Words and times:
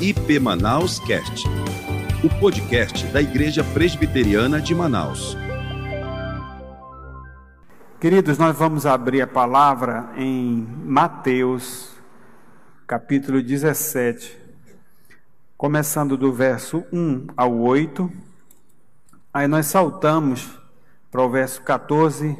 IP 0.00 0.38
Manaus 0.38 0.98
Cast, 0.98 1.46
o 2.22 2.28
podcast 2.38 3.06
da 3.06 3.22
Igreja 3.22 3.64
Presbiteriana 3.64 4.60
de 4.60 4.74
Manaus. 4.74 5.34
Queridos, 7.98 8.36
nós 8.36 8.54
vamos 8.58 8.84
abrir 8.84 9.22
a 9.22 9.26
palavra 9.26 10.10
em 10.14 10.68
Mateus, 10.84 11.92
capítulo 12.86 13.42
17, 13.42 14.36
começando 15.56 16.14
do 16.18 16.30
verso 16.30 16.84
1 16.92 17.28
ao 17.34 17.58
8. 17.58 18.12
Aí 19.32 19.48
nós 19.48 19.64
saltamos 19.64 20.46
para 21.10 21.22
o 21.22 21.30
verso 21.30 21.62
14 21.62 22.36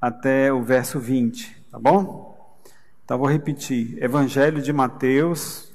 até 0.00 0.52
o 0.52 0.62
verso 0.62 1.00
20, 1.00 1.64
tá 1.72 1.80
bom? 1.80 2.56
Então 3.04 3.18
vou 3.18 3.26
repetir. 3.26 4.00
Evangelho 4.00 4.62
de 4.62 4.72
Mateus, 4.72 5.73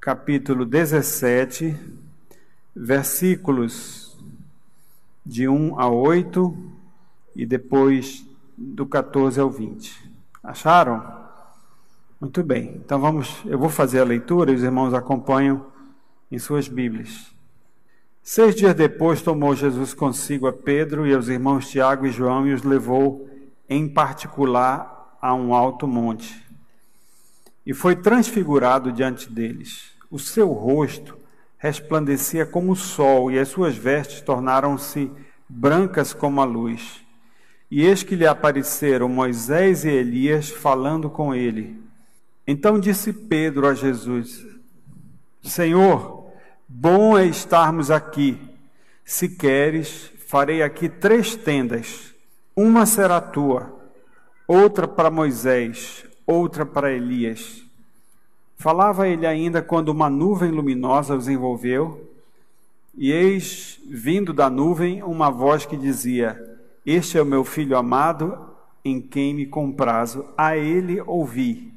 capítulo 0.00 0.64
17, 0.64 1.76
versículos 2.74 4.18
de 5.26 5.46
1 5.46 5.78
a 5.78 5.90
8 5.90 6.56
e 7.36 7.44
depois 7.44 8.24
do 8.56 8.86
14 8.86 9.38
ao 9.38 9.50
20. 9.50 10.10
Acharam? 10.42 11.20
Muito 12.18 12.42
bem. 12.42 12.80
Então 12.82 12.98
vamos, 12.98 13.42
eu 13.44 13.58
vou 13.58 13.68
fazer 13.68 14.00
a 14.00 14.04
leitura 14.04 14.50
e 14.50 14.54
os 14.54 14.62
irmãos 14.62 14.94
acompanham 14.94 15.66
em 16.32 16.38
suas 16.38 16.66
Bíblias. 16.66 17.30
Seis 18.22 18.54
dias 18.54 18.74
depois 18.74 19.20
tomou 19.20 19.54
Jesus 19.54 19.92
consigo 19.92 20.46
a 20.46 20.52
Pedro 20.52 21.06
e 21.06 21.12
aos 21.12 21.28
irmãos 21.28 21.68
Tiago 21.68 22.06
e 22.06 22.10
João 22.10 22.46
e 22.46 22.54
os 22.54 22.62
levou 22.62 23.28
em 23.68 23.86
particular 23.86 25.18
a 25.20 25.34
um 25.34 25.54
alto 25.54 25.86
monte. 25.86 26.42
E 27.66 27.74
foi 27.74 27.94
transfigurado 27.94 28.90
diante 28.90 29.30
deles. 29.30 29.89
O 30.10 30.18
seu 30.18 30.52
rosto 30.52 31.16
resplandecia 31.56 32.44
como 32.44 32.72
o 32.72 32.76
sol 32.76 33.30
e 33.30 33.38
as 33.38 33.48
suas 33.48 33.76
vestes 33.76 34.20
tornaram-se 34.20 35.10
brancas 35.48 36.12
como 36.12 36.40
a 36.40 36.44
luz. 36.44 37.00
E 37.70 37.84
eis 37.84 38.02
que 38.02 38.16
lhe 38.16 38.26
apareceram 38.26 39.08
Moisés 39.08 39.84
e 39.84 39.88
Elias 39.88 40.50
falando 40.50 41.08
com 41.08 41.34
ele. 41.34 41.80
Então 42.46 42.80
disse 42.80 43.12
Pedro 43.12 43.68
a 43.68 43.74
Jesus: 43.74 44.44
Senhor, 45.42 46.20
Bom 46.72 47.18
é 47.18 47.26
estarmos 47.26 47.90
aqui. 47.90 48.38
Se 49.04 49.28
queres, 49.28 50.12
farei 50.28 50.62
aqui 50.62 50.88
três 50.88 51.34
tendas. 51.34 52.14
Uma 52.54 52.86
será 52.86 53.20
tua, 53.20 53.76
outra 54.46 54.86
para 54.86 55.10
Moisés, 55.10 56.04
outra 56.24 56.64
para 56.64 56.92
Elias. 56.92 57.64
Falava 58.60 59.08
ele 59.08 59.26
ainda 59.26 59.62
quando 59.62 59.88
uma 59.88 60.10
nuvem 60.10 60.50
luminosa 60.50 61.16
os 61.16 61.28
envolveu, 61.28 62.06
e 62.94 63.10
eis, 63.10 63.80
vindo 63.88 64.34
da 64.34 64.50
nuvem, 64.50 65.02
uma 65.02 65.30
voz 65.30 65.64
que 65.64 65.78
dizia: 65.78 66.38
Este 66.84 67.16
é 67.16 67.22
o 67.22 67.24
meu 67.24 67.42
filho 67.42 67.74
amado, 67.74 68.38
em 68.84 69.00
quem 69.00 69.32
me 69.32 69.46
comprazo, 69.46 70.26
a 70.36 70.58
ele 70.58 71.00
ouvi. 71.00 71.72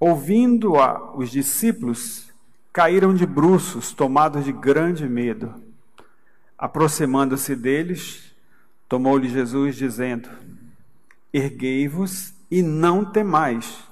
Ouvindo-a 0.00 1.16
os 1.16 1.30
discípulos, 1.30 2.28
caíram 2.72 3.14
de 3.14 3.24
bruços, 3.24 3.92
tomados 3.92 4.44
de 4.44 4.50
grande 4.50 5.08
medo. 5.08 5.54
Aproximando-se 6.58 7.54
deles, 7.54 8.34
tomou-lhe 8.88 9.28
Jesus, 9.28 9.76
dizendo: 9.76 10.28
Erguei-vos 11.32 12.34
e 12.50 12.62
não 12.62 13.04
temais. 13.04 13.86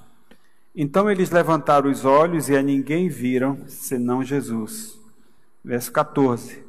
Então 0.75 1.09
eles 1.09 1.31
levantaram 1.31 1.89
os 1.89 2.03
olhos 2.03 2.49
e 2.49 2.57
a 2.57 2.61
ninguém 2.61 3.07
viram, 3.07 3.59
senão 3.65 4.21
Jesus. 4.21 4.99
Verso 5.63 5.89
14. 5.91 6.65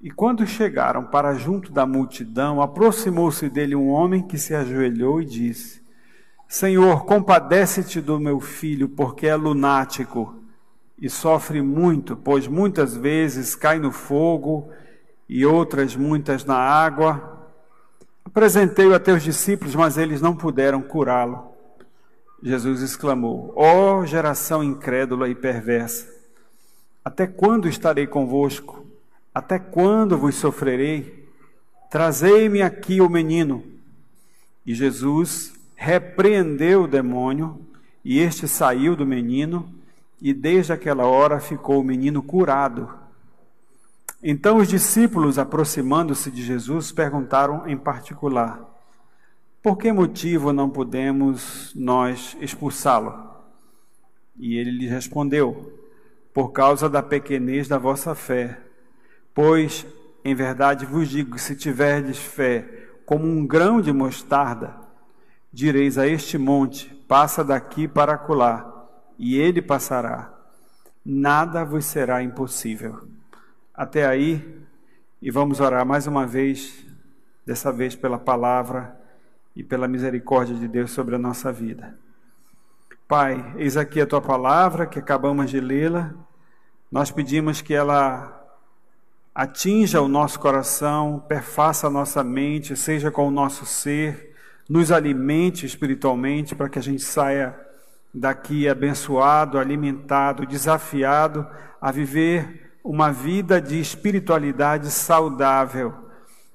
E 0.00 0.10
quando 0.10 0.46
chegaram 0.46 1.04
para 1.04 1.34
junto 1.34 1.72
da 1.72 1.84
multidão, 1.84 2.62
aproximou-se 2.62 3.48
dele 3.48 3.74
um 3.74 3.88
homem 3.88 4.22
que 4.22 4.38
se 4.38 4.54
ajoelhou 4.54 5.20
e 5.20 5.24
disse: 5.24 5.82
Senhor, 6.46 7.04
compadece-te 7.06 8.00
do 8.00 8.20
meu 8.20 8.38
filho, 8.38 8.88
porque 8.88 9.26
é 9.26 9.34
lunático 9.34 10.36
e 10.96 11.10
sofre 11.10 11.60
muito, 11.60 12.16
pois 12.16 12.46
muitas 12.46 12.96
vezes 12.96 13.56
cai 13.56 13.80
no 13.80 13.90
fogo 13.90 14.70
e 15.28 15.44
outras 15.44 15.96
muitas 15.96 16.44
na 16.44 16.56
água. 16.56 17.48
Apresentei-o 18.24 18.94
a 18.94 19.00
teus 19.00 19.22
discípulos, 19.22 19.74
mas 19.74 19.98
eles 19.98 20.20
não 20.20 20.36
puderam 20.36 20.80
curá-lo. 20.80 21.53
Jesus 22.44 22.82
exclamou: 22.82 23.54
Ó 23.56 24.00
oh, 24.00 24.06
geração 24.06 24.62
incrédula 24.62 25.30
e 25.30 25.34
perversa, 25.34 26.06
até 27.02 27.26
quando 27.26 27.66
estarei 27.66 28.06
convosco? 28.06 28.84
Até 29.34 29.58
quando 29.58 30.18
vos 30.18 30.34
sofrerei? 30.34 31.26
Trazei-me 31.90 32.60
aqui 32.60 33.00
o 33.00 33.08
menino. 33.08 33.64
E 34.66 34.74
Jesus 34.74 35.54
repreendeu 35.74 36.82
o 36.82 36.88
demônio, 36.88 37.58
e 38.04 38.18
este 38.18 38.46
saiu 38.46 38.94
do 38.94 39.06
menino 39.06 39.72
e 40.20 40.32
desde 40.32 40.72
aquela 40.72 41.06
hora 41.06 41.40
ficou 41.40 41.80
o 41.80 41.84
menino 41.84 42.22
curado. 42.22 42.88
Então 44.22 44.58
os 44.58 44.68
discípulos, 44.68 45.38
aproximando-se 45.38 46.30
de 46.30 46.42
Jesus, 46.42 46.92
perguntaram 46.92 47.66
em 47.66 47.76
particular: 47.76 48.73
Por 49.64 49.78
que 49.78 49.90
motivo 49.90 50.52
não 50.52 50.68
podemos 50.68 51.72
nós 51.74 52.36
expulsá-lo? 52.38 53.30
E 54.36 54.58
ele 54.58 54.70
lhes 54.70 54.90
respondeu: 54.90 55.72
Por 56.34 56.52
causa 56.52 56.86
da 56.86 57.02
pequenez 57.02 57.66
da 57.66 57.78
vossa 57.78 58.14
fé. 58.14 58.60
Pois, 59.32 59.86
em 60.22 60.34
verdade 60.34 60.84
vos 60.84 61.08
digo: 61.08 61.38
se 61.38 61.56
tiverdes 61.56 62.18
fé 62.18 62.90
como 63.06 63.24
um 63.24 63.46
grão 63.46 63.80
de 63.80 63.90
mostarda, 63.90 64.76
direis 65.50 65.96
a 65.96 66.06
este 66.06 66.36
monte: 66.36 66.94
Passa 67.08 67.42
daqui 67.42 67.88
para 67.88 68.12
acolá 68.12 68.86
e 69.18 69.38
ele 69.38 69.62
passará. 69.62 70.30
Nada 71.02 71.64
vos 71.64 71.86
será 71.86 72.22
impossível. 72.22 73.08
Até 73.72 74.04
aí, 74.04 74.62
e 75.22 75.30
vamos 75.30 75.58
orar 75.58 75.86
mais 75.86 76.06
uma 76.06 76.26
vez, 76.26 76.84
dessa 77.46 77.72
vez 77.72 77.96
pela 77.96 78.18
palavra 78.18 79.02
e 79.54 79.62
pela 79.62 79.86
misericórdia 79.86 80.54
de 80.54 80.66
Deus 80.66 80.90
sobre 80.90 81.14
a 81.14 81.18
nossa 81.18 81.52
vida. 81.52 81.96
Pai, 83.06 83.54
eis 83.56 83.76
aqui 83.76 84.00
a 84.00 84.06
tua 84.06 84.20
palavra 84.20 84.86
que 84.86 84.98
acabamos 84.98 85.50
de 85.50 85.60
lê-la. 85.60 86.12
Nós 86.90 87.10
pedimos 87.10 87.60
que 87.60 87.74
ela 87.74 88.42
atinja 89.34 90.00
o 90.00 90.08
nosso 90.08 90.40
coração, 90.40 91.22
perfaça 91.28 91.86
a 91.86 91.90
nossa 91.90 92.24
mente, 92.24 92.76
seja 92.76 93.10
com 93.10 93.28
o 93.28 93.30
nosso 93.30 93.66
ser, 93.66 94.34
nos 94.68 94.90
alimente 94.90 95.66
espiritualmente 95.66 96.54
para 96.54 96.68
que 96.68 96.78
a 96.78 96.82
gente 96.82 97.02
saia 97.02 97.54
daqui 98.12 98.68
abençoado, 98.68 99.58
alimentado, 99.58 100.46
desafiado 100.46 101.46
a 101.80 101.90
viver 101.90 102.78
uma 102.82 103.10
vida 103.12 103.60
de 103.60 103.80
espiritualidade 103.80 104.90
saudável, 104.90 105.92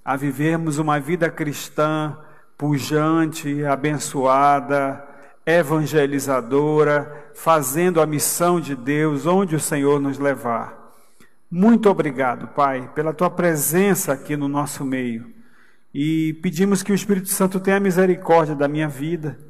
a 0.04 0.16
vivermos 0.16 0.78
uma 0.78 1.00
vida 1.00 1.30
cristã 1.30 2.18
pujante, 2.60 3.66
abençoada, 3.66 5.04
evangelizadora, 5.44 7.32
fazendo 7.34 8.00
a 8.00 8.06
missão 8.06 8.62
de 8.62 8.76
Deus 8.76 9.26
onde 9.26 9.56
o 9.56 9.60
Senhor 9.60 10.00
nos 10.00 10.20
levar. 10.20 10.78
Muito 11.50 11.90
obrigado, 11.90 12.50
Pai, 12.50 12.92
pela 12.94 13.14
tua 13.14 13.32
presença 13.32 14.14
aqui 14.14 14.38
no 14.38 14.48
nosso 14.48 14.86
meio. 14.86 15.34
E 15.92 16.34
pedimos 16.44 16.84
que 16.84 16.92
o 16.92 16.96
Espírito 16.96 17.30
Santo 17.30 17.60
tenha 17.60 17.80
misericórdia 17.80 18.54
da 18.54 18.68
minha 18.68 18.88
vida 18.88 19.50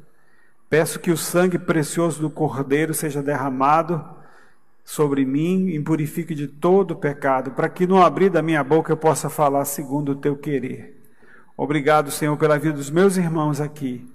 Peço 0.70 1.00
que 1.00 1.10
o 1.10 1.16
sangue 1.16 1.58
precioso 1.58 2.20
do 2.20 2.30
Cordeiro 2.30 2.94
seja 2.94 3.20
derramado 3.20 4.08
sobre 4.84 5.24
mim 5.24 5.66
e 5.66 5.80
purifique 5.82 6.32
de 6.32 6.46
todo 6.46 6.92
o 6.92 6.96
pecado, 6.96 7.50
para 7.50 7.68
que 7.68 7.88
no 7.88 8.00
abrir 8.00 8.30
da 8.30 8.40
minha 8.40 8.62
boca 8.62 8.92
eu 8.92 8.96
possa 8.96 9.28
falar 9.28 9.64
segundo 9.64 10.12
o 10.12 10.14
teu 10.14 10.36
querer. 10.36 10.99
Obrigado, 11.62 12.10
Senhor, 12.10 12.34
pela 12.38 12.58
vida 12.58 12.72
dos 12.72 12.88
meus 12.88 13.18
irmãos 13.18 13.60
aqui. 13.60 14.10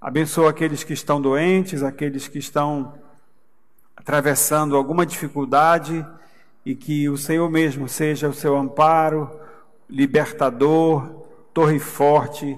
Abençoa 0.00 0.50
aqueles 0.50 0.84
que 0.84 0.92
estão 0.92 1.20
doentes, 1.20 1.82
aqueles 1.82 2.28
que 2.28 2.38
estão 2.38 2.94
atravessando 3.96 4.76
alguma 4.76 5.04
dificuldade 5.04 6.06
e 6.64 6.72
que 6.72 7.08
o 7.08 7.16
Senhor 7.16 7.50
mesmo 7.50 7.88
seja 7.88 8.28
o 8.28 8.32
seu 8.32 8.56
amparo, 8.56 9.28
libertador, 9.90 11.26
torre 11.52 11.80
forte 11.80 12.56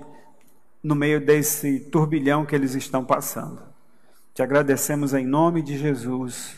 no 0.82 0.94
meio 0.94 1.18
desse 1.18 1.80
turbilhão 1.80 2.44
que 2.44 2.54
eles 2.54 2.74
estão 2.74 3.02
passando. 3.02 3.62
Te 4.34 4.42
agradecemos 4.42 5.14
em 5.14 5.24
nome 5.24 5.62
de 5.62 5.78
Jesus. 5.78 6.56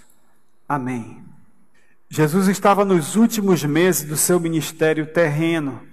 Amém. 0.68 1.22
Jesus 2.10 2.48
estava 2.48 2.84
nos 2.84 3.14
últimos 3.14 3.62
meses 3.62 4.02
do 4.02 4.16
seu 4.16 4.40
ministério 4.40 5.06
terreno 5.06 5.86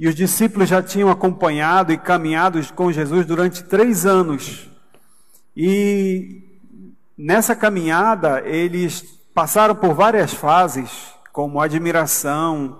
e 0.00 0.08
os 0.08 0.14
discípulos 0.16 0.68
já 0.68 0.82
tinham 0.82 1.10
acompanhado 1.10 1.92
e 1.92 1.98
caminhado 1.98 2.60
com 2.74 2.90
Jesus 2.90 3.24
durante 3.24 3.62
três 3.62 4.04
anos. 4.04 4.68
E 5.56 6.50
Nessa 7.22 7.54
caminhada, 7.54 8.40
eles 8.46 9.02
passaram 9.34 9.74
por 9.74 9.92
várias 9.92 10.32
fases, 10.32 10.90
como 11.34 11.60
admiração, 11.60 12.78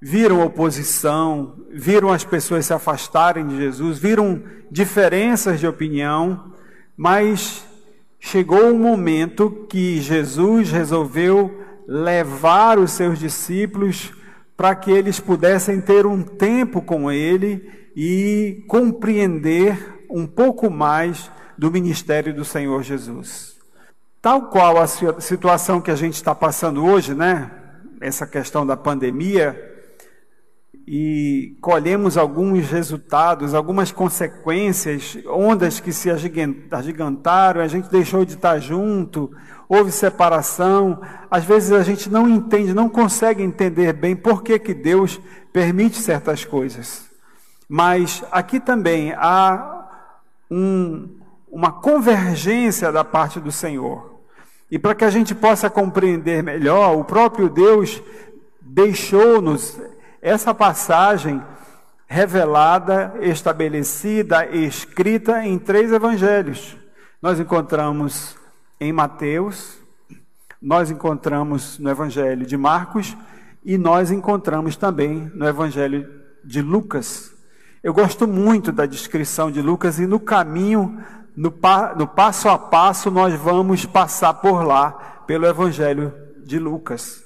viram 0.00 0.40
oposição, 0.40 1.56
viram 1.72 2.12
as 2.12 2.22
pessoas 2.22 2.66
se 2.66 2.72
afastarem 2.72 3.44
de 3.48 3.56
Jesus, 3.56 3.98
viram 3.98 4.40
diferenças 4.70 5.58
de 5.58 5.66
opinião, 5.66 6.52
mas 6.96 7.66
chegou 8.20 8.66
um 8.66 8.78
momento 8.78 9.66
que 9.68 10.00
Jesus 10.00 10.70
resolveu 10.70 11.60
levar 11.88 12.78
os 12.78 12.92
seus 12.92 13.18
discípulos 13.18 14.12
para 14.56 14.74
que 14.74 14.90
eles 14.90 15.18
pudessem 15.18 15.80
ter 15.80 16.06
um 16.06 16.22
tempo 16.22 16.80
com 16.80 17.10
ele 17.10 17.90
e 17.96 18.64
compreender 18.68 20.06
um 20.10 20.26
pouco 20.26 20.70
mais 20.70 21.30
do 21.56 21.70
ministério 21.70 22.34
do 22.34 22.44
Senhor 22.44 22.82
Jesus. 22.82 23.56
Tal 24.20 24.48
qual 24.48 24.78
a 24.78 24.86
situação 24.86 25.80
que 25.80 25.90
a 25.90 25.96
gente 25.96 26.14
está 26.14 26.34
passando 26.34 26.84
hoje, 26.84 27.14
né? 27.14 27.50
Essa 28.00 28.26
questão 28.26 28.66
da 28.66 28.76
pandemia, 28.76 29.73
e 30.86 31.56
colhemos 31.62 32.18
alguns 32.18 32.68
resultados, 32.70 33.54
algumas 33.54 33.90
consequências, 33.90 35.18
ondas 35.26 35.80
que 35.80 35.92
se 35.92 36.10
agigantaram, 36.10 37.62
a 37.62 37.68
gente 37.68 37.90
deixou 37.90 38.24
de 38.24 38.34
estar 38.34 38.58
junto, 38.58 39.30
houve 39.66 39.90
separação. 39.90 41.00
Às 41.30 41.44
vezes 41.44 41.72
a 41.72 41.82
gente 41.82 42.10
não 42.10 42.28
entende, 42.28 42.74
não 42.74 42.88
consegue 42.88 43.42
entender 43.42 43.94
bem 43.94 44.14
por 44.14 44.42
que, 44.42 44.58
que 44.58 44.74
Deus 44.74 45.18
permite 45.52 45.96
certas 45.96 46.44
coisas. 46.44 47.06
Mas 47.66 48.22
aqui 48.30 48.60
também 48.60 49.14
há 49.16 49.88
um, 50.50 51.08
uma 51.50 51.72
convergência 51.72 52.92
da 52.92 53.02
parte 53.02 53.40
do 53.40 53.50
Senhor. 53.50 54.20
E 54.70 54.78
para 54.78 54.94
que 54.94 55.04
a 55.04 55.10
gente 55.10 55.34
possa 55.34 55.70
compreender 55.70 56.42
melhor, 56.42 56.96
o 56.96 57.04
próprio 57.04 57.48
Deus 57.48 58.02
deixou-nos 58.60 59.78
essa 60.24 60.54
passagem 60.54 61.42
revelada, 62.06 63.12
estabelecida, 63.20 64.46
escrita 64.46 65.44
em 65.44 65.58
três 65.58 65.92
evangelhos. 65.92 66.78
Nós 67.20 67.38
encontramos 67.38 68.34
em 68.80 68.90
Mateus, 68.90 69.76
nós 70.62 70.90
encontramos 70.90 71.78
no 71.78 71.90
Evangelho 71.90 72.46
de 72.46 72.56
Marcos 72.56 73.14
e 73.62 73.76
nós 73.76 74.10
encontramos 74.10 74.76
também 74.76 75.30
no 75.34 75.46
Evangelho 75.46 76.08
de 76.42 76.62
Lucas. 76.62 77.30
Eu 77.82 77.92
gosto 77.92 78.26
muito 78.26 78.72
da 78.72 78.86
descrição 78.86 79.50
de 79.50 79.60
Lucas 79.60 79.98
e 79.98 80.06
no 80.06 80.18
caminho, 80.18 81.04
no, 81.36 81.50
pa, 81.50 81.94
no 81.94 82.08
passo 82.08 82.48
a 82.48 82.58
passo, 82.58 83.10
nós 83.10 83.34
vamos 83.34 83.84
passar 83.84 84.32
por 84.32 84.64
lá, 84.64 84.90
pelo 85.26 85.44
Evangelho 85.44 86.14
de 86.46 86.58
Lucas. 86.58 87.22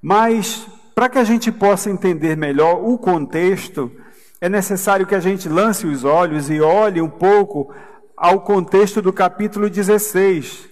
Mas 0.00 0.66
para 0.96 1.10
que 1.10 1.18
a 1.18 1.24
gente 1.24 1.52
possa 1.52 1.90
entender 1.90 2.38
melhor 2.38 2.82
o 2.82 2.96
contexto, 2.96 3.92
é 4.40 4.48
necessário 4.48 5.06
que 5.06 5.14
a 5.14 5.20
gente 5.20 5.46
lance 5.46 5.86
os 5.86 6.04
olhos 6.04 6.48
e 6.48 6.58
olhe 6.58 7.02
um 7.02 7.10
pouco 7.10 7.70
ao 8.16 8.40
contexto 8.40 9.02
do 9.02 9.12
capítulo 9.12 9.68
16, 9.68 10.66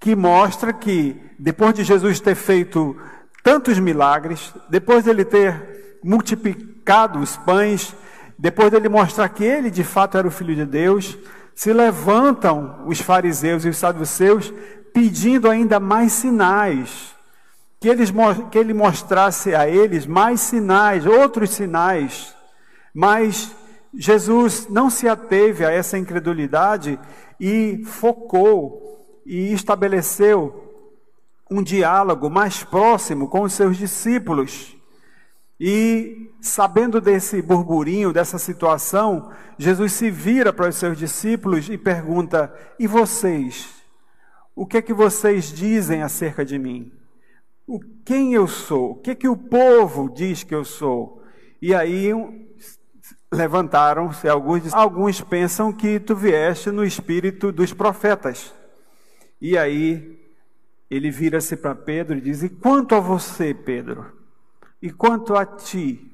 que 0.00 0.16
mostra 0.16 0.72
que 0.72 1.20
depois 1.38 1.74
de 1.74 1.84
Jesus 1.84 2.18
ter 2.18 2.34
feito 2.34 2.96
tantos 3.44 3.78
milagres, 3.78 4.54
depois 4.70 5.04
dele 5.04 5.22
ter 5.22 5.98
multiplicado 6.02 7.18
os 7.18 7.36
pães, 7.36 7.94
depois 8.38 8.70
dele 8.70 8.88
mostrar 8.88 9.28
que 9.28 9.44
ele 9.44 9.70
de 9.70 9.84
fato 9.84 10.16
era 10.16 10.26
o 10.26 10.30
filho 10.30 10.54
de 10.54 10.64
Deus, 10.64 11.18
se 11.54 11.74
levantam 11.74 12.84
os 12.86 13.02
fariseus 13.02 13.66
e 13.66 13.68
os 13.68 13.76
saduceus 13.76 14.50
pedindo 14.94 15.50
ainda 15.50 15.78
mais 15.78 16.12
sinais 16.12 17.17
que, 17.80 17.88
eles, 17.88 18.12
que 18.50 18.58
ele 18.58 18.74
mostrasse 18.74 19.54
a 19.54 19.68
eles 19.68 20.06
mais 20.06 20.40
sinais, 20.40 21.06
outros 21.06 21.50
sinais, 21.50 22.34
mas 22.92 23.54
Jesus 23.94 24.66
não 24.68 24.90
se 24.90 25.08
ateve 25.08 25.64
a 25.64 25.70
essa 25.70 25.96
incredulidade 25.96 26.98
e 27.38 27.82
focou 27.84 29.22
e 29.24 29.52
estabeleceu 29.52 30.64
um 31.50 31.62
diálogo 31.62 32.28
mais 32.28 32.62
próximo 32.62 33.28
com 33.28 33.42
os 33.42 33.52
seus 33.52 33.76
discípulos. 33.76 34.76
E 35.60 36.30
sabendo 36.40 37.00
desse 37.00 37.40
burburinho, 37.42 38.12
dessa 38.12 38.38
situação, 38.38 39.32
Jesus 39.56 39.92
se 39.92 40.10
vira 40.10 40.52
para 40.52 40.68
os 40.68 40.76
seus 40.76 40.96
discípulos 40.96 41.68
e 41.68 41.76
pergunta: 41.76 42.52
"E 42.78 42.86
vocês? 42.86 43.68
O 44.54 44.66
que 44.66 44.76
é 44.76 44.82
que 44.82 44.92
vocês 44.92 45.46
dizem 45.52 46.02
acerca 46.02 46.44
de 46.44 46.58
mim?" 46.58 46.97
O 47.68 47.78
quem 48.02 48.32
eu 48.32 48.48
sou, 48.48 48.92
o 48.92 48.94
que, 48.96 49.14
que 49.14 49.28
o 49.28 49.36
povo 49.36 50.08
diz 50.08 50.42
que 50.42 50.54
eu 50.54 50.64
sou. 50.64 51.22
E 51.60 51.74
aí 51.74 52.10
levantaram-se 53.30 54.26
alguns, 54.26 54.72
alguns 54.72 55.20
pensam 55.20 55.70
que 55.70 56.00
tu 56.00 56.16
vieste 56.16 56.70
no 56.70 56.82
espírito 56.82 57.52
dos 57.52 57.74
profetas. 57.74 58.54
E 59.38 59.58
aí 59.58 60.18
ele 60.90 61.10
vira-se 61.10 61.58
para 61.58 61.74
Pedro 61.74 62.16
e 62.16 62.22
diz: 62.22 62.42
E 62.42 62.48
quanto 62.48 62.94
a 62.94 63.00
você, 63.00 63.52
Pedro? 63.52 64.16
E 64.80 64.90
quanto 64.90 65.34
a 65.34 65.44
ti? 65.44 66.10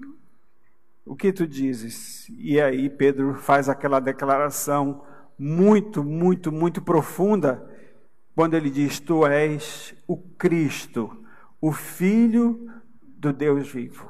O 1.06 1.14
que 1.14 1.32
tu 1.32 1.46
dizes? 1.46 2.26
E 2.30 2.60
aí 2.60 2.90
Pedro 2.90 3.34
faz 3.34 3.68
aquela 3.68 4.00
declaração 4.00 5.04
muito, 5.38 6.02
muito, 6.02 6.50
muito 6.50 6.82
profunda, 6.82 7.64
quando 8.34 8.54
ele 8.54 8.70
diz: 8.70 8.98
Tu 8.98 9.24
és 9.24 9.94
o 10.08 10.16
Cristo, 10.16 11.23
o 11.66 11.72
Filho 11.72 12.70
do 13.00 13.32
Deus 13.32 13.72
vivo. 13.72 14.06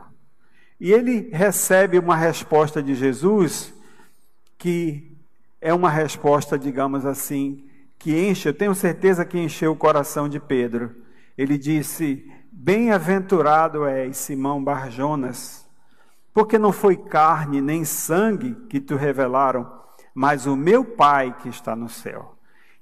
E 0.80 0.92
ele 0.92 1.30
recebe 1.32 2.00
uma 2.00 2.16
resposta 2.16 2.82
de 2.82 2.96
Jesus 2.96 3.72
que 4.58 5.16
é 5.60 5.72
uma 5.72 5.88
resposta, 5.88 6.58
digamos 6.58 7.06
assim, 7.06 7.64
que 7.96 8.28
enche, 8.28 8.48
eu 8.48 8.52
tenho 8.52 8.74
certeza 8.74 9.24
que 9.24 9.38
encheu 9.38 9.70
o 9.70 9.76
coração 9.76 10.28
de 10.28 10.40
Pedro. 10.40 10.96
Ele 11.38 11.56
disse: 11.56 12.28
Bem-aventurado 12.50 13.84
és, 13.84 14.16
Simão 14.16 14.62
Barjonas, 14.62 15.64
porque 16.32 16.58
não 16.58 16.72
foi 16.72 16.96
carne 16.96 17.60
nem 17.60 17.84
sangue 17.84 18.56
que 18.68 18.80
te 18.80 18.96
revelaram, 18.96 19.80
mas 20.12 20.44
o 20.44 20.56
meu 20.56 20.84
Pai 20.84 21.36
que 21.40 21.48
está 21.48 21.76
no 21.76 21.88
céu. 21.88 22.36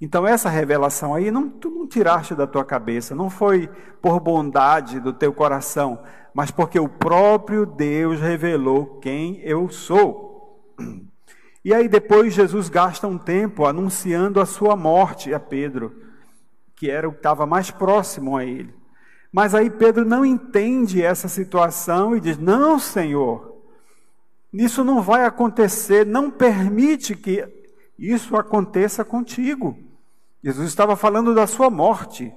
Então, 0.04 0.26
essa 0.26 0.48
revelação 0.48 1.14
aí, 1.14 1.30
não, 1.30 1.48
tu 1.48 1.70
não 1.70 1.86
tiraste 1.86 2.34
da 2.34 2.44
tua 2.44 2.64
cabeça, 2.64 3.14
não 3.14 3.30
foi 3.30 3.68
por 4.00 4.18
bondade 4.18 4.98
do 4.98 5.12
teu 5.12 5.32
coração, 5.32 6.02
mas 6.34 6.50
porque 6.50 6.76
o 6.80 6.88
próprio 6.88 7.64
Deus 7.64 8.20
revelou 8.20 8.98
quem 8.98 9.40
eu 9.42 9.68
sou. 9.68 10.66
E 11.64 11.72
aí, 11.72 11.86
depois, 11.86 12.34
Jesus 12.34 12.68
gasta 12.68 13.06
um 13.06 13.16
tempo 13.16 13.64
anunciando 13.64 14.40
a 14.40 14.44
sua 14.44 14.74
morte 14.74 15.32
a 15.32 15.38
Pedro, 15.38 15.94
que 16.74 16.90
era 16.90 17.08
o 17.08 17.12
que 17.12 17.18
estava 17.18 17.46
mais 17.46 17.70
próximo 17.70 18.36
a 18.36 18.44
ele. 18.44 18.74
Mas 19.30 19.54
aí 19.54 19.70
Pedro 19.70 20.04
não 20.04 20.24
entende 20.24 21.00
essa 21.00 21.28
situação 21.28 22.16
e 22.16 22.20
diz: 22.20 22.36
Não, 22.36 22.76
Senhor, 22.80 23.56
isso 24.52 24.82
não 24.82 25.00
vai 25.00 25.24
acontecer, 25.24 26.04
não 26.04 26.28
permite 26.28 27.14
que 27.14 27.46
isso 27.96 28.34
aconteça 28.34 29.04
contigo. 29.04 29.91
Jesus 30.42 30.68
estava 30.68 30.96
falando 30.96 31.34
da 31.34 31.46
sua 31.46 31.70
morte. 31.70 32.32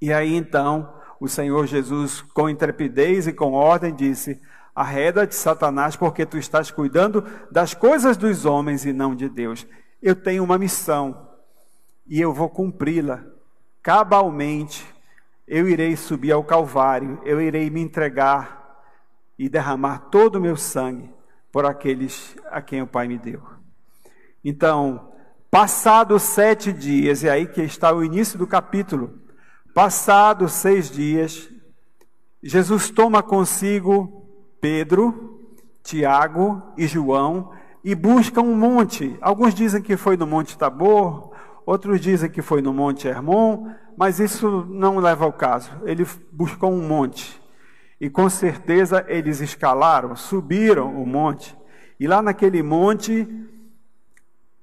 E 0.00 0.12
aí 0.12 0.34
então 0.34 0.94
o 1.18 1.28
Senhor 1.28 1.66
Jesus, 1.66 2.20
com 2.20 2.48
intrepidez 2.48 3.26
e 3.26 3.32
com 3.32 3.52
ordem, 3.52 3.94
disse: 3.94 4.40
Arreda-te, 4.74 5.34
Satanás, 5.34 5.96
porque 5.96 6.26
tu 6.26 6.36
estás 6.36 6.70
cuidando 6.70 7.24
das 7.50 7.74
coisas 7.74 8.16
dos 8.16 8.44
homens 8.44 8.84
e 8.84 8.92
não 8.92 9.14
de 9.14 9.28
Deus. 9.28 9.66
Eu 10.02 10.14
tenho 10.14 10.44
uma 10.44 10.58
missão 10.58 11.30
e 12.06 12.20
eu 12.20 12.32
vou 12.32 12.48
cumpri-la 12.48 13.24
cabalmente. 13.82 14.86
Eu 15.48 15.68
irei 15.68 15.96
subir 15.96 16.32
ao 16.32 16.42
Calvário, 16.42 17.20
eu 17.24 17.40
irei 17.40 17.70
me 17.70 17.80
entregar 17.80 18.82
e 19.38 19.48
derramar 19.48 20.10
todo 20.10 20.36
o 20.36 20.40
meu 20.40 20.56
sangue 20.56 21.08
por 21.52 21.64
aqueles 21.64 22.36
a 22.50 22.60
quem 22.60 22.82
o 22.82 22.86
Pai 22.86 23.06
me 23.06 23.16
deu. 23.16 23.40
Então, 24.44 25.12
Passados 25.58 26.22
sete 26.22 26.70
dias, 26.70 27.22
e 27.22 27.30
aí 27.30 27.46
que 27.46 27.62
está 27.62 27.90
o 27.90 28.04
início 28.04 28.38
do 28.38 28.46
capítulo. 28.46 29.20
Passados 29.72 30.52
seis 30.52 30.90
dias, 30.90 31.48
Jesus 32.42 32.90
toma 32.90 33.22
consigo 33.22 34.28
Pedro, 34.60 35.56
Tiago 35.82 36.62
e 36.76 36.86
João 36.86 37.52
e 37.82 37.94
busca 37.94 38.42
um 38.42 38.54
monte. 38.54 39.16
Alguns 39.18 39.54
dizem 39.54 39.80
que 39.80 39.96
foi 39.96 40.14
no 40.18 40.26
Monte 40.26 40.58
Tabor, 40.58 41.32
outros 41.64 42.02
dizem 42.02 42.28
que 42.28 42.42
foi 42.42 42.60
no 42.60 42.74
Monte 42.74 43.08
Hermon, 43.08 43.66
mas 43.96 44.20
isso 44.20 44.66
não 44.68 44.98
leva 44.98 45.24
ao 45.24 45.32
caso. 45.32 45.70
Ele 45.86 46.06
buscou 46.30 46.70
um 46.70 46.86
monte. 46.86 47.40
E 47.98 48.10
com 48.10 48.28
certeza 48.28 49.06
eles 49.08 49.40
escalaram, 49.40 50.16
subiram 50.16 51.02
o 51.02 51.06
monte. 51.06 51.56
E 51.98 52.06
lá 52.06 52.20
naquele 52.20 52.62
monte 52.62 53.26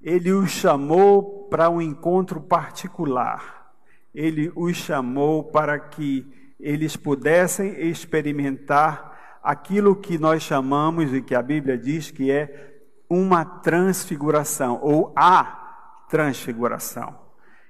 ele 0.04 0.34
os 0.34 0.52
chamou 0.52 1.48
para 1.50 1.70
um 1.70 1.82
encontro 1.82 2.42
particular. 2.42 3.72
Ele 4.14 4.52
os 4.54 4.76
chamou 4.76 5.46
para 5.46 5.80
que 5.80 6.54
eles 6.60 6.98
pudessem 6.98 7.90
experimentar 7.90 9.40
aquilo 9.42 9.96
que 9.96 10.18
nós 10.18 10.44
chamamos 10.44 11.14
e 11.14 11.22
que 11.22 11.34
a 11.34 11.42
Bíblia 11.42 11.78
diz 11.78 12.12
que 12.12 12.30
é 12.30 12.82
uma 13.10 13.46
transfiguração 13.46 14.80
ou 14.82 15.14
a 15.16 16.06
transfiguração, 16.10 17.16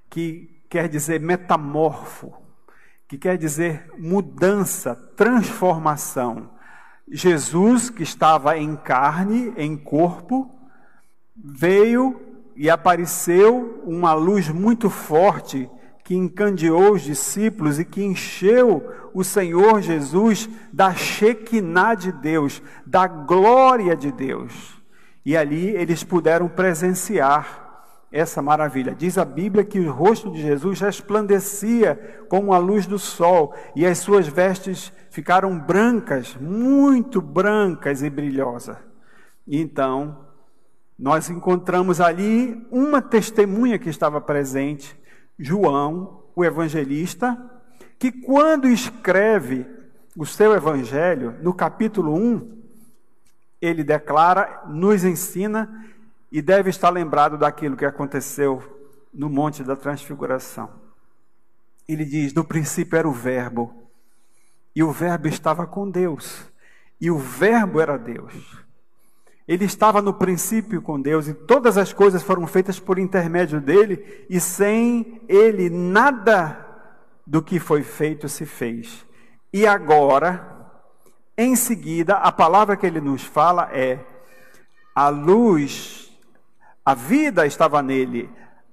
que 0.10 0.64
quer 0.70 0.88
dizer 0.90 1.20
metamorfo, 1.20 2.34
que 3.08 3.18
quer 3.18 3.38
dizer 3.38 3.92
mudança, 3.98 4.96
transformação. 5.16 6.52
Jesus, 7.08 7.90
que 7.90 8.04
estava 8.04 8.58
em 8.58 8.76
carne, 8.76 9.54
em 9.58 9.78
corpo, 9.78 10.50
veio 11.36 12.22
e 12.56 12.70
apareceu 12.70 13.82
uma 13.86 14.14
luz 14.14 14.50
muito 14.50 14.90
forte 14.90 15.70
que 16.04 16.16
encandeou 16.16 16.94
os 16.94 17.02
discípulos 17.02 17.80
e 17.80 17.86
que 17.86 18.04
encheu 18.04 18.84
o 19.14 19.24
Senhor 19.24 19.82
Jesus 19.82 20.50
da 20.72 20.94
Shekinah 20.94 21.96
de 21.96 22.12
Deus, 22.12 22.62
da 22.86 23.08
glória 23.08 23.96
de 23.96 24.12
Deus. 24.12 24.82
E 25.26 25.38
ali 25.38 25.70
eles 25.70 26.04
puderam 26.04 26.50
presenciar 26.50 27.64
essa 28.12 28.42
maravilha. 28.42 28.94
Diz 28.94 29.18
a 29.18 29.26
Bíblia 29.26 29.64
que 29.64 29.80
o 29.80 29.92
rosto 29.92 30.30
de 30.30 30.42
Jesus 30.42 30.82
resplandecia 30.82 32.26
como 32.30 32.54
a 32.54 32.58
luz 32.58 32.86
do 32.86 33.00
sol 33.00 33.56
e 33.76 33.86
as 33.86 33.98
suas 33.98 34.28
vestes 34.28 34.94
ficaram 35.10 35.58
brancas, 35.58 36.36
muito 36.40 37.22
brancas 37.22 38.04
e 38.04 38.10
brilhosas. 38.10 38.78
Então, 39.48 40.23
nós 41.04 41.30
encontramos 41.30 42.00
ali 42.00 42.66
uma 42.72 43.02
testemunha 43.02 43.78
que 43.78 43.90
estava 43.90 44.22
presente, 44.22 44.98
João, 45.38 46.24
o 46.34 46.46
evangelista, 46.46 47.38
que 48.00 48.10
quando 48.10 48.70
escreve 48.70 49.68
o 50.16 50.26
seu 50.26 50.56
evangelho, 50.56 51.36
no 51.42 51.54
capítulo 51.54 52.16
1, 52.16 52.64
ele 53.62 53.84
declara, 53.84 54.64
nos 54.70 55.04
ensina 55.04 55.86
e 56.32 56.42
deve 56.42 56.70
estar 56.70 56.90
lembrado 56.90 57.38
daquilo 57.38 57.76
que 57.76 57.84
aconteceu 57.84 58.64
no 59.14 59.30
Monte 59.30 59.62
da 59.62 59.76
Transfiguração. 59.76 60.70
Ele 61.86 62.06
diz: 62.06 62.34
No 62.34 62.46
princípio 62.46 62.98
era 62.98 63.10
o 63.10 63.12
Verbo, 63.12 63.74
e 64.74 64.82
o 64.82 64.90
Verbo 64.94 65.28
estava 65.28 65.68
com 65.68 65.92
Deus, 65.92 66.50
e 67.02 67.12
o 67.12 67.18
Verbo 67.18 67.82
era 67.82 67.98
Deus. 67.98 68.64
Ele 69.48 69.66
estava 69.66 70.02
no 70.02 70.14
princípio 70.14 70.82
com 70.82 71.02
Deus 71.02 71.28
e 71.28 71.34
todas 71.34 71.78
as 71.78 71.92
coisas 71.92 72.24
foram 72.24 72.48
feitas 72.48 72.80
por 72.80 72.98
intermédio 72.98 73.60
dele, 73.60 74.26
e 74.30 74.40
sem 74.40 75.22
ele 75.28 75.70
nada 75.70 76.66
do 77.28 77.42
que 77.42 77.60
foi 77.60 77.84
feito 77.84 78.30
se 78.30 78.46
fez. 78.46 79.06
E 79.52 79.68
agora, 79.68 80.72
em 81.38 81.56
seguida, 81.56 82.16
a 82.16 82.32
palavra 82.32 82.78
que 82.78 82.86
ele 82.86 83.02
nos 83.02 83.24
fala 83.24 83.70
é: 83.74 84.00
a 84.96 85.10
luz, 85.10 86.12
a 86.86 86.94
vida 86.94 87.46
estava 87.46 87.82
nele, 87.82 88.30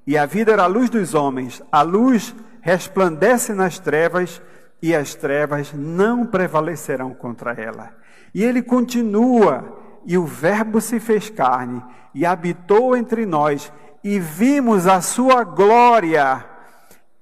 e 0.06 0.16
a 0.16 0.24
vida 0.24 0.52
era 0.52 0.64
a 0.64 0.68
luz 0.68 0.88
dos 0.88 1.14
homens. 1.14 1.60
A 1.70 1.82
luz 1.82 2.34
resplandece 2.60 3.52
nas 3.54 3.78
trevas, 3.78 4.40
e 4.80 4.94
as 4.94 5.14
trevas 5.16 5.72
não 5.72 6.24
prevalecerão 6.24 7.12
contra 7.12 7.52
ela. 7.52 7.92
E 8.32 8.44
ele 8.44 8.62
continua 8.62 9.89
e 10.04 10.16
o 10.16 10.24
Verbo 10.24 10.80
se 10.80 10.98
fez 10.98 11.30
carne 11.30 11.82
e 12.14 12.26
habitou 12.26 12.96
entre 12.96 13.24
nós, 13.26 13.72
e 14.02 14.18
vimos 14.18 14.86
a 14.86 15.00
sua 15.00 15.44
glória, 15.44 16.44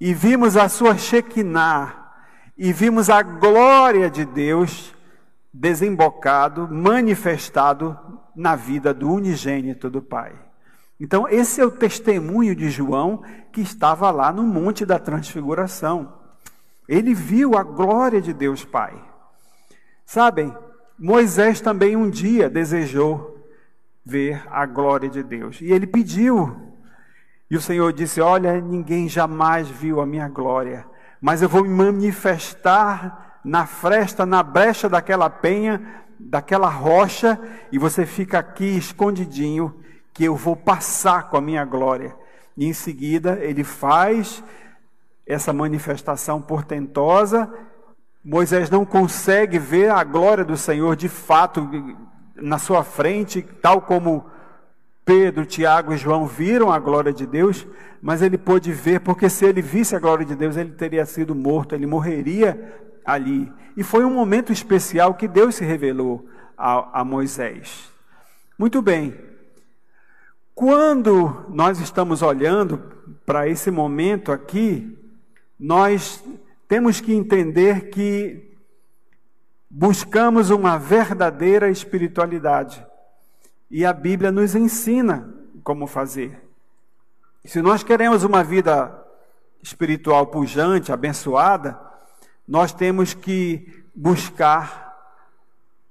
e 0.00 0.14
vimos 0.14 0.56
a 0.56 0.68
sua 0.68 0.97
Shekinah, 0.97 1.94
e 2.56 2.73
vimos 2.73 3.11
a 3.11 3.23
glória 3.23 4.11
de 4.11 4.25
Deus 4.25 4.94
desembocado, 5.52 6.68
manifestado 6.68 7.99
na 8.35 8.54
vida 8.54 8.94
do 8.94 9.11
unigênito 9.12 9.90
do 9.90 10.00
Pai. 10.00 10.32
Então, 11.00 11.28
esse 11.28 11.61
é 11.61 11.64
o 11.64 11.70
testemunho 11.70 12.54
de 12.54 12.70
João 12.70 13.23
que 13.52 13.61
estava 13.61 14.11
lá 14.11 14.32
no 14.32 14.42
Monte 14.42 14.85
da 14.85 14.99
Transfiguração. 14.99 16.12
Ele 16.88 17.14
viu 17.14 17.56
a 17.56 17.62
glória 17.62 18.20
de 18.20 18.32
Deus 18.32 18.64
Pai. 18.64 18.94
Sabem, 20.04 20.56
Moisés 20.99 21.61
também 21.61 21.95
um 21.95 22.11
dia 22.11 22.50
desejou 22.50 23.38
ver 24.05 24.43
a 24.50 24.67
glória 24.67 25.09
de 25.09 25.23
Deus. 25.23 25.61
E 25.61 25.71
ele 25.71 25.87
pediu. 25.87 26.57
E 27.49 27.57
o 27.57 27.61
Senhor 27.61 27.93
disse: 27.93 28.21
Olha, 28.21 28.61
ninguém 28.61 29.09
jamais 29.09 29.69
viu 29.69 30.00
a 30.00 30.07
minha 30.07 30.28
glória, 30.28 30.85
mas 31.21 31.40
eu 31.40 31.49
vou 31.49 31.62
me 31.62 31.69
manifestar 31.69 33.40
na 33.45 33.64
fresta, 33.64 34.26
na 34.26 34.43
brecha 34.43 34.88
daquela 34.88 35.31
penha, 35.31 35.81
daquela 36.19 36.69
rocha, 36.69 37.38
e 37.71 37.78
você 37.78 38.05
fica 38.05 38.40
aqui 38.40 38.76
escondidinho, 38.76 39.81
que 40.12 40.25
eu 40.25 40.35
vou 40.35 40.57
passar 40.57 41.31
com 41.31 41.37
a 41.37 41.40
minha 41.40 41.64
glória. 41.64 42.14
E 42.57 42.67
em 42.67 42.73
seguida 42.73 43.38
ele 43.40 43.62
faz 43.62 44.43
essa 45.25 45.52
manifestação 45.52 46.43
portentosa 46.43 47.49
Moisés 48.25 48.68
não 48.70 48.84
consegue 48.84 49.58
ver 49.58 49.90
a 49.90 50.02
glória 50.04 50.44
do 50.44 50.56
Senhor 50.56 50.96
de 50.96 51.08
fato 51.08 51.68
na 52.37 52.58
sua 52.58 52.84
frente, 52.84 53.42
tal 53.42 53.80
como 53.80 54.26
Pedro, 55.04 55.46
Tiago 55.46 55.92
e 55.92 55.96
João 55.96 56.26
viram 56.26 56.70
a 56.70 56.78
glória 56.78 57.12
de 57.12 57.26
Deus, 57.26 57.66
mas 58.02 58.20
ele 58.20 58.37
pôde 58.37 58.72
ver, 58.72 59.00
porque 59.00 59.28
se 59.28 59.46
ele 59.46 59.62
visse 59.62 59.96
a 59.96 59.98
glória 59.98 60.25
de 60.25 60.37
Deus, 60.37 60.56
ele 60.56 60.72
teria 60.72 61.06
sido 61.06 61.34
morto, 61.34 61.75
ele 61.75 61.87
morreria 61.87 62.76
ali. 63.04 63.50
E 63.76 63.82
foi 63.82 64.04
um 64.04 64.12
momento 64.12 64.52
especial 64.52 65.14
que 65.14 65.26
Deus 65.26 65.54
se 65.54 65.64
revelou 65.64 66.28
a, 66.56 67.00
a 67.00 67.04
Moisés. 67.04 67.90
Muito 68.58 68.82
bem, 68.82 69.14
quando 70.54 71.46
nós 71.48 71.78
estamos 71.78 72.20
olhando 72.20 72.78
para 73.25 73.48
esse 73.48 73.70
momento 73.70 74.32
aqui, 74.32 74.98
nós 75.58 76.22
temos 76.68 77.00
que 77.00 77.14
entender 77.14 77.88
que 77.88 78.54
buscamos 79.70 80.50
uma 80.50 80.78
verdadeira 80.78 81.70
espiritualidade. 81.70 82.87
E 83.70 83.84
a 83.84 83.92
Bíblia 83.92 84.30
nos 84.30 84.54
ensina 84.54 85.34
como 85.64 85.87
fazer. 85.87 86.40
Se 87.44 87.62
nós 87.62 87.82
queremos 87.82 88.22
uma 88.22 88.44
vida 88.44 88.94
espiritual 89.62 90.26
pujante, 90.26 90.92
abençoada, 90.92 91.80
nós 92.46 92.72
temos 92.72 93.14
que 93.14 93.84
buscar 93.94 94.94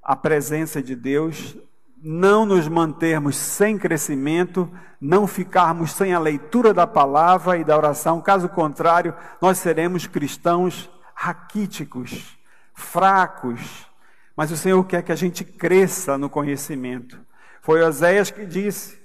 a 0.02 0.16
presença 0.16 0.82
de 0.82 0.96
Deus 0.96 1.58
não 2.02 2.46
nos 2.46 2.68
mantermos 2.68 3.36
sem 3.36 3.78
crescimento, 3.78 4.72
não 5.00 5.28
ficarmos 5.28 5.92
sem 5.92 6.14
a 6.14 6.20
leitura 6.20 6.74
da 6.74 6.86
palavra 6.86 7.58
e 7.58 7.64
da 7.64 7.78
oração, 7.78 8.22
caso 8.22 8.50
contrário, 8.50 9.14
nós 9.42 9.58
seremos 9.58 10.08
cristãos 10.08 10.90
raquíticos, 11.14 12.38
fracos. 12.74 13.88
Mas 14.36 14.52
o 14.52 14.58
Senhor 14.58 14.84
quer 14.86 15.02
que 15.02 15.12
a 15.12 15.16
gente 15.16 15.44
cresça 15.44 16.18
no 16.18 16.30
conhecimento. 16.30 17.20
Foi 17.62 17.82
Oséias 17.82 18.30
que 18.30 18.46
disse: 18.46 19.00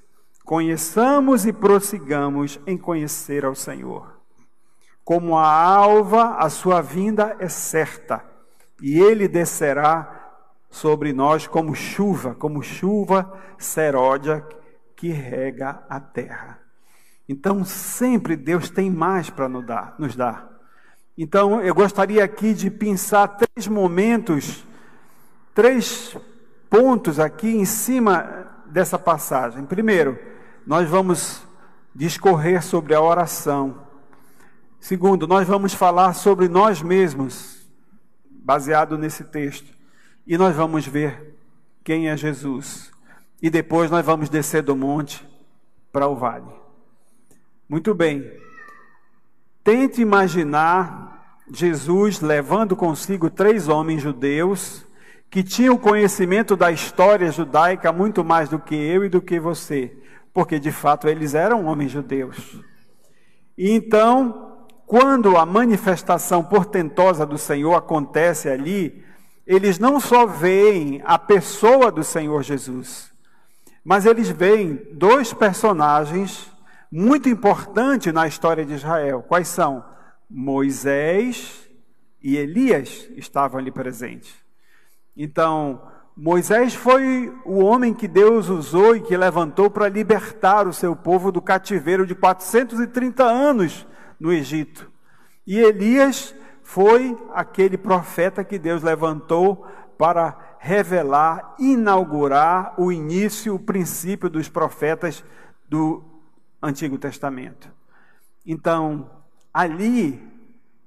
Conheçamos 0.44 1.46
e 1.46 1.52
prossigamos 1.52 2.60
em 2.66 2.76
conhecer 2.76 3.44
ao 3.44 3.54
Senhor. 3.54 4.20
Como 5.04 5.36
a 5.36 5.50
alva, 5.50 6.36
a 6.36 6.48
sua 6.48 6.80
vinda 6.80 7.36
é 7.40 7.48
certa, 7.48 8.24
e 8.80 9.00
ele 9.00 9.26
descerá 9.26 10.21
sobre 10.72 11.12
nós 11.12 11.46
como 11.46 11.74
chuva, 11.74 12.34
como 12.34 12.62
chuva 12.62 13.38
seródia 13.58 14.44
que 14.96 15.08
rega 15.08 15.84
a 15.88 16.00
terra. 16.00 16.58
Então, 17.28 17.62
sempre 17.62 18.34
Deus 18.34 18.70
tem 18.70 18.90
mais 18.90 19.28
para 19.28 19.50
nos 19.50 19.66
dar, 19.66 19.94
nos 19.98 20.16
dar. 20.16 20.50
Então, 21.16 21.60
eu 21.60 21.74
gostaria 21.74 22.24
aqui 22.24 22.54
de 22.54 22.70
pensar 22.70 23.28
três 23.28 23.68
momentos, 23.68 24.64
três 25.54 26.16
pontos 26.70 27.20
aqui 27.20 27.54
em 27.54 27.66
cima 27.66 28.46
dessa 28.66 28.98
passagem. 28.98 29.66
Primeiro, 29.66 30.18
nós 30.66 30.88
vamos 30.88 31.46
discorrer 31.94 32.62
sobre 32.62 32.94
a 32.94 33.00
oração. 33.02 33.86
Segundo, 34.80 35.26
nós 35.26 35.46
vamos 35.46 35.74
falar 35.74 36.14
sobre 36.14 36.48
nós 36.48 36.80
mesmos, 36.80 37.60
baseado 38.42 38.96
nesse 38.96 39.22
texto 39.22 39.81
e 40.26 40.38
nós 40.38 40.54
vamos 40.54 40.86
ver 40.86 41.36
quem 41.84 42.08
é 42.08 42.16
Jesus. 42.16 42.92
E 43.40 43.50
depois 43.50 43.90
nós 43.90 44.04
vamos 44.04 44.28
descer 44.28 44.62
do 44.62 44.76
monte 44.76 45.26
para 45.92 46.06
o 46.06 46.14
vale. 46.14 46.46
Muito 47.68 47.94
bem. 47.94 48.30
Tente 49.64 50.00
imaginar 50.00 51.40
Jesus 51.52 52.20
levando 52.20 52.76
consigo 52.76 53.28
três 53.28 53.68
homens 53.68 54.02
judeus 54.02 54.86
que 55.30 55.42
tinham 55.42 55.78
conhecimento 55.78 56.56
da 56.56 56.70
história 56.70 57.30
judaica 57.32 57.92
muito 57.92 58.22
mais 58.24 58.48
do 58.48 58.58
que 58.58 58.74
eu 58.74 59.04
e 59.04 59.08
do 59.08 59.20
que 59.20 59.40
você. 59.40 59.96
porque 60.32 60.58
de 60.58 60.72
fato 60.72 61.08
eles 61.08 61.34
eram 61.34 61.66
homens 61.66 61.92
judeus. 61.92 62.56
E 63.56 63.70
então, 63.70 64.66
quando 64.86 65.36
a 65.36 65.44
manifestação 65.44 66.42
portentosa 66.42 67.26
do 67.26 67.36
Senhor 67.36 67.74
acontece 67.74 68.48
ali, 68.48 69.04
eles 69.46 69.78
não 69.78 69.98
só 69.98 70.26
veem 70.26 71.02
a 71.04 71.18
pessoa 71.18 71.90
do 71.90 72.04
Senhor 72.04 72.42
Jesus, 72.42 73.12
mas 73.84 74.06
eles 74.06 74.28
veem 74.28 74.88
dois 74.92 75.32
personagens 75.32 76.50
muito 76.90 77.28
importantes 77.28 78.12
na 78.12 78.26
história 78.26 78.64
de 78.64 78.74
Israel. 78.74 79.24
Quais 79.26 79.48
são? 79.48 79.84
Moisés 80.28 81.68
e 82.22 82.36
Elias 82.36 83.08
estavam 83.16 83.58
ali 83.58 83.70
presentes. 83.70 84.32
Então, 85.16 85.82
Moisés 86.16 86.74
foi 86.74 87.34
o 87.44 87.58
homem 87.64 87.92
que 87.92 88.06
Deus 88.06 88.48
usou 88.48 88.94
e 88.94 89.00
que 89.00 89.16
levantou 89.16 89.70
para 89.70 89.88
libertar 89.88 90.66
o 90.66 90.72
seu 90.72 90.94
povo 90.94 91.32
do 91.32 91.42
cativeiro 91.42 92.06
de 92.06 92.14
430 92.14 93.24
anos 93.24 93.86
no 94.20 94.32
Egito. 94.32 94.90
E 95.46 95.58
Elias 95.58 96.34
foi 96.72 97.14
aquele 97.34 97.76
profeta 97.76 98.42
que 98.42 98.58
Deus 98.58 98.82
levantou 98.82 99.66
para 99.98 100.56
revelar, 100.58 101.54
inaugurar 101.58 102.72
o 102.78 102.90
início, 102.90 103.54
o 103.54 103.58
princípio 103.58 104.30
dos 104.30 104.48
profetas 104.48 105.22
do 105.68 106.02
Antigo 106.62 106.96
Testamento. 106.96 107.70
Então, 108.46 109.10
ali, 109.52 110.18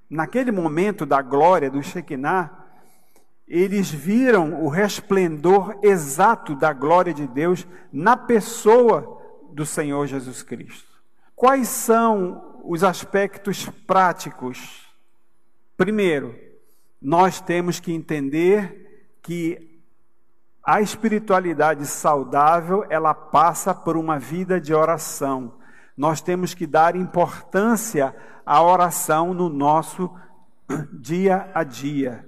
naquele 0.10 0.51
momento 0.51 1.06
da 1.06 1.22
glória 1.22 1.70
do 1.70 1.84
Shekinah, 1.84 2.50
eles 3.48 3.92
viram 3.92 4.63
o 4.63 4.70
resplendor 4.70 5.77
exato 5.84 6.56
da 6.56 6.74
glória 6.74 7.13
de 7.13 7.27
Deus 7.27 7.68
na 7.94 8.18
pessoa 8.18 9.22
do 9.54 9.68
Senhor 9.68 10.08
Jesus 10.08 10.42
Cristo. 10.42 10.89
Quais 11.36 11.68
são 11.68 12.60
os 12.63 12.84
aspectos 12.84 13.70
práticos 13.86 14.85
Primeiro, 15.77 16.36
nós 17.01 17.41
temos 17.41 17.79
que 17.79 17.91
entender 17.91 19.17
que 19.22 19.75
a 20.63 20.82
espiritualidade 20.82 21.86
saudável, 21.86 22.86
ela 22.89 23.13
passa 23.13 23.74
por 23.74 23.96
uma 23.96 24.17
vida 24.17 24.60
de 24.60 24.74
oração. 24.74 25.53
Nós 25.96 26.22
temos 26.22 26.55
que 26.55 26.65
dar 26.65 26.96
importância 26.96 28.15
à 28.44 28.63
oração 28.63 29.34
no 29.34 29.48
nosso 29.48 30.10
dia 30.91 31.51
a 31.53 31.63
dia. 31.63 32.27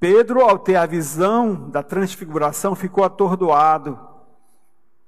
Pedro, 0.00 0.40
ao 0.40 0.58
ter 0.58 0.76
a 0.76 0.86
visão 0.86 1.70
da 1.70 1.82
transfiguração, 1.82 2.74
ficou 2.74 3.04
atordoado. 3.04 3.98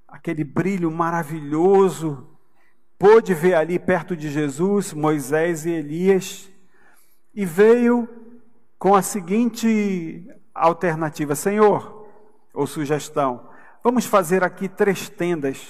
Aquele 0.07 0.45
brilho 0.45 0.91
maravilhoso, 0.91 2.29
pôde 2.99 3.35
ver 3.35 3.55
ali 3.55 3.79
perto 3.79 4.17
de 4.17 4.31
Jesus 4.31 4.93
Moisés 4.93 5.67
e 5.67 5.71
Elias 5.71 6.51
e 7.39 7.45
veio 7.45 8.09
com 8.81 8.97
a 8.97 9.01
seguinte 9.01 10.29
alternativa: 10.53 11.37
Senhor, 11.37 12.05
ou 12.53 12.67
sugestão, 12.67 13.49
vamos 13.83 14.05
fazer 14.07 14.43
aqui 14.43 14.69
três 14.69 15.09
tendas: 15.09 15.65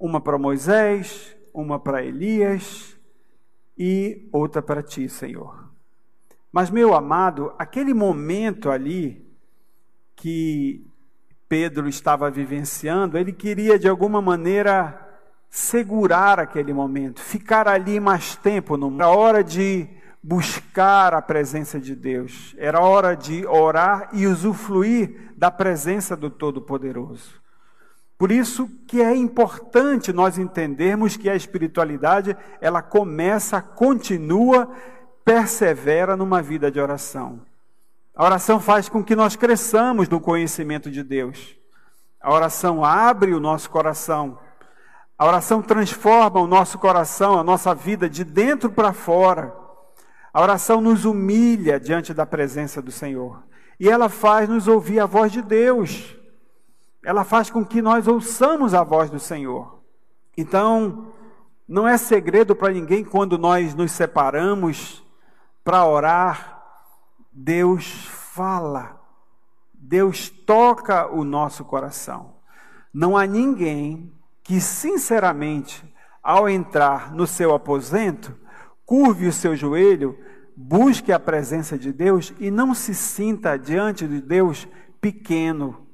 uma 0.00 0.18
para 0.18 0.38
Moisés, 0.38 1.36
uma 1.52 1.78
para 1.78 2.02
Elias 2.02 2.98
e 3.76 4.26
outra 4.32 4.62
para 4.62 4.82
ti, 4.82 5.10
Senhor. 5.10 5.70
Mas, 6.50 6.70
meu 6.70 6.94
amado, 6.94 7.52
aquele 7.58 7.92
momento 7.92 8.70
ali 8.70 9.30
que 10.16 10.86
Pedro 11.50 11.86
estava 11.86 12.30
vivenciando, 12.30 13.18
ele 13.18 13.32
queria 13.32 13.78
de 13.78 13.90
alguma 13.90 14.22
maneira 14.22 14.98
segurar 15.50 16.40
aquele 16.40 16.72
momento, 16.72 17.20
ficar 17.20 17.68
ali 17.68 18.00
mais 18.00 18.36
tempo, 18.36 18.78
na 18.78 19.10
hora 19.10 19.44
de 19.44 20.00
buscar 20.22 21.14
a 21.14 21.20
presença 21.20 21.80
de 21.80 21.96
Deus, 21.96 22.54
era 22.56 22.80
hora 22.80 23.16
de 23.16 23.44
orar 23.46 24.08
e 24.12 24.26
usufruir 24.26 25.32
da 25.36 25.50
presença 25.50 26.16
do 26.16 26.30
Todo-Poderoso. 26.30 27.42
Por 28.16 28.30
isso 28.30 28.68
que 28.86 29.02
é 29.02 29.16
importante 29.16 30.12
nós 30.12 30.38
entendermos 30.38 31.16
que 31.16 31.28
a 31.28 31.34
espiritualidade, 31.34 32.36
ela 32.60 32.80
começa, 32.80 33.60
continua, 33.60 34.70
persevera 35.24 36.16
numa 36.16 36.40
vida 36.40 36.70
de 36.70 36.78
oração. 36.78 37.40
A 38.14 38.24
oração 38.24 38.60
faz 38.60 38.88
com 38.88 39.02
que 39.02 39.16
nós 39.16 39.34
cresçamos 39.34 40.08
no 40.08 40.20
conhecimento 40.20 40.88
de 40.88 41.02
Deus. 41.02 41.56
A 42.20 42.32
oração 42.32 42.84
abre 42.84 43.34
o 43.34 43.40
nosso 43.40 43.68
coração. 43.68 44.38
A 45.18 45.26
oração 45.26 45.60
transforma 45.60 46.38
o 46.38 46.46
nosso 46.46 46.78
coração, 46.78 47.38
a 47.38 47.42
nossa 47.42 47.74
vida 47.74 48.08
de 48.08 48.22
dentro 48.22 48.70
para 48.70 48.92
fora. 48.92 49.61
A 50.32 50.40
oração 50.40 50.80
nos 50.80 51.04
humilha 51.04 51.78
diante 51.78 52.14
da 52.14 52.24
presença 52.24 52.80
do 52.80 52.90
Senhor. 52.90 53.42
E 53.78 53.88
ela 53.88 54.08
faz 54.08 54.48
nos 54.48 54.66
ouvir 54.66 55.00
a 55.00 55.06
voz 55.06 55.30
de 55.30 55.42
Deus. 55.42 56.16
Ela 57.04 57.24
faz 57.24 57.50
com 57.50 57.64
que 57.64 57.82
nós 57.82 58.06
ouçamos 58.08 58.74
a 58.74 58.82
voz 58.82 59.10
do 59.10 59.18
Senhor. 59.18 59.82
Então, 60.36 61.12
não 61.68 61.86
é 61.86 61.96
segredo 61.96 62.54
para 62.54 62.72
ninguém 62.72 63.04
quando 63.04 63.36
nós 63.36 63.74
nos 63.74 63.92
separamos 63.92 65.04
para 65.64 65.86
orar, 65.86 66.62
Deus 67.32 68.06
fala. 68.06 69.00
Deus 69.72 70.30
toca 70.30 71.06
o 71.12 71.24
nosso 71.24 71.64
coração. 71.64 72.36
Não 72.92 73.16
há 73.16 73.26
ninguém 73.26 74.12
que, 74.42 74.60
sinceramente, 74.60 75.84
ao 76.22 76.48
entrar 76.48 77.12
no 77.12 77.26
seu 77.26 77.54
aposento, 77.54 78.36
curve 78.92 79.26
o 79.26 79.32
seu 79.32 79.56
joelho, 79.56 80.18
busque 80.54 81.12
a 81.12 81.18
presença 81.18 81.78
de 81.78 81.90
Deus 81.90 82.30
e 82.38 82.50
não 82.50 82.74
se 82.74 82.94
sinta 82.94 83.56
diante 83.56 84.06
de 84.06 84.20
Deus 84.20 84.68
pequeno, 85.00 85.86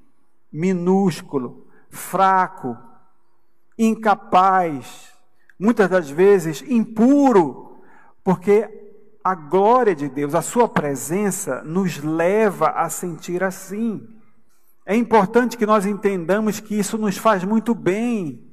minúsculo, 0.51 1.69
fraco, 1.89 2.77
incapaz, 3.79 5.15
muitas 5.57 5.89
das 5.89 6.11
vezes 6.11 6.61
impuro, 6.67 7.79
porque 8.25 8.69
a 9.23 9.33
glória 9.33 9.95
de 9.95 10.09
Deus, 10.09 10.35
a 10.35 10.43
Sua 10.43 10.69
presença, 10.69 11.63
nos 11.63 12.03
leva 12.03 12.71
a 12.71 12.91
sentir 12.91 13.45
assim. 13.45 14.09
É 14.85 14.97
importante 14.97 15.57
que 15.57 15.65
nós 15.65 15.87
entendamos 15.87 16.59
que 16.59 16.77
isso 16.77 16.99
nos 16.99 17.17
faz 17.17 17.45
muito 17.45 17.77
bem, 17.77 18.53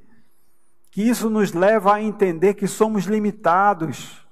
que 0.92 1.02
isso 1.02 1.28
nos 1.28 1.52
leva 1.52 1.94
a 1.94 2.00
entender 2.00 2.54
que 2.54 2.68
somos 2.68 3.06
limitados 3.06 4.24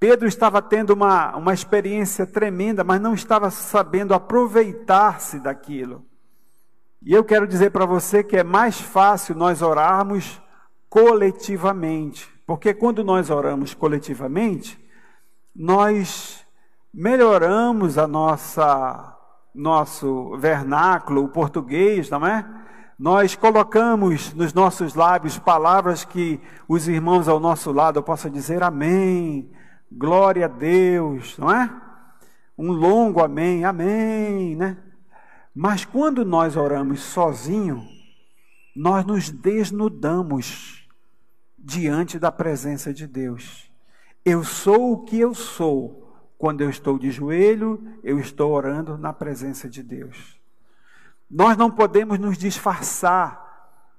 Pedro 0.00 0.26
estava 0.26 0.62
tendo 0.62 0.94
uma, 0.94 1.36
uma 1.36 1.52
experiência 1.52 2.26
tremenda, 2.26 2.82
mas 2.82 2.98
não 2.98 3.12
estava 3.12 3.50
sabendo 3.50 4.14
aproveitar-se 4.14 5.38
daquilo. 5.38 6.06
E 7.02 7.12
eu 7.12 7.22
quero 7.22 7.46
dizer 7.46 7.70
para 7.70 7.84
você 7.84 8.24
que 8.24 8.38
é 8.38 8.42
mais 8.42 8.80
fácil 8.80 9.34
nós 9.34 9.60
orarmos 9.60 10.40
coletivamente, 10.88 12.26
porque 12.46 12.72
quando 12.72 13.04
nós 13.04 13.28
oramos 13.28 13.74
coletivamente, 13.74 14.82
nós 15.54 16.46
melhoramos 16.92 17.98
a 17.98 18.06
nossa 18.06 19.16
nosso 19.54 20.36
vernáculo, 20.38 21.24
o 21.24 21.28
português, 21.28 22.08
não 22.08 22.24
é? 22.26 22.46
Nós 22.98 23.34
colocamos 23.34 24.32
nos 24.32 24.54
nossos 24.54 24.94
lábios 24.94 25.38
palavras 25.38 26.04
que 26.04 26.40
os 26.68 26.88
irmãos 26.88 27.28
ao 27.28 27.40
nosso 27.40 27.72
lado 27.72 28.02
possam 28.02 28.30
dizer 28.30 28.62
amém, 28.62 29.50
glória 29.90 30.44
a 30.44 30.48
Deus, 30.48 31.36
não 31.38 31.50
é? 31.50 31.70
Um 32.56 32.72
longo 32.72 33.20
amém, 33.22 33.64
amém, 33.64 34.54
né? 34.54 34.76
Mas 35.54 35.84
quando 35.84 36.24
nós 36.24 36.56
oramos 36.56 37.00
sozinho, 37.00 37.86
nós 38.74 39.04
nos 39.04 39.30
desnudamos 39.30 40.88
diante 41.58 42.18
da 42.18 42.30
presença 42.30 42.92
de 42.92 43.06
Deus. 43.06 43.70
Eu 44.24 44.44
sou 44.44 44.92
o 44.92 45.04
que 45.04 45.18
eu 45.18 45.34
sou. 45.34 45.98
Quando 46.38 46.62
eu 46.62 46.70
estou 46.70 46.98
de 46.98 47.10
joelho, 47.10 47.98
eu 48.02 48.18
estou 48.18 48.52
orando 48.52 48.96
na 48.96 49.12
presença 49.12 49.68
de 49.68 49.82
Deus. 49.82 50.40
Nós 51.30 51.56
não 51.56 51.70
podemos 51.70 52.18
nos 52.18 52.38
disfarçar 52.38 53.50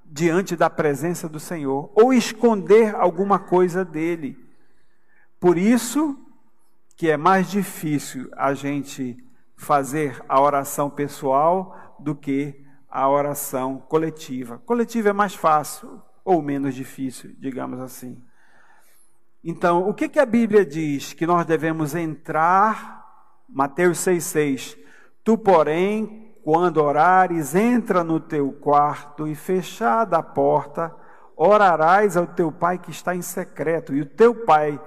diante 0.04 0.56
da 0.56 0.70
presença 0.70 1.30
do 1.30 1.40
Senhor 1.40 1.92
ou 1.96 2.12
esconder 2.14 2.96
alguma 2.96 3.38
coisa 3.38 3.86
dele. 3.86 4.38
Por 5.42 5.58
isso 5.58 6.16
que 6.96 7.10
é 7.10 7.18
mais 7.18 7.50
difícil 7.50 8.30
a 8.38 8.54
gente 8.54 9.18
fazer 9.58 10.24
a 10.30 10.40
oração 10.40 10.88
pessoal 10.88 11.98
do 12.00 12.14
que 12.14 12.64
a 12.88 13.10
oração 13.10 13.80
coletiva. 13.80 14.60
Coletiva 14.60 15.10
é 15.10 15.14
mais 15.14 15.34
fácil 15.34 16.00
ou 16.24 16.44
menos 16.44 16.76
difícil, 16.76 17.36
digamos 17.40 17.80
assim. 17.80 18.24
Então, 19.44 19.90
o 19.90 19.96
que, 19.96 20.08
que 20.08 20.20
a 20.20 20.28
Bíblia 20.28 20.64
diz? 20.64 21.14
Que 21.14 21.26
nós 21.26 21.44
devemos 21.44 21.96
entrar, 21.96 23.04
Mateus 23.50 23.98
6,6. 23.98 24.78
Tu, 25.24 25.36
porém, 25.40 26.36
quando 26.44 26.78
orares, 26.78 27.56
entra 27.56 28.04
no 28.04 28.20
teu 28.20 28.52
quarto 28.52 29.28
e 29.28 29.34
fechada 29.34 30.20
a 30.20 30.24
porta, 30.24 30.96
orarás 31.36 32.16
ao 32.16 32.28
teu 32.28 32.52
pai 32.52 32.78
que 32.78 32.92
está 32.92 33.16
em 33.16 33.24
secreto, 33.24 33.96
e 33.96 34.02
o 34.02 34.06
teu 34.06 34.36
pai 34.46 34.80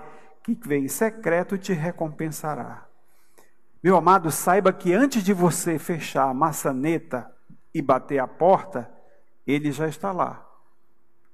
que 0.45 0.69
vem 0.69 0.85
em 0.85 0.89
secreto 0.89 1.57
te 1.57 1.73
recompensará. 1.73 2.87
Meu 3.83 3.97
amado, 3.97 4.31
saiba 4.31 4.73
que 4.73 4.93
antes 4.93 5.23
de 5.25 5.33
você 5.33 5.79
fechar 5.79 6.29
a 6.29 6.35
maçaneta 6.35 7.31
e 7.73 7.81
bater 7.81 8.19
a 8.19 8.27
porta, 8.27 8.91
ele 9.47 9.73
já 9.73 9.89
está 9.89 10.13
lá, 10.13 10.47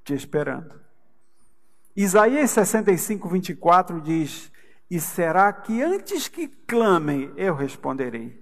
te 0.05 0.15
esperando. 0.15 0.81
Isaías 1.97 2.53
65, 2.53 3.29
24 3.29 4.01
diz: 4.01 4.51
E 4.89 5.01
será 5.01 5.53
que 5.53 5.83
antes 5.83 6.29
que 6.29 6.47
clamem, 6.47 7.33
eu 7.37 7.55
responderei? 7.55 8.41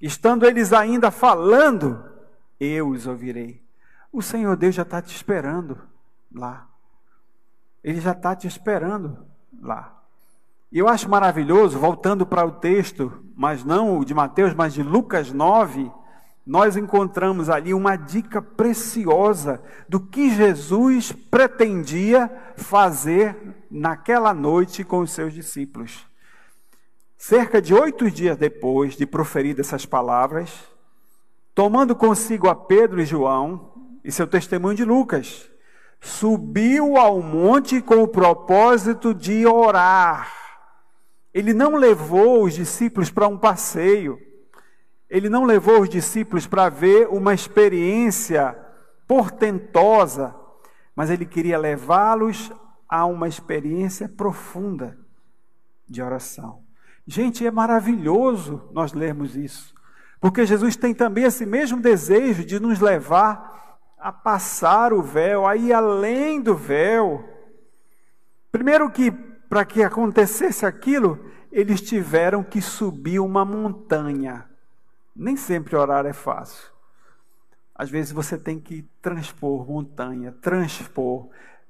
Estando 0.00 0.46
eles 0.46 0.72
ainda 0.72 1.10
falando, 1.10 2.04
eu 2.60 2.90
os 2.90 3.06
ouvirei. 3.06 3.62
O 4.12 4.20
Senhor 4.20 4.54
Deus 4.54 4.74
já 4.74 4.82
está 4.82 5.00
te 5.00 5.14
esperando 5.14 5.80
lá. 6.32 6.68
Ele 7.82 8.00
já 8.00 8.12
está 8.12 8.36
te 8.36 8.46
esperando 8.46 9.26
lá. 9.60 9.94
E 10.70 10.78
eu 10.78 10.88
acho 10.88 11.08
maravilhoso, 11.08 11.78
voltando 11.78 12.26
para 12.26 12.44
o 12.44 12.50
texto, 12.50 13.12
mas 13.34 13.64
não 13.64 13.98
o 13.98 14.04
de 14.04 14.12
Mateus, 14.12 14.52
mas 14.52 14.74
de 14.74 14.82
Lucas 14.82 15.32
9, 15.32 15.90
nós 16.46 16.76
encontramos 16.76 17.50
ali 17.50 17.74
uma 17.74 17.96
dica 17.96 18.40
preciosa 18.40 19.62
do 19.88 20.00
que 20.00 20.30
Jesus 20.30 21.12
pretendia 21.12 22.30
fazer 22.56 23.36
naquela 23.70 24.32
noite 24.32 24.82
com 24.84 25.00
os 25.00 25.10
seus 25.10 25.32
discípulos. 25.32 26.06
Cerca 27.18 27.60
de 27.60 27.74
oito 27.74 28.10
dias 28.10 28.36
depois 28.36 28.96
de 28.96 29.04
proferir 29.04 29.58
essas 29.58 29.84
palavras, 29.84 30.50
tomando 31.54 31.94
consigo 31.96 32.48
a 32.48 32.54
Pedro 32.54 33.00
e 33.00 33.04
João, 33.04 33.72
e 34.04 34.12
seu 34.12 34.26
testemunho 34.26 34.76
de 34.76 34.84
Lucas, 34.84 35.50
subiu 36.00 36.96
ao 36.96 37.20
monte 37.20 37.80
com 37.82 38.02
o 38.02 38.08
propósito 38.08 39.14
de 39.14 39.46
orar. 39.46 40.32
Ele 41.32 41.52
não 41.52 41.76
levou 41.76 42.44
os 42.44 42.54
discípulos 42.54 43.10
para 43.10 43.28
um 43.28 43.36
passeio, 43.36 44.18
ele 45.08 45.28
não 45.28 45.44
levou 45.44 45.80
os 45.82 45.88
discípulos 45.88 46.46
para 46.46 46.68
ver 46.68 47.08
uma 47.08 47.32
experiência 47.32 48.56
portentosa, 49.06 50.34
mas 50.94 51.10
ele 51.10 51.24
queria 51.24 51.58
levá-los 51.58 52.52
a 52.88 53.06
uma 53.06 53.28
experiência 53.28 54.08
profunda 54.08 54.98
de 55.88 56.02
oração. 56.02 56.62
Gente, 57.06 57.46
é 57.46 57.50
maravilhoso 57.50 58.68
nós 58.72 58.92
lermos 58.92 59.34
isso, 59.34 59.74
porque 60.20 60.44
Jesus 60.44 60.76
tem 60.76 60.92
também 60.92 61.24
esse 61.24 61.46
mesmo 61.46 61.80
desejo 61.80 62.44
de 62.44 62.60
nos 62.60 62.80
levar 62.80 63.67
a 64.00 64.12
passar 64.12 64.92
o 64.92 65.02
véu, 65.02 65.46
a 65.46 65.56
ir 65.56 65.72
além 65.72 66.40
do 66.40 66.54
véu. 66.54 67.24
Primeiro 68.50 68.90
que 68.90 69.10
para 69.10 69.64
que 69.64 69.82
acontecesse 69.82 70.66
aquilo, 70.66 71.24
eles 71.50 71.80
tiveram 71.80 72.42
que 72.42 72.60
subir 72.60 73.18
uma 73.18 73.44
montanha. 73.44 74.44
Nem 75.14 75.36
sempre 75.36 75.76
orar 75.76 76.06
é 76.06 76.12
fácil. 76.12 76.70
Às 77.74 77.90
vezes 77.90 78.12
você 78.12 78.36
tem 78.36 78.58
que 78.58 78.82
transpor 79.00 79.66
montanha, 79.66 80.32
transpor, 80.40 81.28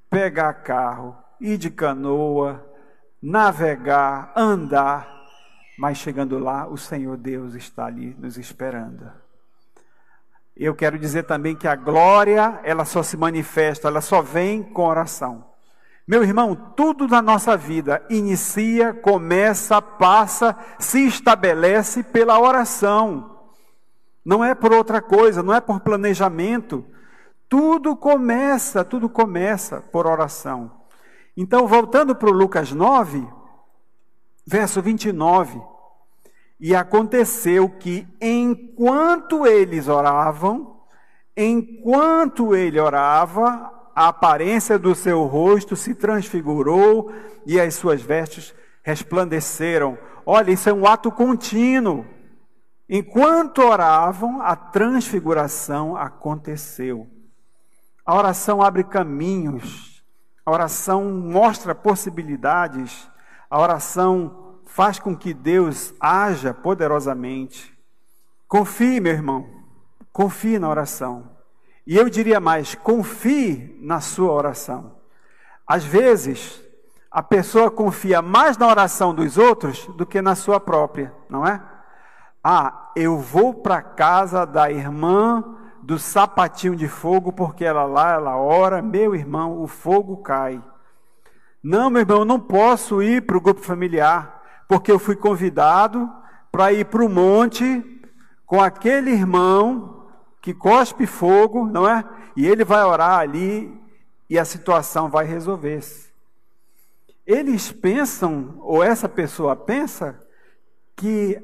pegar 0.09 0.53
carro, 0.53 1.15
ir 1.39 1.57
de 1.57 1.69
canoa, 1.69 2.65
navegar, 3.21 4.33
andar 4.35 5.19
mas 5.79 5.97
chegando 5.97 6.37
lá, 6.37 6.67
o 6.67 6.77
Senhor 6.77 7.15
Deus 7.15 7.53
está 7.53 7.85
ali 7.85 8.13
nos 8.19 8.37
esperando. 8.37 9.09
Eu 10.59 10.75
quero 10.75 10.99
dizer 10.99 11.23
também 11.23 11.55
que 11.55 11.69
a 11.69 11.75
glória, 11.75 12.59
ela 12.65 12.83
só 12.83 13.01
se 13.01 13.15
manifesta, 13.15 13.87
ela 13.87 14.01
só 14.01 14.21
vem 14.21 14.61
com 14.61 14.85
oração. 14.85 15.45
Meu 16.05 16.21
irmão, 16.21 16.53
tudo 16.75 17.07
na 17.07 17.21
nossa 17.21 17.55
vida 17.55 18.05
inicia, 18.09 18.93
começa, 18.93 19.81
passa, 19.81 20.57
se 20.77 21.07
estabelece 21.07 22.03
pela 22.03 22.37
oração. 22.37 23.39
Não 24.25 24.43
é 24.43 24.53
por 24.53 24.73
outra 24.73 25.01
coisa, 25.01 25.41
não 25.41 25.53
é 25.53 25.61
por 25.61 25.79
planejamento. 25.79 26.85
Tudo 27.47 27.95
começa, 27.95 28.83
tudo 28.83 29.07
começa 29.07 29.79
por 29.79 30.05
oração. 30.05 30.71
Então, 31.37 31.67
voltando 31.67 32.13
para 32.13 32.29
Lucas 32.31 32.73
9, 32.73 33.25
verso 34.45 34.81
29. 34.81 35.61
E 36.59 36.75
aconteceu 36.75 37.69
que 37.69 38.07
enquanto 38.19 39.47
eles 39.47 39.87
oravam, 39.87 40.81
enquanto 41.35 42.53
ele 42.53 42.79
orava, 42.79 43.71
a 43.95 44.07
aparência 44.09 44.77
do 44.77 44.93
seu 44.93 45.23
rosto 45.23 45.75
se 45.75 45.95
transfigurou 45.95 47.11
e 47.45 47.59
as 47.59 47.75
suas 47.75 48.01
vestes 48.01 48.53
resplandeceram. 48.83 49.97
Olha, 50.25 50.51
isso 50.51 50.69
é 50.69 50.73
um 50.73 50.85
ato 50.85 51.11
contínuo. 51.11 52.05
Enquanto 52.89 53.59
oravam, 53.61 54.41
a 54.41 54.55
transfiguração 54.55 55.95
aconteceu. 55.95 57.07
A 58.05 58.15
oração 58.15 58.61
abre 58.61 58.83
caminhos, 58.83 60.03
a 60.43 60.51
oração 60.51 61.05
mostra 61.11 61.75
possibilidades, 61.75 63.07
a 63.47 63.59
oração 63.59 64.48
faz 64.79 64.97
com 64.97 65.13
que 65.13 65.33
Deus 65.33 65.93
haja 65.99 66.53
poderosamente. 66.53 67.77
Confie, 68.47 69.01
meu 69.01 69.11
irmão, 69.11 69.45
confie 70.13 70.57
na 70.57 70.69
oração. 70.69 71.31
E 71.85 71.97
eu 71.97 72.09
diria 72.09 72.39
mais: 72.39 72.75
confie 72.75 73.77
na 73.81 73.99
sua 73.99 74.31
oração. 74.31 74.95
Às 75.67 75.83
vezes, 75.83 76.63
a 77.11 77.21
pessoa 77.21 77.69
confia 77.69 78.21
mais 78.21 78.57
na 78.57 78.69
oração 78.69 79.13
dos 79.13 79.37
outros 79.37 79.85
do 79.97 80.05
que 80.05 80.21
na 80.21 80.33
sua 80.33 80.61
própria, 80.61 81.13
não 81.29 81.45
é? 81.45 81.61
Ah, 82.41 82.89
eu 82.95 83.17
vou 83.17 83.53
para 83.55 83.81
casa 83.81 84.45
da 84.45 84.71
irmã 84.71 85.43
do 85.83 85.99
sapatinho 85.99 86.77
de 86.77 86.87
fogo, 86.87 87.33
porque 87.33 87.65
ela 87.65 87.83
lá, 87.83 88.13
ela 88.13 88.37
ora, 88.37 88.81
meu 88.81 89.13
irmão, 89.13 89.61
o 89.61 89.67
fogo 89.67 90.15
cai. 90.23 90.63
Não, 91.61 91.89
meu 91.89 91.99
irmão, 91.99 92.19
eu 92.19 92.25
não 92.25 92.39
posso 92.39 93.03
ir 93.03 93.25
para 93.25 93.35
o 93.35 93.41
grupo 93.41 93.59
familiar, 93.59 94.38
porque 94.69 94.91
eu 94.91 94.99
fui 94.99 95.15
convidado 95.15 96.07
para 96.51 96.71
ir 96.71 96.85
para 96.85 97.03
o 97.03 97.09
monte 97.09 97.83
com 98.45 98.61
aquele 98.61 99.09
irmão 99.09 100.07
que 100.43 100.53
cospe 100.53 101.07
fogo, 101.07 101.65
não 101.65 101.89
é? 101.89 102.07
E 102.37 102.45
ele 102.45 102.63
vai 102.63 102.83
orar 102.83 103.19
ali 103.19 103.75
e 104.29 104.37
a 104.37 104.45
situação 104.45 105.09
vai 105.09 105.25
resolver-se. 105.25 106.13
Eles 107.25 107.71
pensam, 107.71 108.59
ou 108.59 108.83
essa 108.83 109.09
pessoa 109.09 109.55
pensa, 109.55 110.19
que 110.95 111.41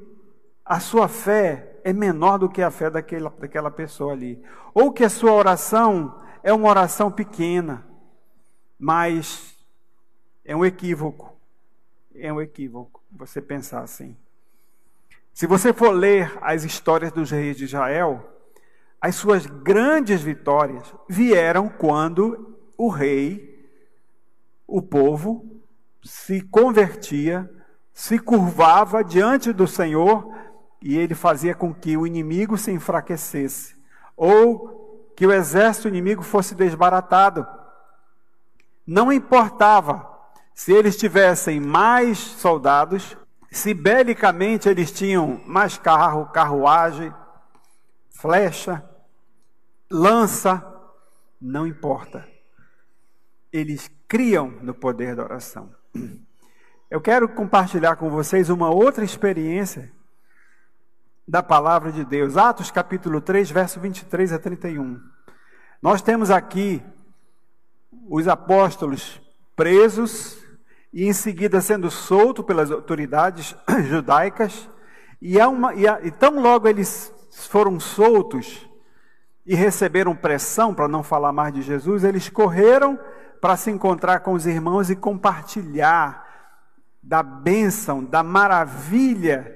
a 0.64 0.80
sua 0.80 1.08
fé 1.08 1.80
é 1.84 1.92
menor 1.92 2.38
do 2.38 2.48
que 2.48 2.62
a 2.62 2.70
fé 2.70 2.92
daquela, 2.92 3.34
daquela 3.40 3.72
pessoa 3.72 4.14
ali. 4.14 4.40
Ou 4.72 4.92
que 4.92 5.04
a 5.04 5.10
sua 5.10 5.32
oração 5.32 6.22
é 6.44 6.54
uma 6.54 6.70
oração 6.70 7.12
pequena, 7.12 7.88
mas 8.78 9.56
é 10.44 10.56
um 10.56 10.64
equívoco. 10.64 11.36
É 12.14 12.32
um 12.32 12.40
equívoco 12.40 13.05
você 13.18 13.42
pensar 13.42 13.82
assim. 13.82 14.16
Se 15.34 15.48
você 15.48 15.74
for 15.74 15.92
ler 15.92 16.38
as 16.42 16.64
histórias 16.64 17.12
dos 17.12 17.32
reis 17.32 17.58
de 17.58 17.66
Israel, 17.66 18.32
as 19.02 19.16
suas 19.16 19.46
grandes 19.46 20.22
vitórias 20.22 20.94
vieram 21.10 21.70
quando 21.70 22.58
o 22.78 22.90
rei, 22.90 23.68
o 24.68 24.82
povo, 24.82 25.62
se 26.04 26.42
convertia, 26.42 27.50
se 27.94 28.20
curvava 28.20 29.04
diante 29.04 29.52
do 29.52 29.68
Senhor 29.68 30.34
e 30.82 30.98
ele 30.98 31.16
fazia 31.16 31.56
com 31.56 31.74
que 31.74 31.98
o 31.98 32.06
inimigo 32.06 32.58
se 32.58 32.72
enfraquecesse 32.72 33.76
ou 34.16 35.12
que 35.16 35.26
o 35.26 35.32
exército 35.32 35.88
inimigo 35.88 36.22
fosse 36.22 36.54
desbaratado. 36.56 37.46
Não 38.86 39.12
importava 39.12 40.15
se 40.56 40.72
eles 40.72 40.96
tivessem 40.96 41.60
mais 41.60 42.18
soldados, 42.18 43.18
se 43.52 43.74
belicamente 43.74 44.70
eles 44.70 44.90
tinham 44.90 45.44
mais 45.46 45.78
carro, 45.78 46.28
carruagem, 46.28 47.14
flecha, 48.10 48.82
lança, 49.92 50.66
não 51.42 51.68
importa. 51.68 52.26
Eles 53.52 53.92
criam 54.08 54.48
no 54.62 54.74
poder 54.74 55.14
da 55.14 55.24
oração. 55.24 55.70
Eu 56.90 57.02
quero 57.02 57.28
compartilhar 57.28 57.98
com 57.98 58.10
vocês 58.10 58.50
uma 58.50 58.70
outra 58.70 59.04
experiência 59.04 59.92
da 61.28 61.44
palavra 61.44 61.92
de 61.92 62.06
Deus. 62.06 62.38
Atos 62.38 62.72
capítulo 62.72 63.20
3, 63.20 63.52
verso 63.52 63.80
23 63.82 64.32
a 64.32 64.40
31. 64.40 65.02
Nós 65.82 66.02
temos 66.02 66.32
aqui 66.32 66.82
os 68.08 68.28
apóstolos 68.30 69.20
presos 69.54 70.45
e 70.96 71.06
em 71.06 71.12
seguida 71.12 71.60
sendo 71.60 71.92
solto 71.92 72.42
pelas 72.42 72.72
autoridades 72.72 73.54
judaicas, 73.90 74.70
e, 75.22 75.38
uma, 75.40 75.76
e, 75.76 75.84
e 76.04 76.10
tão 76.10 76.40
logo 76.40 76.70
eles 76.70 77.14
foram 77.50 77.78
soltos 77.82 78.66
e 79.46 79.54
receberam 79.54 80.16
pressão 80.16 80.74
para 80.74 80.88
não 80.88 81.04
falar 81.04 81.34
mais 81.34 81.54
de 81.54 81.62
Jesus, 81.62 82.06
eles 82.06 82.30
correram 82.30 82.98
para 83.42 83.58
se 83.58 83.70
encontrar 83.70 84.22
com 84.22 84.32
os 84.32 84.46
irmãos 84.46 84.90
e 84.90 84.96
compartilhar 84.96 86.26
da 87.04 87.22
bênção, 87.22 88.02
da 88.02 88.24
maravilha 88.24 89.54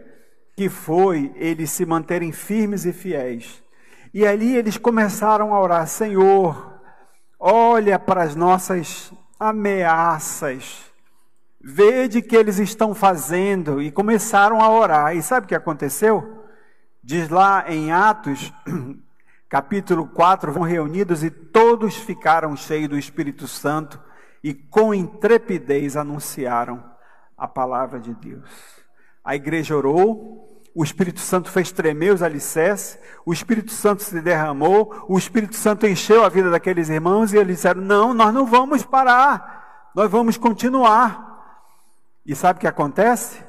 que 0.58 0.68
foi 0.68 1.32
eles 1.38 1.72
se 1.72 1.86
manterem 1.86 2.34
firmes 2.34 2.86
e 2.86 2.92
fiéis. 2.92 3.64
E 4.14 4.28
ali 4.28 4.58
eles 4.58 4.78
começaram 4.78 5.56
a 5.56 5.62
orar: 5.62 5.88
Senhor, 5.88 6.82
olha 7.40 7.98
para 7.98 8.24
as 8.24 8.36
nossas 8.36 9.14
ameaças, 9.40 10.89
vede 11.62 12.22
que 12.22 12.36
eles 12.36 12.58
estão 12.60 12.96
fazendo, 12.96 13.82
e 13.82 13.92
começaram 13.92 14.62
a 14.62 14.70
orar. 14.70 15.16
E 15.16 15.22
sabe 15.22 15.46
o 15.46 15.48
que 15.50 15.56
aconteceu? 15.56 16.46
Diz 17.04 17.30
lá 17.30 17.66
em 17.68 17.92
Atos, 17.92 18.54
capítulo 19.50 20.08
4, 20.08 20.52
vão 20.52 20.64
reunidos 20.64 21.24
e 21.24 21.30
todos 21.30 21.96
ficaram 21.96 22.56
cheios 22.56 22.90
do 22.90 22.98
Espírito 22.98 23.48
Santo 23.48 24.00
e 24.44 24.54
com 24.54 24.94
intrepidez 24.94 25.98
anunciaram 25.98 26.84
a 27.38 27.48
palavra 27.48 28.00
de 28.00 28.14
Deus. 28.14 28.50
A 29.24 29.36
igreja 29.36 29.76
orou, 29.76 30.62
o 30.74 30.84
Espírito 30.84 31.20
Santo 31.20 31.50
fez 31.50 31.72
tremer 31.72 32.14
os 32.14 32.22
alicerces, 32.22 33.00
o 33.26 33.34
Espírito 33.34 33.72
Santo 33.72 34.04
se 34.04 34.22
derramou, 34.22 35.06
o 35.10 35.18
Espírito 35.18 35.56
Santo 35.56 35.88
encheu 35.88 36.24
a 36.24 36.30
vida 36.30 36.50
daqueles 36.50 36.90
irmãos 36.90 37.34
e 37.34 37.38
eles 37.38 37.58
disseram: 37.58 37.82
Não, 37.82 38.14
nós 38.14 38.34
não 38.34 38.46
vamos 38.46 38.84
parar, 38.84 39.92
nós 39.96 40.10
vamos 40.10 40.38
continuar. 40.38 41.29
E 42.30 42.36
sabe 42.36 42.58
o 42.58 42.60
que 42.60 42.68
acontece? 42.68 43.44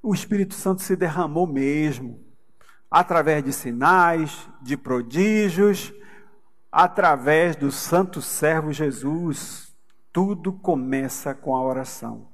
O 0.00 0.14
Espírito 0.14 0.54
Santo 0.54 0.82
se 0.82 0.94
derramou 0.94 1.48
mesmo, 1.48 2.24
através 2.88 3.42
de 3.42 3.52
sinais, 3.52 4.48
de 4.62 4.76
prodígios, 4.76 5.92
através 6.70 7.56
do 7.56 7.72
santo 7.72 8.22
servo 8.22 8.72
Jesus. 8.72 9.74
Tudo 10.12 10.52
começa 10.52 11.34
com 11.34 11.56
a 11.56 11.60
oração. 11.64 12.28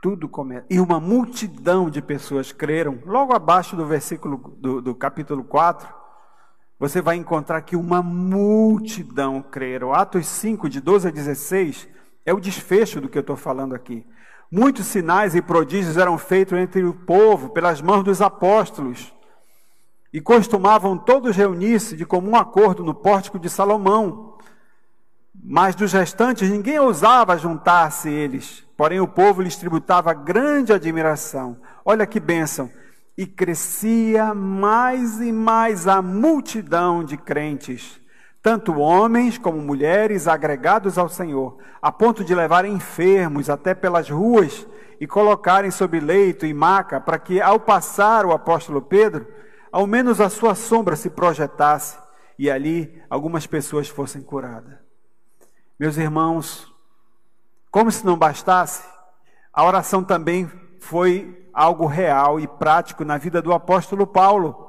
Tudo 0.00 0.28
começa. 0.28 0.64
E 0.70 0.78
uma 0.78 1.00
multidão 1.00 1.90
de 1.90 2.00
pessoas 2.00 2.52
creram. 2.52 3.02
Logo 3.04 3.34
abaixo 3.34 3.74
do 3.74 3.84
versículo 3.84 4.56
do, 4.60 4.80
do 4.80 4.94
capítulo 4.94 5.42
4, 5.42 5.92
você 6.78 7.02
vai 7.02 7.16
encontrar 7.16 7.62
que 7.62 7.74
uma 7.74 8.00
multidão 8.00 9.42
creram. 9.42 9.92
Atos 9.92 10.24
5, 10.28 10.68
de 10.68 10.80
12 10.80 11.08
a 11.08 11.10
16, 11.10 11.88
é 12.24 12.32
o 12.32 12.38
desfecho 12.38 13.00
do 13.00 13.08
que 13.08 13.18
eu 13.18 13.22
estou 13.22 13.34
falando 13.34 13.74
aqui. 13.74 14.06
Muitos 14.50 14.86
sinais 14.86 15.34
e 15.34 15.42
prodígios 15.42 15.96
eram 15.96 16.16
feitos 16.16 16.58
entre 16.58 16.84
o 16.84 16.94
povo, 16.94 17.50
pelas 17.50 17.80
mãos 17.80 18.04
dos 18.04 18.20
apóstolos. 18.20 19.12
E 20.12 20.20
costumavam 20.20 20.96
todos 20.96 21.36
reunir-se 21.36 21.96
de 21.96 22.06
comum 22.06 22.36
acordo 22.36 22.84
no 22.84 22.94
pórtico 22.94 23.38
de 23.38 23.50
Salomão. 23.50 24.38
Mas 25.34 25.74
dos 25.74 25.92
restantes 25.92 26.48
ninguém 26.48 26.78
ousava 26.78 27.36
juntar-se 27.36 28.08
eles 28.08 28.66
Porém, 28.76 29.00
o 29.00 29.08
povo 29.08 29.40
lhes 29.40 29.56
tributava 29.56 30.12
grande 30.12 30.72
admiração. 30.72 31.56
Olha 31.84 32.06
que 32.06 32.20
bênção! 32.20 32.70
E 33.16 33.26
crescia 33.26 34.34
mais 34.34 35.20
e 35.22 35.32
mais 35.32 35.88
a 35.88 36.02
multidão 36.02 37.02
de 37.02 37.16
crentes, 37.16 37.98
tanto 38.46 38.78
homens 38.78 39.38
como 39.38 39.60
mulheres 39.60 40.28
agregados 40.28 40.96
ao 40.96 41.08
Senhor, 41.08 41.58
a 41.82 41.90
ponto 41.90 42.22
de 42.22 42.32
levarem 42.32 42.74
enfermos 42.74 43.50
até 43.50 43.74
pelas 43.74 44.08
ruas 44.08 44.68
e 45.00 45.06
colocarem 45.08 45.72
sob 45.72 45.98
leito 45.98 46.46
e 46.46 46.54
maca, 46.54 47.00
para 47.00 47.18
que, 47.18 47.40
ao 47.40 47.58
passar 47.58 48.24
o 48.24 48.30
apóstolo 48.30 48.80
Pedro, 48.80 49.26
ao 49.72 49.84
menos 49.84 50.20
a 50.20 50.30
sua 50.30 50.54
sombra 50.54 50.94
se 50.94 51.10
projetasse 51.10 51.98
e 52.38 52.48
ali 52.48 53.02
algumas 53.10 53.48
pessoas 53.48 53.88
fossem 53.88 54.22
curadas. 54.22 54.78
Meus 55.76 55.96
irmãos, 55.96 56.72
como 57.68 57.90
se 57.90 58.06
não 58.06 58.16
bastasse, 58.16 58.84
a 59.52 59.64
oração 59.64 60.04
também 60.04 60.48
foi 60.78 61.50
algo 61.52 61.84
real 61.84 62.38
e 62.38 62.46
prático 62.46 63.04
na 63.04 63.18
vida 63.18 63.42
do 63.42 63.52
apóstolo 63.52 64.06
Paulo. 64.06 64.65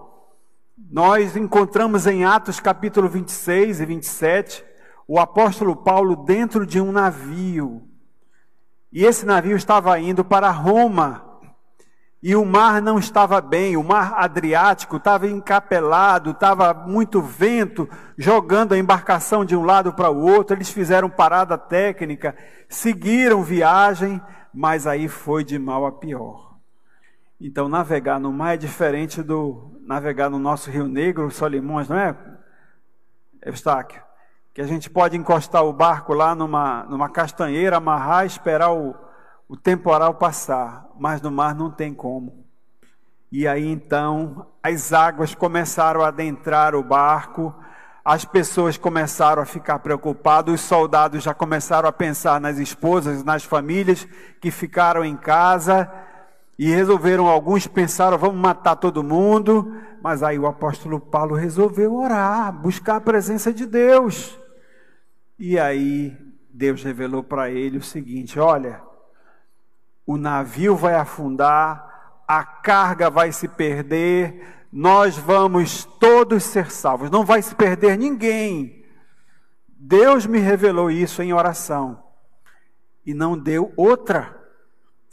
Nós 0.79 1.35
encontramos 1.35 2.05
em 2.05 2.23
Atos 2.23 2.59
capítulo 2.59 3.09
26 3.09 3.81
e 3.81 3.85
27 3.85 4.63
o 5.07 5.19
apóstolo 5.19 5.75
Paulo 5.75 6.15
dentro 6.15 6.67
de 6.67 6.79
um 6.79 6.91
navio. 6.91 7.81
E 8.91 9.03
esse 9.03 9.25
navio 9.25 9.57
estava 9.57 9.99
indo 9.99 10.23
para 10.23 10.51
Roma. 10.51 11.39
E 12.21 12.35
o 12.35 12.45
mar 12.45 12.79
não 12.79 12.99
estava 12.99 13.41
bem, 13.41 13.75
o 13.75 13.83
mar 13.83 14.13
Adriático 14.17 14.97
estava 14.97 15.27
encapelado, 15.27 16.31
estava 16.31 16.73
muito 16.73 17.21
vento, 17.21 17.89
jogando 18.15 18.73
a 18.73 18.77
embarcação 18.77 19.43
de 19.43 19.55
um 19.55 19.63
lado 19.63 19.93
para 19.93 20.11
o 20.11 20.21
outro. 20.21 20.55
Eles 20.55 20.69
fizeram 20.69 21.09
parada 21.09 21.57
técnica, 21.57 22.35
seguiram 22.69 23.43
viagem, 23.43 24.21
mas 24.53 24.85
aí 24.85 25.07
foi 25.07 25.43
de 25.43 25.57
mal 25.57 25.87
a 25.87 25.91
pior. 25.91 26.55
Então, 27.41 27.67
navegar 27.67 28.19
no 28.19 28.31
mar 28.31 28.53
é 28.53 28.57
diferente 28.57 29.23
do 29.23 29.76
navegar 29.87 30.29
no 30.29 30.37
nosso 30.37 30.69
Rio 30.69 30.87
Negro, 30.87 31.31
Solimões, 31.31 31.87
não 31.87 31.97
é, 31.97 32.15
Eustáquio? 33.43 34.01
Que 34.53 34.61
a 34.61 34.67
gente 34.67 34.89
pode 34.89 35.17
encostar 35.17 35.63
o 35.63 35.73
barco 35.73 36.13
lá 36.13 36.35
numa, 36.35 36.83
numa 36.83 37.09
castanheira, 37.09 37.77
amarrar, 37.77 38.25
esperar 38.25 38.71
o 38.71 38.95
o 39.49 39.55
temporal 39.55 40.13
passar, 40.13 40.87
mas 40.99 41.21
no 41.21 41.31
mar 41.31 41.55
não 41.55 41.71
tem 41.71 41.93
como. 41.93 42.45
E 43.31 43.47
aí 43.47 43.65
então 43.65 44.47
as 44.61 44.91
águas 44.91 45.33
começaram 45.33 46.01
a 46.01 46.07
adentrar 46.07 46.75
o 46.75 46.83
barco, 46.83 47.55
as 48.03 48.25
pessoas 48.25 48.77
começaram 48.77 49.41
a 49.41 49.45
ficar 49.45 49.79
preocupadas, 49.79 50.53
os 50.53 50.61
soldados 50.61 51.23
já 51.23 51.33
começaram 51.33 51.87
a 51.87 51.91
pensar 51.91 52.39
nas 52.39 52.57
esposas, 52.57 53.23
nas 53.23 53.43
famílias 53.43 54.07
que 54.41 54.51
ficaram 54.51 55.03
em 55.03 55.15
casa 55.15 55.89
e 56.57 56.69
resolveram, 56.71 57.27
alguns 57.27 57.67
pensaram, 57.67 58.17
vamos 58.17 58.41
matar 58.41 58.75
todo 58.75 59.03
mundo, 59.03 59.75
mas 60.01 60.23
aí 60.23 60.39
o 60.39 60.47
apóstolo 60.47 60.99
Paulo 60.99 61.35
resolveu 61.35 61.93
orar, 61.93 62.51
buscar 62.51 62.95
a 62.95 63.01
presença 63.01 63.53
de 63.53 63.65
Deus. 63.65 64.37
E 65.37 65.59
aí 65.59 66.17
Deus 66.49 66.83
revelou 66.83 67.23
para 67.23 67.51
ele 67.51 67.77
o 67.77 67.83
seguinte: 67.83 68.39
olha, 68.39 68.81
o 70.05 70.17
navio 70.17 70.75
vai 70.75 70.95
afundar, 70.95 72.23
a 72.27 72.43
carga 72.43 73.09
vai 73.09 73.31
se 73.31 73.47
perder, 73.47 74.65
nós 74.71 75.15
vamos 75.15 75.85
todos 75.99 76.43
ser 76.43 76.71
salvos, 76.71 77.11
não 77.11 77.23
vai 77.23 77.41
se 77.41 77.53
perder 77.53 77.97
ninguém. 77.97 78.83
Deus 79.67 80.25
me 80.25 80.39
revelou 80.39 80.89
isso 80.89 81.21
em 81.21 81.33
oração 81.33 82.03
e 83.05 83.13
não 83.13 83.37
deu 83.37 83.71
outra. 83.77 84.35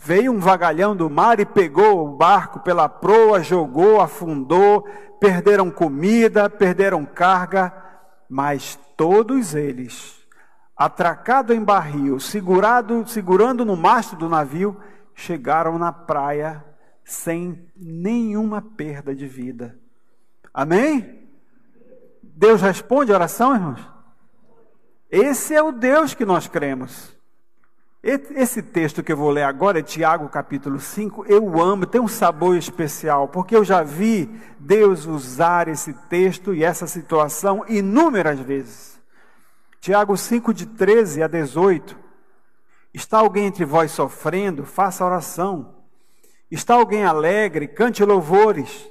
Veio 0.04 0.32
um 0.32 0.38
vagalhão 0.38 0.94
do 0.94 1.08
mar 1.08 1.40
e 1.40 1.46
pegou 1.46 2.04
o 2.04 2.14
barco 2.14 2.60
pela 2.60 2.90
proa, 2.90 3.42
jogou, 3.42 4.02
afundou, 4.02 4.82
perderam 5.18 5.70
comida, 5.70 6.50
perderam 6.50 7.06
carga, 7.06 7.72
mas 8.28 8.78
todos 8.98 9.54
eles 9.54 10.22
atracado 10.76 11.54
em 11.54 11.64
barril, 11.64 12.20
segurado, 12.20 13.08
segurando 13.08 13.64
no 13.64 13.76
mastro 13.76 14.18
do 14.18 14.28
navio, 14.28 14.76
chegaram 15.14 15.78
na 15.78 15.90
praia 15.90 16.62
sem 17.02 17.66
nenhuma 17.74 18.60
perda 18.60 19.14
de 19.14 19.26
vida. 19.26 19.78
Amém? 20.52 21.30
Deus 22.22 22.60
responde 22.60 23.10
a 23.10 23.14
oração, 23.14 23.54
irmãos? 23.54 23.80
Esse 25.10 25.54
é 25.54 25.62
o 25.62 25.72
Deus 25.72 26.12
que 26.12 26.26
nós 26.26 26.46
cremos. 26.46 27.13
Esse 28.06 28.60
texto 28.60 29.02
que 29.02 29.10
eu 29.10 29.16
vou 29.16 29.30
ler 29.30 29.44
agora 29.44 29.78
é 29.78 29.82
Tiago 29.82 30.28
capítulo 30.28 30.78
5. 30.78 31.24
Eu 31.26 31.58
amo, 31.58 31.86
tem 31.86 31.98
um 31.98 32.06
sabor 32.06 32.54
especial, 32.54 33.28
porque 33.28 33.56
eu 33.56 33.64
já 33.64 33.82
vi 33.82 34.28
Deus 34.60 35.06
usar 35.06 35.68
esse 35.68 35.94
texto 36.10 36.52
e 36.52 36.62
essa 36.62 36.86
situação 36.86 37.64
inúmeras 37.66 38.38
vezes. 38.38 39.00
Tiago 39.80 40.18
5, 40.18 40.52
de 40.52 40.66
13 40.66 41.22
a 41.22 41.26
18. 41.26 41.96
Está 42.92 43.20
alguém 43.20 43.46
entre 43.46 43.64
vós 43.64 43.90
sofrendo? 43.90 44.66
Faça 44.66 45.02
oração. 45.02 45.74
Está 46.50 46.74
alguém 46.74 47.04
alegre? 47.04 47.66
Cante 47.66 48.04
louvores. 48.04 48.86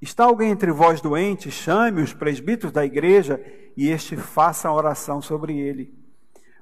Está 0.00 0.26
alguém 0.26 0.52
entre 0.52 0.70
vós 0.70 1.00
doente? 1.00 1.50
Chame 1.50 2.00
os 2.00 2.14
presbíteros 2.14 2.70
da 2.70 2.84
igreja 2.84 3.44
e 3.76 3.88
este 3.88 4.16
faça 4.16 4.70
oração 4.70 5.20
sobre 5.20 5.58
ele, 5.58 5.92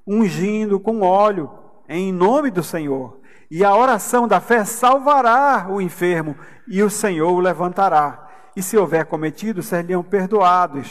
ungindo 0.08 0.80
com 0.80 1.02
óleo 1.02 1.50
em 1.86 2.10
nome 2.10 2.50
do 2.50 2.62
Senhor. 2.62 3.20
E 3.50 3.62
a 3.62 3.76
oração 3.76 4.26
da 4.26 4.40
fé 4.40 4.64
salvará 4.64 5.66
o 5.70 5.80
enfermo 5.80 6.34
e 6.66 6.82
o 6.82 6.88
Senhor 6.88 7.30
o 7.30 7.40
levantará. 7.40 8.26
E 8.56 8.62
se 8.62 8.76
houver 8.76 9.04
cometido, 9.04 9.62
seriam 9.62 10.02
perdoados. 10.02 10.90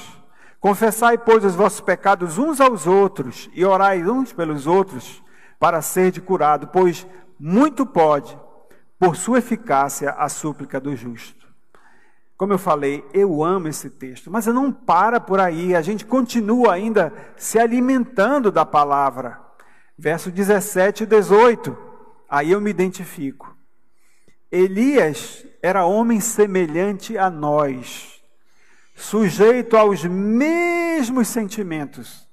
Confessai, 0.60 1.18
pois, 1.18 1.44
os 1.44 1.56
vossos 1.56 1.82
pecados 1.82 2.38
uns 2.38 2.62
aos 2.62 2.88
outros 2.88 3.50
e 3.54 3.66
orai 3.66 4.04
uns 4.04 4.32
pelos 4.32 4.66
outros 4.66 5.24
para 5.60 5.82
ser 5.82 6.12
de 6.12 6.22
curado, 6.22 6.68
pois 6.68 7.06
muito 7.40 7.86
pode, 7.86 8.38
por 9.00 9.16
sua 9.16 9.40
eficácia, 9.40 10.12
a 10.12 10.30
súplica 10.30 10.80
do 10.80 10.96
justo. 10.96 11.37
Como 12.38 12.54
eu 12.54 12.60
falei, 12.60 13.04
eu 13.12 13.44
amo 13.44 13.68
esse 13.68 13.90
texto, 13.90 14.30
mas 14.30 14.46
não 14.46 14.72
para 14.72 15.20
por 15.20 15.40
aí, 15.40 15.76
a 15.76 15.82
gente 15.82 16.06
continua 16.06 16.74
ainda 16.74 17.12
se 17.36 17.58
alimentando 17.58 18.52
da 18.52 18.64
palavra. 18.64 19.42
Verso 19.98 20.30
17 20.30 21.04
e 21.04 21.06
18, 21.08 21.76
aí 22.30 22.52
eu 22.52 22.62
me 22.62 22.70
identifico. 22.70 23.58
Elias 24.52 25.44
era 25.64 25.86
homem 25.86 26.20
semelhante 26.20 27.18
a 27.18 27.28
nós, 27.28 28.22
sujeito 28.96 29.76
aos 29.76 30.06
mesmos 30.06 31.28
sentimentos, 31.30 32.28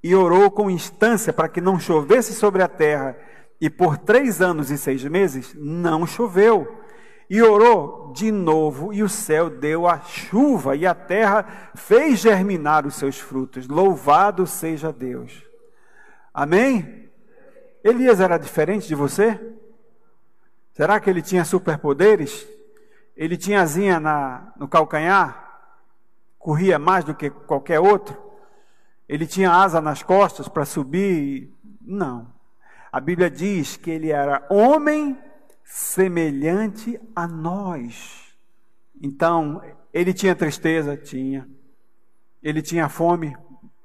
e 0.00 0.14
orou 0.14 0.52
com 0.52 0.70
instância 0.70 1.32
para 1.32 1.48
que 1.48 1.60
não 1.60 1.80
chovesse 1.80 2.32
sobre 2.32 2.62
a 2.62 2.68
terra, 2.68 3.16
e 3.60 3.68
por 3.68 3.98
três 3.98 4.40
anos 4.40 4.70
e 4.70 4.78
seis 4.78 5.02
meses 5.02 5.52
não 5.56 6.06
choveu. 6.06 6.80
E 7.28 7.40
orou 7.42 8.12
de 8.12 8.30
novo, 8.30 8.92
e 8.92 9.02
o 9.02 9.08
céu 9.08 9.48
deu 9.48 9.86
a 9.86 10.00
chuva, 10.00 10.76
e 10.76 10.86
a 10.86 10.94
terra 10.94 11.70
fez 11.74 12.20
germinar 12.20 12.86
os 12.86 12.94
seus 12.94 13.18
frutos. 13.18 13.66
Louvado 13.68 14.46
seja 14.46 14.92
Deus. 14.92 15.42
Amém? 16.34 17.10
Elias 17.82 18.20
era 18.20 18.38
diferente 18.38 18.86
de 18.86 18.94
você? 18.94 19.38
Será 20.72 21.00
que 21.00 21.10
ele 21.10 21.22
tinha 21.22 21.44
superpoderes? 21.44 22.46
Ele 23.16 23.36
tinha 23.36 23.60
asinha 23.60 24.00
na, 24.00 24.52
no 24.56 24.68
calcanhar? 24.68 25.60
Corria 26.38 26.78
mais 26.78 27.04
do 27.04 27.14
que 27.14 27.30
qualquer 27.30 27.80
outro? 27.80 28.16
Ele 29.08 29.26
tinha 29.26 29.52
asa 29.52 29.80
nas 29.80 30.02
costas 30.02 30.48
para 30.48 30.64
subir? 30.64 31.52
Não. 31.80 32.32
A 32.90 33.00
Bíblia 33.00 33.30
diz 33.30 33.76
que 33.76 33.90
ele 33.90 34.10
era 34.10 34.46
homem 34.50 35.18
semelhante 35.64 37.00
a 37.14 37.26
nós. 37.26 38.36
Então, 39.00 39.62
ele 39.92 40.12
tinha 40.12 40.34
tristeza? 40.34 40.96
Tinha. 40.96 41.48
Ele 42.42 42.62
tinha 42.62 42.88
fome? 42.88 43.36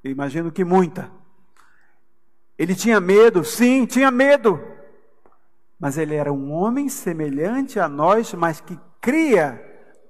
Imagino 0.03 0.51
que 0.51 0.63
muita. 0.63 1.11
Ele 2.57 2.75
tinha 2.75 2.99
medo? 2.99 3.43
Sim, 3.43 3.85
tinha 3.85 4.09
medo. 4.09 4.59
Mas 5.79 5.97
ele 5.97 6.15
era 6.15 6.33
um 6.33 6.51
homem 6.51 6.89
semelhante 6.89 7.79
a 7.79 7.87
nós, 7.87 8.33
mas 8.33 8.59
que 8.59 8.79
cria 8.99 9.63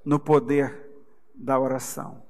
no 0.05 0.19
poder 0.19 0.87
da 1.35 1.59
oração. 1.59 2.23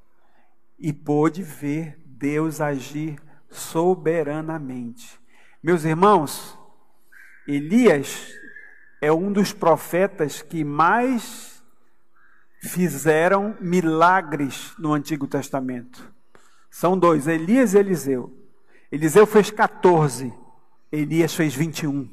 E 0.80 0.92
pôde 0.92 1.44
ver 1.44 2.02
Deus 2.06 2.60
agir 2.60 3.20
soberanamente. 3.50 5.20
Meus 5.62 5.86
irmãos, 5.86 6.58
Elias 7.48 8.32
é 9.02 9.12
um 9.12 9.32
dos 9.32 9.54
profetas 9.54 10.42
que 10.42 10.64
mais 10.64 11.64
fizeram 12.62 13.56
milagres 13.60 14.74
no 14.78 14.94
Antigo 14.94 15.28
Testamento. 15.28 16.12
São 16.70 16.98
dois, 16.98 17.28
Elias 17.28 17.74
e 17.74 17.78
Eliseu. 17.78 18.32
Eliseu 18.92 19.26
fez 19.26 19.52
14, 19.52 20.34
Elias 20.92 21.34
fez 21.34 21.54
21. 21.54 22.10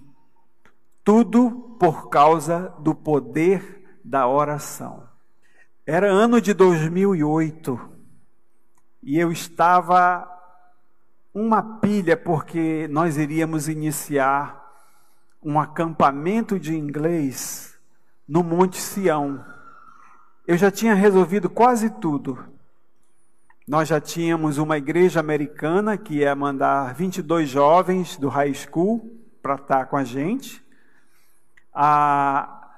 Tudo 1.03 1.77
por 1.79 2.09
causa 2.09 2.75
do 2.79 2.95
poder 2.95 4.01
da 4.05 4.27
oração. 4.27 5.09
Era 5.87 6.11
ano 6.11 6.41
de 6.41 6.55
2008 6.55 7.79
e 9.03 9.19
eu 9.19 9.31
estava 9.31 10.27
uma 11.33 11.63
pilha 11.81 12.17
porque 12.17 12.89
nós 12.89 13.19
iríamos 13.19 13.69
iniciar 13.69 14.64
um 15.45 15.61
acampamento 15.61 16.59
de 16.59 16.75
inglês 16.75 17.79
no 18.27 18.43
Monte 18.43 18.81
Sião. 18.81 19.45
Eu 20.47 20.57
já 20.57 20.71
tinha 20.71 20.95
resolvido 20.95 21.51
quase 21.51 21.91
tudo. 21.91 22.39
Nós 23.69 23.89
já 23.89 24.01
tínhamos 24.01 24.57
uma 24.57 24.79
igreja 24.79 25.21
americana 25.21 25.99
que 25.99 26.17
ia 26.17 26.35
mandar 26.35 26.95
22 26.95 27.49
jovens 27.49 28.17
do 28.17 28.29
high 28.29 28.55
school 28.55 29.11
para 29.43 29.57
estar 29.57 29.87
com 29.87 29.99
a 29.99 30.05
gente. 30.05 30.65
A, 31.75 32.71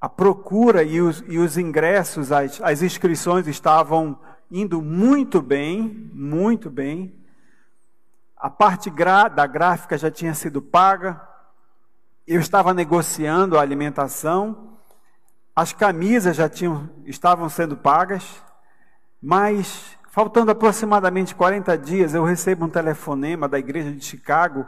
a 0.00 0.08
procura 0.08 0.84
e 0.84 1.00
os, 1.00 1.24
e 1.26 1.38
os 1.38 1.58
ingressos, 1.58 2.30
as, 2.30 2.60
as 2.62 2.82
inscrições 2.82 3.48
estavam 3.48 4.18
indo 4.48 4.80
muito 4.80 5.42
bem, 5.42 6.10
muito 6.12 6.70
bem. 6.70 7.14
A 8.36 8.50
parte 8.50 8.90
gra, 8.90 9.28
da 9.28 9.46
gráfica 9.46 9.98
já 9.98 10.10
tinha 10.10 10.34
sido 10.34 10.60
paga, 10.62 11.31
eu 12.26 12.40
estava 12.40 12.72
negociando 12.72 13.58
a 13.58 13.60
alimentação, 13.60 14.78
as 15.54 15.72
camisas 15.72 16.36
já 16.36 16.48
tinham, 16.48 16.88
estavam 17.04 17.48
sendo 17.48 17.76
pagas, 17.76 18.42
mas 19.20 19.96
faltando 20.10 20.50
aproximadamente 20.50 21.34
40 21.34 21.76
dias, 21.78 22.14
eu 22.14 22.24
recebo 22.24 22.64
um 22.64 22.70
telefonema 22.70 23.48
da 23.48 23.58
igreja 23.58 23.92
de 23.92 24.04
Chicago 24.04 24.66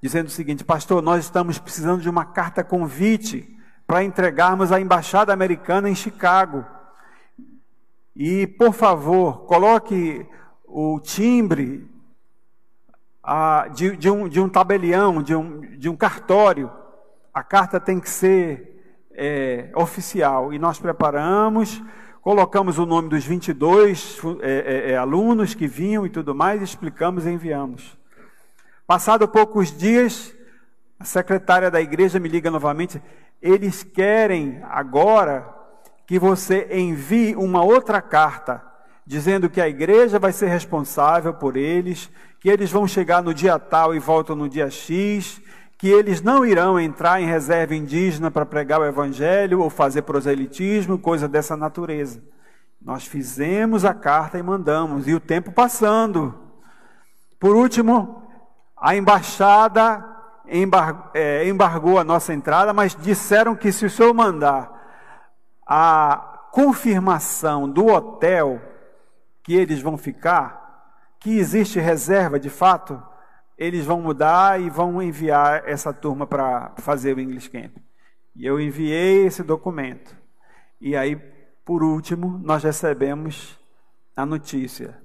dizendo 0.00 0.26
o 0.26 0.30
seguinte: 0.30 0.64
Pastor, 0.64 1.02
nós 1.02 1.24
estamos 1.24 1.58
precisando 1.58 2.00
de 2.00 2.08
uma 2.08 2.24
carta 2.24 2.64
convite 2.64 3.56
para 3.86 4.04
entregarmos 4.04 4.70
à 4.70 4.80
embaixada 4.80 5.32
americana 5.32 5.88
em 5.88 5.94
Chicago. 5.94 6.64
E, 8.14 8.46
por 8.46 8.72
favor, 8.72 9.46
coloque 9.46 10.26
o 10.66 11.00
timbre 11.00 11.88
ah, 13.22 13.68
de, 13.72 13.96
de, 13.96 14.10
um, 14.10 14.28
de 14.28 14.40
um 14.40 14.48
tabelião, 14.48 15.22
de 15.22 15.34
um, 15.34 15.60
de 15.78 15.88
um 15.88 15.96
cartório. 15.96 16.70
A 17.38 17.42
carta 17.44 17.78
tem 17.78 18.00
que 18.00 18.10
ser 18.10 19.06
é, 19.14 19.70
oficial. 19.76 20.52
E 20.52 20.58
nós 20.58 20.80
preparamos, 20.80 21.80
colocamos 22.20 22.80
o 22.80 22.84
nome 22.84 23.08
dos 23.08 23.24
22 23.24 24.18
é, 24.40 24.50
é, 24.50 24.90
é, 24.90 24.96
alunos 24.96 25.54
que 25.54 25.68
vinham 25.68 26.04
e 26.04 26.10
tudo 26.10 26.34
mais, 26.34 26.60
explicamos 26.60 27.26
e 27.26 27.30
enviamos. 27.30 27.96
Passado 28.88 29.28
poucos 29.28 29.70
dias, 29.70 30.34
a 30.98 31.04
secretária 31.04 31.70
da 31.70 31.80
igreja 31.80 32.18
me 32.18 32.28
liga 32.28 32.50
novamente. 32.50 33.00
Eles 33.40 33.84
querem 33.84 34.60
agora 34.64 35.48
que 36.08 36.18
você 36.18 36.66
envie 36.72 37.36
uma 37.36 37.62
outra 37.62 38.02
carta 38.02 38.66
dizendo 39.06 39.48
que 39.48 39.60
a 39.60 39.68
igreja 39.68 40.18
vai 40.18 40.32
ser 40.32 40.48
responsável 40.48 41.32
por 41.32 41.56
eles, 41.56 42.10
que 42.40 42.48
eles 42.48 42.72
vão 42.72 42.88
chegar 42.88 43.22
no 43.22 43.32
dia 43.32 43.60
tal 43.60 43.94
e 43.94 44.00
voltam 44.00 44.34
no 44.34 44.48
dia 44.48 44.68
X, 44.68 45.40
que 45.78 45.88
eles 45.88 46.20
não 46.20 46.44
irão 46.44 46.78
entrar 46.78 47.22
em 47.22 47.26
reserva 47.26 47.72
indígena 47.72 48.32
para 48.32 48.44
pregar 48.44 48.80
o 48.80 48.84
evangelho 48.84 49.60
ou 49.60 49.70
fazer 49.70 50.02
proselitismo, 50.02 50.98
coisa 50.98 51.28
dessa 51.28 51.56
natureza. 51.56 52.20
Nós 52.82 53.06
fizemos 53.06 53.84
a 53.84 53.94
carta 53.94 54.36
e 54.36 54.42
mandamos, 54.42 55.06
e 55.06 55.14
o 55.14 55.20
tempo 55.20 55.52
passando. 55.52 56.34
Por 57.38 57.54
último, 57.54 58.28
a 58.76 58.96
embaixada 58.96 60.04
é, 61.14 61.48
embargou 61.48 61.96
a 61.96 62.04
nossa 62.04 62.34
entrada, 62.34 62.72
mas 62.72 62.96
disseram 62.96 63.54
que 63.54 63.70
se 63.70 63.86
o 63.86 63.90
senhor 63.90 64.12
mandar 64.12 64.72
a 65.64 66.48
confirmação 66.50 67.68
do 67.68 67.86
hotel 67.86 68.60
que 69.44 69.54
eles 69.54 69.80
vão 69.80 69.96
ficar, 69.96 71.14
que 71.20 71.38
existe 71.38 71.78
reserva 71.78 72.38
de 72.38 72.50
fato, 72.50 73.00
eles 73.58 73.84
vão 73.84 74.00
mudar 74.00 74.60
e 74.60 74.70
vão 74.70 75.02
enviar 75.02 75.68
essa 75.68 75.92
turma 75.92 76.26
para 76.26 76.72
fazer 76.78 77.16
o 77.16 77.20
English 77.20 77.50
Camp. 77.50 77.76
E 78.36 78.46
eu 78.46 78.60
enviei 78.60 79.26
esse 79.26 79.42
documento. 79.42 80.16
E 80.80 80.96
aí, 80.96 81.16
por 81.64 81.82
último, 81.82 82.38
nós 82.38 82.62
recebemos 82.62 83.58
a 84.14 84.24
notícia: 84.24 84.96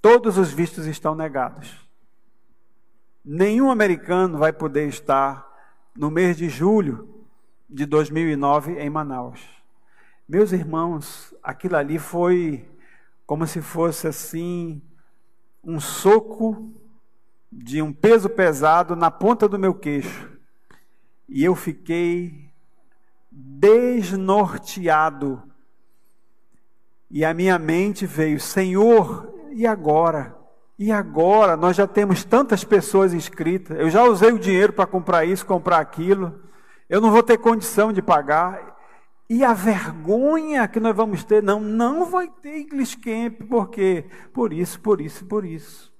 todos 0.00 0.38
os 0.38 0.50
vistos 0.50 0.86
estão 0.86 1.14
negados. 1.14 1.84
Nenhum 3.22 3.70
americano 3.70 4.38
vai 4.38 4.52
poder 4.52 4.88
estar 4.88 5.46
no 5.94 6.10
mês 6.10 6.38
de 6.38 6.48
julho 6.48 7.26
de 7.68 7.84
2009 7.84 8.78
em 8.78 8.88
Manaus. 8.88 9.40
Meus 10.26 10.52
irmãos, 10.52 11.34
aquilo 11.42 11.76
ali 11.76 11.98
foi 11.98 12.66
como 13.26 13.46
se 13.46 13.60
fosse 13.60 14.06
assim 14.06 14.82
um 15.62 15.78
soco 15.80 16.72
de 17.56 17.80
um 17.80 17.92
peso 17.92 18.28
pesado 18.28 18.96
na 18.96 19.10
ponta 19.10 19.48
do 19.48 19.58
meu 19.58 19.72
queixo. 19.72 20.28
E 21.28 21.44
eu 21.44 21.54
fiquei 21.54 22.50
desnorteado. 23.30 25.42
E 27.10 27.24
a 27.24 27.32
minha 27.32 27.58
mente 27.58 28.04
veio: 28.06 28.38
Senhor, 28.40 29.32
e 29.52 29.66
agora? 29.66 30.36
E 30.78 30.90
agora? 30.90 31.56
Nós 31.56 31.76
já 31.76 31.86
temos 31.86 32.24
tantas 32.24 32.64
pessoas 32.64 33.14
inscritas. 33.14 33.78
Eu 33.78 33.88
já 33.88 34.02
usei 34.02 34.32
o 34.32 34.38
dinheiro 34.38 34.72
para 34.72 34.86
comprar 34.86 35.24
isso, 35.24 35.46
comprar 35.46 35.78
aquilo. 35.78 36.40
Eu 36.88 37.00
não 37.00 37.12
vou 37.12 37.22
ter 37.22 37.38
condição 37.38 37.92
de 37.92 38.02
pagar. 38.02 38.74
E 39.30 39.44
a 39.44 39.54
vergonha 39.54 40.68
que 40.68 40.80
nós 40.80 40.94
vamos 40.94 41.24
ter, 41.24 41.42
não, 41.42 41.58
não 41.60 42.04
vai 42.04 42.28
ter 42.28 42.58
English 42.58 42.98
Camp, 42.98 43.48
por 43.48 43.70
quê? 43.70 44.04
Por 44.34 44.52
isso, 44.52 44.78
por 44.80 45.00
isso, 45.00 45.24
por 45.24 45.46
isso. 45.46 45.93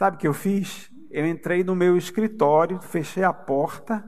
Sabe 0.00 0.16
o 0.16 0.18
que 0.18 0.26
eu 0.26 0.32
fiz? 0.32 0.90
Eu 1.10 1.26
entrei 1.26 1.62
no 1.62 1.76
meu 1.76 1.94
escritório, 1.94 2.80
fechei 2.80 3.22
a 3.22 3.34
porta 3.34 4.02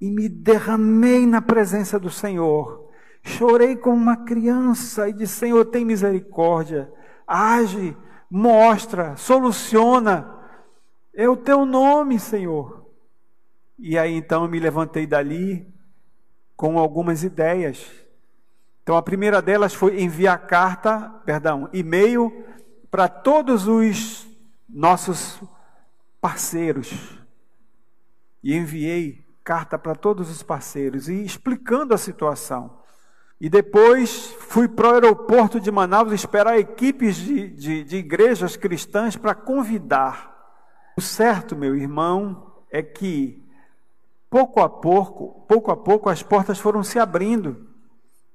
e 0.00 0.10
me 0.10 0.30
derramei 0.30 1.26
na 1.26 1.42
presença 1.42 1.98
do 1.98 2.08
Senhor. 2.08 2.90
Chorei 3.22 3.76
como 3.76 3.98
uma 3.98 4.24
criança 4.24 5.10
e 5.10 5.12
disse: 5.12 5.34
Senhor, 5.34 5.62
tem 5.66 5.84
misericórdia, 5.84 6.90
age, 7.26 7.94
mostra, 8.30 9.14
soluciona. 9.14 10.26
É 11.12 11.28
o 11.28 11.36
teu 11.36 11.66
nome, 11.66 12.18
Senhor. 12.18 12.90
E 13.78 13.98
aí 13.98 14.14
então 14.14 14.44
eu 14.44 14.50
me 14.50 14.58
levantei 14.58 15.06
dali 15.06 15.68
com 16.56 16.78
algumas 16.78 17.22
ideias. 17.22 17.86
Então 18.82 18.96
a 18.96 19.02
primeira 19.02 19.42
delas 19.42 19.74
foi 19.74 20.00
enviar 20.00 20.46
carta, 20.46 21.12
perdão, 21.26 21.68
e-mail 21.74 22.32
para 22.90 23.06
todos 23.06 23.68
os 23.68 24.29
nossos 24.72 25.40
parceiros. 26.20 27.18
E 28.42 28.54
enviei 28.54 29.26
carta 29.44 29.78
para 29.78 29.94
todos 29.94 30.30
os 30.30 30.42
parceiros 30.42 31.08
e 31.08 31.24
explicando 31.24 31.94
a 31.94 31.98
situação. 31.98 32.78
E 33.40 33.48
depois 33.48 34.34
fui 34.38 34.68
para 34.68 34.88
o 34.88 34.92
aeroporto 34.92 35.58
de 35.58 35.70
Manaus 35.70 36.12
esperar 36.12 36.58
equipes 36.58 37.16
de, 37.16 37.48
de, 37.48 37.84
de 37.84 37.96
igrejas 37.96 38.56
cristãs 38.56 39.16
para 39.16 39.34
convidar. 39.34 40.30
O 40.96 41.00
certo, 41.00 41.56
meu 41.56 41.74
irmão, 41.74 42.52
é 42.70 42.82
que 42.82 43.42
pouco 44.28 44.60
a 44.60 44.68
pouco, 44.68 45.46
pouco 45.48 45.70
a 45.70 45.76
pouco 45.76 46.10
as 46.10 46.22
portas 46.22 46.58
foram 46.58 46.82
se 46.82 46.98
abrindo. 46.98 47.69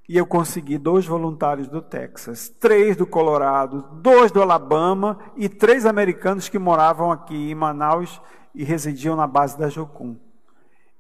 E 0.07 0.17
eu 0.17 0.25
consegui 0.25 0.77
dois 0.77 1.05
voluntários 1.05 1.67
do 1.67 1.81
Texas, 1.81 2.47
três 2.47 2.95
do 2.95 3.07
Colorado, 3.07 3.81
dois 4.01 4.31
do 4.31 4.41
Alabama 4.41 5.17
e 5.35 5.49
três 5.49 5.85
americanos 5.85 6.47
que 6.47 6.59
moravam 6.59 7.11
aqui 7.11 7.51
em 7.51 7.55
Manaus 7.55 8.21
e 8.53 8.63
residiam 8.63 9.15
na 9.15 9.25
base 9.25 9.57
da 9.57 9.67
Jocum. 9.67 10.15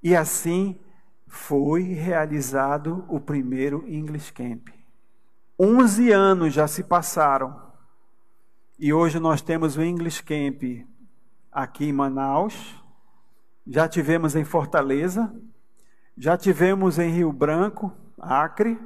E 0.01 0.15
assim 0.15 0.79
foi 1.27 1.83
realizado 1.83 3.05
o 3.07 3.19
primeiro 3.19 3.83
English 3.87 4.33
Camp. 4.33 4.69
11 5.59 6.11
anos 6.11 6.53
já 6.53 6.67
se 6.67 6.83
passaram 6.83 7.65
e 8.77 8.91
hoje 8.91 9.19
nós 9.19 9.41
temos 9.41 9.77
o 9.77 9.81
English 9.81 10.21
Camp 10.21 10.63
aqui 11.51 11.85
em 11.85 11.93
Manaus, 11.93 12.75
já 13.65 13.87
tivemos 13.87 14.35
em 14.35 14.43
Fortaleza, 14.43 15.33
já 16.17 16.37
tivemos 16.37 16.99
em 16.99 17.09
Rio 17.09 17.31
Branco, 17.31 17.91
Acre, 18.19 18.77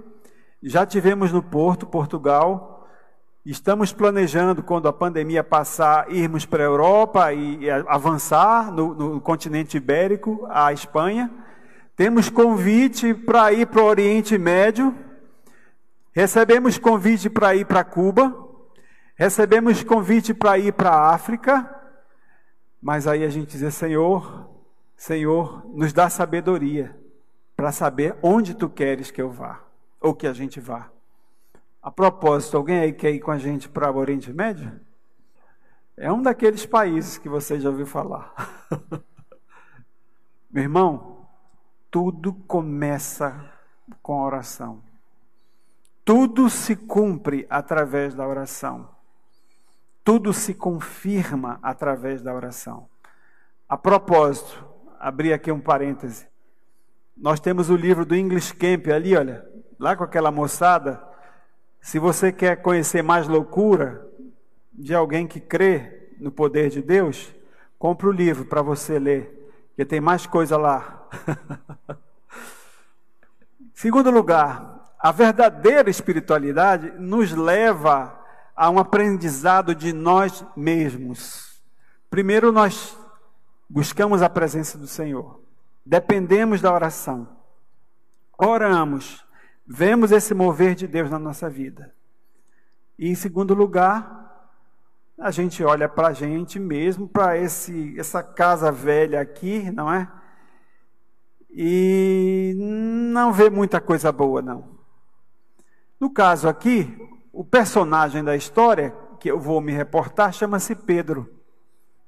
já 0.62 0.86
tivemos 0.86 1.32
no 1.32 1.42
Porto, 1.42 1.86
Portugal. 1.86 2.88
Estamos 3.46 3.94
planejando, 3.94 4.62
quando 4.62 4.88
a 4.88 4.94
pandemia 4.94 5.44
passar, 5.44 6.12
irmos 6.12 6.46
para 6.46 6.64
a 6.64 6.66
Europa 6.66 7.34
e 7.34 7.70
avançar 7.88 8.72
no, 8.72 8.94
no 8.94 9.22
continente 9.22 9.78
ibérico, 9.78 10.46
a 10.50 10.74
Espanha. 10.74 11.32
Temos 11.96 12.30
convite 12.30 13.14
para 13.14 13.52
ir 13.52 13.68
para 13.68 13.82
o 13.82 13.86
Oriente 13.86 14.38
Médio, 14.38 14.96
recebemos 16.14 16.78
convite 16.78 17.30
para 17.30 17.56
ir 17.56 17.66
para 17.66 17.84
Cuba, 17.84 18.34
recebemos 19.16 19.84
convite 19.84 20.34
para 20.34 20.58
ir 20.58 20.72
para 20.74 20.92
a 20.92 21.14
África, 21.14 21.70
mas 22.82 23.06
aí 23.06 23.24
a 23.24 23.30
gente 23.30 23.58
diz: 23.58 23.74
Senhor, 23.74 24.50
Senhor, 24.96 25.66
nos 25.74 25.92
dá 25.92 26.10
sabedoria 26.10 26.96
para 27.56 27.72
saber 27.72 28.16
onde 28.22 28.54
tu 28.54 28.70
queres 28.70 29.12
que 29.12 29.22
eu 29.22 29.30
vá, 29.30 29.60
ou 30.00 30.14
que 30.14 30.28
a 30.28 30.34
gente 30.34 30.60
vá. 30.60 30.90
A 31.82 31.90
propósito, 31.90 32.58
alguém 32.58 32.80
aí 32.80 32.94
quer 32.94 33.12
ir 33.12 33.20
com 33.20 33.32
a 33.32 33.38
gente 33.38 33.70
para 33.70 33.92
o 33.92 33.98
Oriente 33.98 34.32
Médio? 34.34 34.80
É 35.96 36.12
um 36.12 36.22
daqueles 36.22 36.66
países 36.66 37.18
que 37.18 37.28
você 37.28 37.60
já 37.60 37.70
ouviu 37.70 37.86
falar. 37.86 38.34
Meu 40.52 40.64
irmão, 40.64 41.28
tudo 41.92 42.34
começa 42.34 43.52
com 44.02 44.22
a 44.22 44.26
oração. 44.26 44.82
Tudo 46.06 46.50
se 46.50 46.76
cumpre 46.76 47.46
através 47.50 48.16
da 48.16 48.28
oração. 48.28 48.90
Tudo 50.04 50.34
se 50.34 50.54
confirma 50.54 51.60
através 51.62 52.22
da 52.22 52.34
oração. 52.34 52.90
A 53.68 53.78
propósito, 53.78 54.66
abri 55.00 55.32
aqui 55.32 55.52
um 55.52 55.60
parêntese. 55.60 56.28
Nós 57.16 57.40
temos 57.40 57.70
o 57.70 57.76
livro 57.76 58.06
do 58.06 58.16
English 58.16 58.56
Camp 58.56 58.88
ali, 58.88 59.16
olha, 59.16 59.48
lá 59.80 59.96
com 59.96 60.04
aquela 60.04 60.30
moçada. 60.30 61.02
Se 61.80 61.98
você 61.98 62.32
quer 62.32 62.62
conhecer 62.62 63.02
mais 63.02 63.28
loucura 63.28 64.06
de 64.74 64.94
alguém 64.94 65.26
que 65.26 65.40
crê 65.40 66.14
no 66.20 66.30
poder 66.32 66.70
de 66.70 66.82
Deus, 66.82 67.34
compre 67.78 68.08
o 68.08 68.12
livro 68.12 68.46
para 68.46 68.62
você 68.62 69.00
ler, 69.00 69.52
que 69.76 69.86
tem 69.86 70.02
mais 70.02 70.28
coisa 70.28 70.58
lá. 70.58 71.08
Segundo 73.74 74.12
lugar, 74.12 74.86
a 75.00 75.14
verdadeira 75.14 75.90
espiritualidade 75.90 76.92
nos 77.00 77.32
leva 77.32 78.20
a 78.54 78.70
um 78.70 78.78
aprendizado 78.78 79.74
de 79.74 79.94
nós 79.94 80.44
mesmos. 80.58 81.62
Primeiro, 82.10 82.52
nós 82.52 82.98
buscamos 83.70 84.22
a 84.22 84.30
presença 84.30 84.78
do 84.78 84.88
Senhor, 84.88 85.40
dependemos 85.86 86.60
da 86.60 86.74
oração, 86.74 87.30
oramos, 88.38 89.24
vemos 89.70 90.12
esse 90.12 90.34
mover 90.34 90.74
de 90.74 90.88
Deus 90.88 91.12
na 91.12 91.20
nossa 91.20 91.48
vida. 91.48 91.94
E 92.98 93.08
em 93.08 93.16
segundo 93.16 93.54
lugar, 93.54 94.50
a 95.18 95.30
gente 95.30 95.64
olha 95.64 95.88
para 95.88 96.08
a 96.08 96.14
gente 96.14 96.60
mesmo, 96.60 97.08
para 97.08 97.38
essa 97.38 98.24
casa 98.24 98.72
velha 98.72 99.22
aqui, 99.22 99.70
não 99.72 99.94
é? 99.94 100.12
e 101.50 102.54
não 102.58 103.34
vê 103.34 103.50
muita 103.50 103.82
coisa 103.82 104.12
boa, 104.12 104.42
não. 104.42 104.80
No 106.00 106.10
caso 106.10 106.48
aqui, 106.48 106.96
o 107.34 107.44
personagem 107.44 108.24
da 108.24 108.36
história 108.36 108.96
que 109.20 109.30
eu 109.30 109.40
vou 109.40 109.60
me 109.60 109.72
reportar 109.72 110.32
chama-se 110.32 110.76
Pedro. 110.76 111.30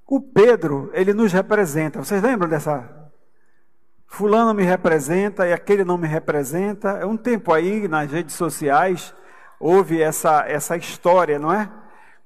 O 0.08 0.22
Pedro, 0.22 0.90
ele 0.94 1.14
nos 1.14 1.34
representa. 1.34 2.04
Vocês 2.04 2.22
lembram 2.22 2.50
dessa? 2.50 3.01
Fulano 4.14 4.54
me 4.54 4.64
representa 4.64 5.48
e 5.48 5.54
aquele 5.54 5.86
não 5.86 5.98
me 5.98 6.06
representa. 6.06 6.90
É 6.90 7.06
um 7.06 7.16
tempo 7.16 7.54
aí 7.54 7.88
nas 7.88 8.12
redes 8.12 8.36
sociais 8.36 9.16
houve 9.58 10.02
essa, 10.02 10.46
essa 10.46 10.76
história, 10.76 11.40
não 11.40 11.52
é? 11.52 11.72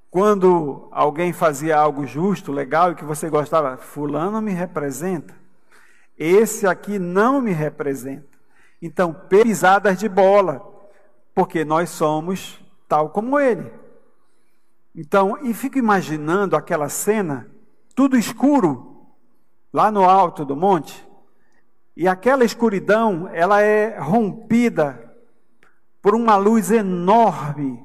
Quando 0.09 0.89
alguém 0.91 1.31
fazia 1.31 1.77
algo 1.77 2.07
justo, 2.07 2.51
legal 2.51 2.91
e 2.91 2.95
que 2.95 3.05
você 3.05 3.29
gostava, 3.29 3.77
Fulano 3.77 4.41
me 4.41 4.51
representa. 4.51 5.35
Esse 6.17 6.65
aqui 6.65 6.97
não 6.97 7.39
me 7.39 7.51
representa. 7.51 8.35
Então, 8.81 9.13
pisadas 9.13 9.99
de 9.99 10.09
bola, 10.09 10.65
porque 11.35 11.63
nós 11.63 11.91
somos 11.91 12.59
tal 12.89 13.11
como 13.11 13.39
ele. 13.39 13.71
Então, 14.95 15.37
e 15.43 15.53
fico 15.53 15.77
imaginando 15.77 16.55
aquela 16.55 16.89
cena, 16.89 17.47
tudo 17.93 18.17
escuro, 18.17 19.05
lá 19.71 19.91
no 19.91 20.03
alto 20.03 20.43
do 20.43 20.55
monte, 20.55 21.04
e 21.95 22.07
aquela 22.07 22.43
escuridão, 22.43 23.29
ela 23.31 23.61
é 23.61 23.97
rompida 23.97 25.15
por 26.01 26.13
uma 26.13 26.35
luz 26.35 26.71
enorme 26.71 27.81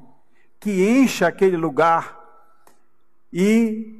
que 0.59 0.87
enche 0.87 1.23
aquele 1.23 1.57
lugar 1.57 2.19
e 3.31 3.97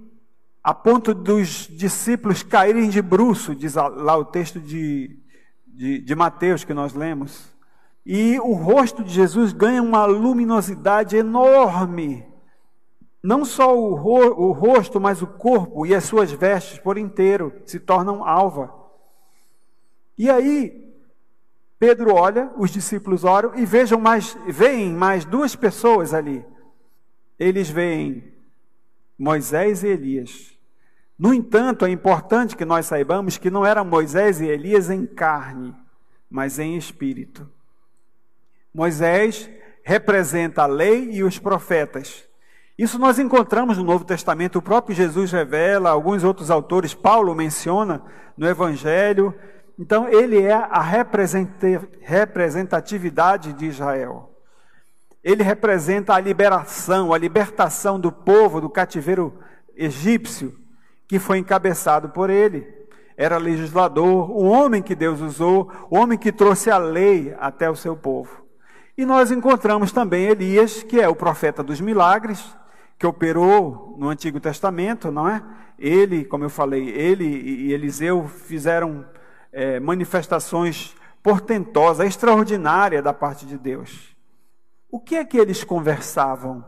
a 0.63 0.73
ponto 0.73 1.13
dos 1.13 1.67
discípulos 1.67 2.43
caírem 2.43 2.89
de 2.89 3.01
bruço, 3.01 3.55
diz 3.55 3.75
lá 3.75 4.15
o 4.17 4.25
texto 4.25 4.59
de, 4.59 5.17
de, 5.65 5.99
de 5.99 6.15
Mateus 6.15 6.63
que 6.63 6.73
nós 6.73 6.93
lemos. 6.93 7.49
E 8.05 8.39
o 8.39 8.53
rosto 8.53 9.03
de 9.03 9.11
Jesus 9.11 9.53
ganha 9.53 9.81
uma 9.81 10.05
luminosidade 10.05 11.15
enorme. 11.15 12.25
Não 13.23 13.45
só 13.45 13.75
o, 13.77 13.95
ro 13.95 14.49
o 14.49 14.51
rosto, 14.51 14.99
mas 14.99 15.21
o 15.21 15.27
corpo 15.27 15.85
e 15.85 15.95
as 15.95 16.03
suas 16.03 16.31
vestes 16.31 16.77
por 16.79 16.97
inteiro 16.97 17.53
se 17.65 17.79
tornam 17.79 18.23
alva. 18.23 18.80
E 20.21 20.29
aí, 20.29 20.93
Pedro 21.79 22.13
olha, 22.13 22.51
os 22.55 22.69
discípulos 22.69 23.23
oram 23.23 23.55
e 23.55 23.65
vejam 23.65 23.99
mais, 23.99 24.37
veem 24.47 24.93
mais 24.93 25.25
duas 25.25 25.55
pessoas 25.55 26.13
ali. 26.13 26.45
Eles 27.39 27.71
veem 27.71 28.31
Moisés 29.17 29.81
e 29.81 29.87
Elias. 29.87 30.55
No 31.17 31.33
entanto, 31.33 31.87
é 31.87 31.89
importante 31.89 32.55
que 32.55 32.63
nós 32.63 32.85
saibamos 32.85 33.39
que 33.39 33.49
não 33.49 33.65
eram 33.65 33.83
Moisés 33.83 34.39
e 34.39 34.45
Elias 34.45 34.91
em 34.91 35.07
carne, 35.07 35.73
mas 36.29 36.59
em 36.59 36.77
espírito. 36.77 37.49
Moisés 38.71 39.49
representa 39.83 40.61
a 40.61 40.67
lei 40.67 41.13
e 41.13 41.23
os 41.23 41.39
profetas. 41.39 42.29
Isso 42.77 42.99
nós 42.99 43.17
encontramos 43.17 43.79
no 43.79 43.83
Novo 43.83 44.05
Testamento, 44.05 44.59
o 44.59 44.61
próprio 44.61 44.95
Jesus 44.95 45.31
revela, 45.31 45.89
alguns 45.89 46.23
outros 46.23 46.51
autores, 46.51 46.93
Paulo 46.93 47.33
menciona 47.33 48.03
no 48.37 48.47
Evangelho. 48.47 49.33
Então, 49.81 50.07
ele 50.07 50.39
é 50.39 50.53
a 50.53 50.79
representatividade 50.79 53.51
de 53.53 53.65
Israel. 53.65 54.29
Ele 55.23 55.41
representa 55.41 56.13
a 56.13 56.19
liberação, 56.19 57.11
a 57.11 57.17
libertação 57.17 57.99
do 57.99 58.11
povo 58.11 58.61
do 58.61 58.69
cativeiro 58.69 59.39
egípcio, 59.75 60.55
que 61.07 61.17
foi 61.17 61.39
encabeçado 61.39 62.09
por 62.09 62.29
ele. 62.29 62.67
Era 63.17 63.39
legislador, 63.39 64.29
o 64.29 64.43
homem 64.43 64.83
que 64.83 64.93
Deus 64.93 65.19
usou, 65.19 65.71
o 65.89 65.97
homem 65.97 66.15
que 66.15 66.31
trouxe 66.31 66.69
a 66.69 66.77
lei 66.77 67.35
até 67.39 67.67
o 67.67 67.75
seu 67.75 67.97
povo. 67.97 68.45
E 68.95 69.03
nós 69.03 69.31
encontramos 69.31 69.91
também 69.91 70.25
Elias, 70.25 70.83
que 70.83 71.01
é 71.01 71.09
o 71.09 71.15
profeta 71.15 71.63
dos 71.63 71.81
milagres, 71.81 72.55
que 72.99 73.07
operou 73.07 73.95
no 73.97 74.09
Antigo 74.09 74.39
Testamento, 74.39 75.09
não 75.09 75.27
é? 75.27 75.41
Ele, 75.79 76.23
como 76.23 76.43
eu 76.43 76.51
falei, 76.51 76.87
ele 76.89 77.25
e 77.25 77.73
Eliseu 77.73 78.27
fizeram 78.27 79.03
é, 79.51 79.79
manifestações 79.79 80.95
portentosas, 81.21 82.07
extraordinárias 82.07 83.03
da 83.03 83.13
parte 83.13 83.45
de 83.45 83.57
Deus. 83.57 84.15
O 84.89 84.99
que 84.99 85.15
é 85.15 85.25
que 85.25 85.37
eles 85.37 85.63
conversavam? 85.63 86.65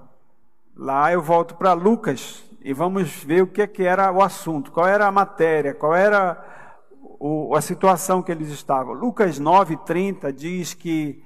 Lá 0.76 1.12
eu 1.12 1.22
volto 1.22 1.56
para 1.56 1.74
Lucas 1.74 2.44
e 2.62 2.74
vamos 2.74 3.24
ver 3.24 3.44
o 3.44 3.48
que 3.48 3.62
é 3.62 3.68
que 3.68 3.84
era 3.84 4.12
o 4.12 4.22
assunto, 4.22 4.72
qual 4.72 4.88
era 4.88 5.06
a 5.06 5.12
matéria, 5.12 5.74
qual 5.74 5.94
era 5.94 6.44
a 7.56 7.62
situação 7.62 8.22
que 8.22 8.32
eles 8.32 8.50
estavam. 8.50 8.94
Lucas 8.94 9.40
9:30 9.40 10.32
diz 10.32 10.74
que 10.74 11.24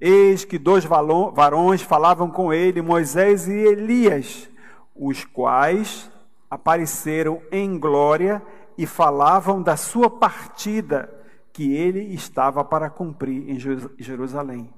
eis 0.00 0.44
que 0.44 0.58
dois 0.58 0.84
varões 0.84 1.82
falavam 1.82 2.30
com 2.30 2.52
ele, 2.52 2.82
Moisés 2.82 3.48
e 3.48 3.52
Elias, 3.52 4.48
os 4.94 5.24
quais 5.24 6.10
apareceram 6.50 7.42
em 7.50 7.78
glória 7.78 8.42
e 8.78 8.86
falavam 8.86 9.60
da 9.60 9.76
sua 9.76 10.08
partida 10.08 11.12
que 11.52 11.74
ele 11.74 12.14
estava 12.14 12.64
para 12.64 12.88
cumprir 12.88 13.50
em 13.50 13.58
Jerusalém. 13.98 14.72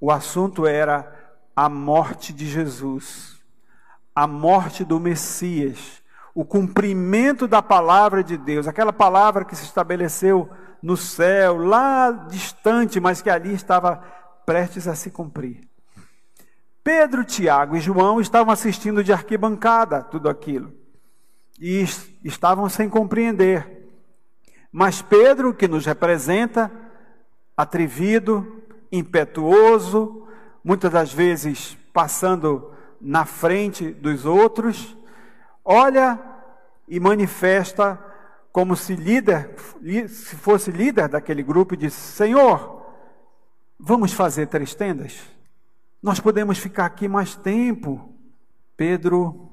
O 0.00 0.10
assunto 0.10 0.66
era 0.66 1.36
a 1.54 1.68
morte 1.68 2.32
de 2.32 2.46
Jesus, 2.46 3.38
a 4.14 4.26
morte 4.26 4.82
do 4.86 4.98
Messias, 4.98 6.02
o 6.34 6.46
cumprimento 6.46 7.46
da 7.46 7.60
palavra 7.60 8.24
de 8.24 8.38
Deus, 8.38 8.66
aquela 8.66 8.92
palavra 8.92 9.44
que 9.44 9.54
se 9.54 9.64
estabeleceu 9.64 10.48
no 10.82 10.96
céu, 10.96 11.58
lá 11.58 12.10
distante, 12.10 12.98
mas 12.98 13.20
que 13.20 13.28
ali 13.28 13.52
estava 13.52 13.96
prestes 14.46 14.88
a 14.88 14.94
se 14.94 15.10
cumprir. 15.10 15.68
Pedro, 16.82 17.22
Tiago 17.22 17.76
e 17.76 17.80
João 17.80 18.18
estavam 18.18 18.52
assistindo 18.52 19.04
de 19.04 19.12
arquibancada 19.12 20.02
tudo 20.02 20.30
aquilo 20.30 20.85
e 21.60 21.84
estavam 22.24 22.68
sem 22.68 22.88
compreender. 22.88 23.88
Mas 24.70 25.00
Pedro, 25.00 25.54
que 25.54 25.66
nos 25.66 25.86
representa, 25.86 26.70
atrevido, 27.56 28.62
impetuoso, 28.92 30.26
muitas 30.62 30.92
das 30.92 31.12
vezes 31.12 31.76
passando 31.92 32.72
na 33.00 33.24
frente 33.24 33.90
dos 33.90 34.26
outros, 34.26 34.96
olha 35.64 36.20
e 36.88 37.00
manifesta 37.00 37.98
como 38.52 38.76
se 38.76 38.94
líder, 38.96 39.54
se 40.08 40.36
fosse 40.36 40.70
líder 40.70 41.08
daquele 41.08 41.42
grupo 41.42 41.74
e 41.74 41.76
disse: 41.76 42.00
Senhor, 42.00 42.82
vamos 43.78 44.12
fazer 44.12 44.46
três 44.46 44.74
tendas? 44.74 45.20
Nós 46.02 46.20
podemos 46.20 46.58
ficar 46.58 46.86
aqui 46.86 47.08
mais 47.08 47.34
tempo. 47.34 48.14
Pedro 48.76 49.50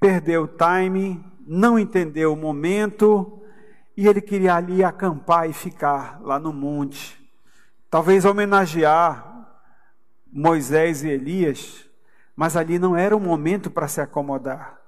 perdeu 0.00 0.44
o 0.44 0.48
time, 0.48 1.24
não 1.52 1.76
entendeu 1.76 2.32
o 2.32 2.36
momento 2.36 3.42
e 3.96 4.06
ele 4.06 4.20
queria 4.20 4.54
ali 4.54 4.84
acampar 4.84 5.50
e 5.50 5.52
ficar 5.52 6.20
lá 6.22 6.38
no 6.38 6.52
monte. 6.52 7.20
Talvez 7.90 8.24
homenagear 8.24 9.48
Moisés 10.32 11.02
e 11.02 11.08
Elias, 11.08 11.90
mas 12.36 12.56
ali 12.56 12.78
não 12.78 12.96
era 12.96 13.16
o 13.16 13.20
momento 13.20 13.68
para 13.68 13.88
se 13.88 14.00
acomodar. 14.00 14.78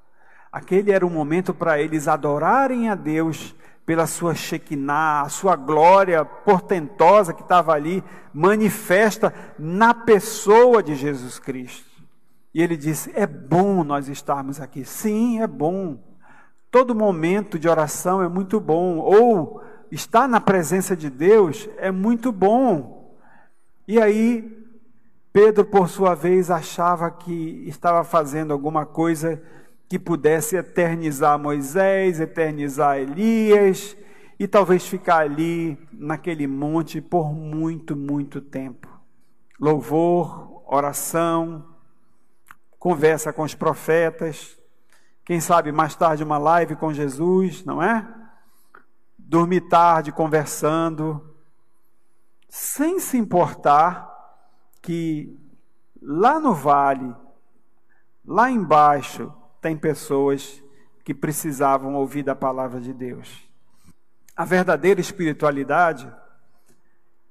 Aquele 0.52 0.92
era 0.92 1.04
o 1.04 1.10
momento 1.10 1.52
para 1.52 1.80
eles 1.80 2.06
adorarem 2.06 2.88
a 2.88 2.94
Deus 2.94 3.56
pela 3.84 4.06
sua 4.06 4.32
Shekinah, 4.32 5.22
a 5.22 5.28
sua 5.28 5.56
glória 5.56 6.24
portentosa 6.24 7.34
que 7.34 7.42
estava 7.42 7.72
ali, 7.72 8.04
manifesta 8.32 9.34
na 9.58 9.92
pessoa 9.92 10.80
de 10.80 10.94
Jesus 10.94 11.40
Cristo. 11.40 11.90
E 12.54 12.62
ele 12.62 12.76
disse: 12.76 13.10
É 13.16 13.26
bom 13.26 13.82
nós 13.82 14.08
estarmos 14.08 14.60
aqui. 14.60 14.84
Sim, 14.84 15.42
é 15.42 15.46
bom. 15.48 16.11
Todo 16.73 16.95
momento 16.95 17.59
de 17.59 17.68
oração 17.68 18.23
é 18.23 18.29
muito 18.29 18.59
bom, 18.59 18.97
ou 18.97 19.62
estar 19.91 20.27
na 20.27 20.41
presença 20.41 20.97
de 20.97 21.11
Deus 21.11 21.68
é 21.77 21.91
muito 21.91 22.33
bom. 22.33 23.14
E 23.87 24.01
aí, 24.01 24.66
Pedro, 25.35 25.66
por 25.66 25.87
sua 25.87 26.14
vez, 26.14 26.51
achava 26.51 27.11
que 27.11 27.62
estava 27.66 28.03
fazendo 28.05 28.55
alguma 28.55 28.87
coisa 28.87 29.43
que 29.87 29.99
pudesse 29.99 30.57
eternizar 30.57 31.39
Moisés, 31.39 32.18
eternizar 32.18 32.97
Elias, 32.97 33.95
e 34.39 34.49
talvez 34.49 34.87
ficar 34.87 35.18
ali 35.18 35.77
naquele 35.93 36.47
monte 36.47 37.03
por 37.03 37.35
muito, 37.35 37.95
muito 37.95 38.41
tempo. 38.41 38.89
Louvor, 39.61 40.62
oração, 40.66 41.66
conversa 42.79 43.31
com 43.31 43.43
os 43.43 43.55
profetas, 43.55 44.57
quem 45.33 45.41
sabe 45.41 45.72
mais 45.72 45.97
tarde 45.97 46.22
uma 46.22 46.37
live 46.37 46.76
com 46.76 46.93
Jesus, 46.93 47.64
não 47.64 47.83
é? 47.83 48.07
Dormir 49.16 49.62
tarde 49.62 50.12
conversando, 50.12 51.35
sem 52.51 53.01
se 53.01 53.16
importar 53.16 54.12
que 54.83 55.35
lá 56.03 56.39
no 56.39 56.53
vale, 56.53 57.16
lá 58.22 58.51
embaixo, 58.51 59.33
tem 59.59 59.74
pessoas 59.74 60.62
que 61.03 61.14
precisavam 61.14 61.95
ouvir 61.95 62.22
da 62.22 62.35
palavra 62.35 62.78
de 62.78 62.93
Deus. 62.93 63.49
A 64.37 64.45
verdadeira 64.45 65.01
espiritualidade, 65.01 66.14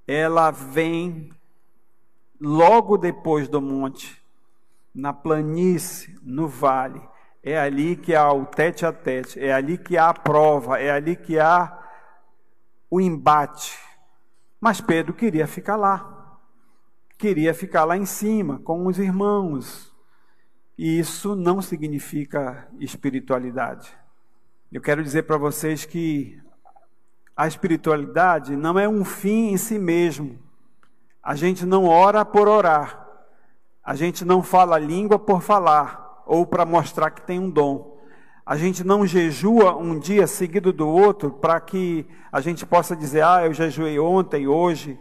ela 0.08 0.50
vem 0.50 1.30
logo 2.40 2.98
depois 2.98 3.48
do 3.48 3.62
monte, 3.62 4.20
na 4.92 5.14
planície, 5.14 6.18
no 6.24 6.48
vale. 6.48 7.11
É 7.44 7.60
ali 7.60 7.96
que 7.96 8.14
há 8.14 8.32
o 8.32 8.46
tete 8.46 8.86
a 8.86 8.94
tete, 8.94 9.40
é 9.40 9.52
ali 9.52 9.78
que 9.78 9.98
há 9.98 10.10
a 10.10 10.14
prova, 10.14 10.80
é 10.80 10.92
ali 10.92 11.16
que 11.16 11.40
há 11.40 11.76
o 12.90 13.02
embate. 13.02 13.80
Mas 14.60 14.80
Pedro 14.80 15.12
queria 15.12 15.48
ficar 15.48 15.76
lá, 15.76 16.40
queria 17.18 17.52
ficar 17.54 17.84
lá 17.84 17.98
em 17.98 18.06
cima 18.06 18.60
com 18.60 18.86
os 18.86 19.00
irmãos. 19.00 19.92
E 20.78 21.00
isso 21.00 21.36
não 21.36 21.62
significa 21.62 22.68
espiritualidade. 22.80 23.92
Eu 24.72 24.82
quero 24.82 25.04
dizer 25.04 25.24
para 25.24 25.38
vocês 25.38 25.84
que 25.84 26.40
a 27.36 27.48
espiritualidade 27.48 28.56
não 28.56 28.78
é 28.78 28.88
um 28.88 29.04
fim 29.04 29.50
em 29.50 29.58
si 29.58 29.80
mesmo. 29.80 30.40
A 31.24 31.36
gente 31.36 31.66
não 31.66 31.86
ora 31.86 32.24
por 32.24 32.48
orar. 32.48 33.08
A 33.84 33.96
gente 33.96 34.24
não 34.24 34.44
fala 34.44 34.78
língua 34.78 35.18
por 35.18 35.42
falar 35.42 36.11
ou 36.32 36.46
para 36.46 36.66
mostrar 36.66 37.12
que 37.12 37.28
tem 37.28 37.38
um 37.38 37.50
dom. 37.50 38.00
A 38.46 38.56
gente 38.56 38.86
não 38.86 39.06
jejua 39.06 39.76
um 39.76 40.00
dia 40.00 40.26
seguido 40.26 40.72
do 40.72 40.88
outro 40.88 41.30
para 41.30 41.60
que 41.60 42.08
a 42.32 42.40
gente 42.40 42.66
possa 42.66 42.96
dizer, 42.96 43.22
ah, 43.22 43.46
eu 43.46 43.54
jejuei 43.54 44.00
ontem, 44.00 44.48
hoje, 44.48 44.98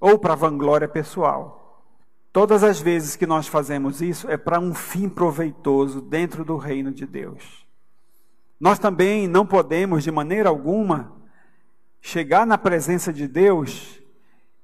ou 0.00 0.18
para 0.18 0.34
vanglória 0.34 0.88
pessoal. 0.88 1.84
Todas 2.32 2.64
as 2.64 2.80
vezes 2.80 3.16
que 3.16 3.26
nós 3.26 3.46
fazemos 3.46 4.00
isso 4.00 4.30
é 4.30 4.38
para 4.38 4.58
um 4.58 4.72
fim 4.72 5.10
proveitoso 5.10 6.00
dentro 6.00 6.42
do 6.42 6.56
reino 6.56 6.90
de 6.90 7.04
Deus. 7.04 7.66
Nós 8.58 8.78
também 8.78 9.28
não 9.28 9.44
podemos, 9.44 10.02
de 10.02 10.10
maneira 10.10 10.48
alguma, 10.48 11.12
chegar 12.00 12.46
na 12.46 12.56
presença 12.56 13.12
de 13.12 13.28
Deus 13.28 14.00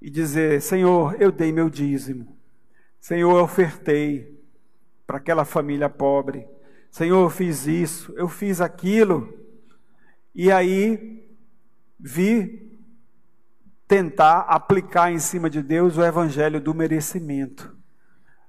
e 0.01 0.09
dizer: 0.09 0.63
Senhor, 0.63 1.21
eu 1.21 1.31
dei 1.31 1.53
meu 1.53 1.69
dízimo, 1.69 2.35
Senhor, 2.99 3.37
eu 3.37 3.45
ofertei, 3.45 4.38
para 5.09 5.17
aquela 5.17 5.47
família 5.47 5.89
pobre. 5.89 6.47
Senhor, 6.91 7.23
eu 7.23 7.31
fiz 7.31 7.67
isso, 7.67 8.13
eu 8.15 8.29
fiz 8.29 8.61
aquilo. 8.61 9.33
E 10.35 10.53
aí 10.53 11.27
vi 11.99 12.79
tentar 13.89 14.41
aplicar 14.41 15.11
em 15.11 15.19
cima 15.19 15.49
de 15.49 15.63
Deus 15.63 15.97
o 15.97 16.05
evangelho 16.05 16.61
do 16.61 16.75
merecimento. 16.75 17.75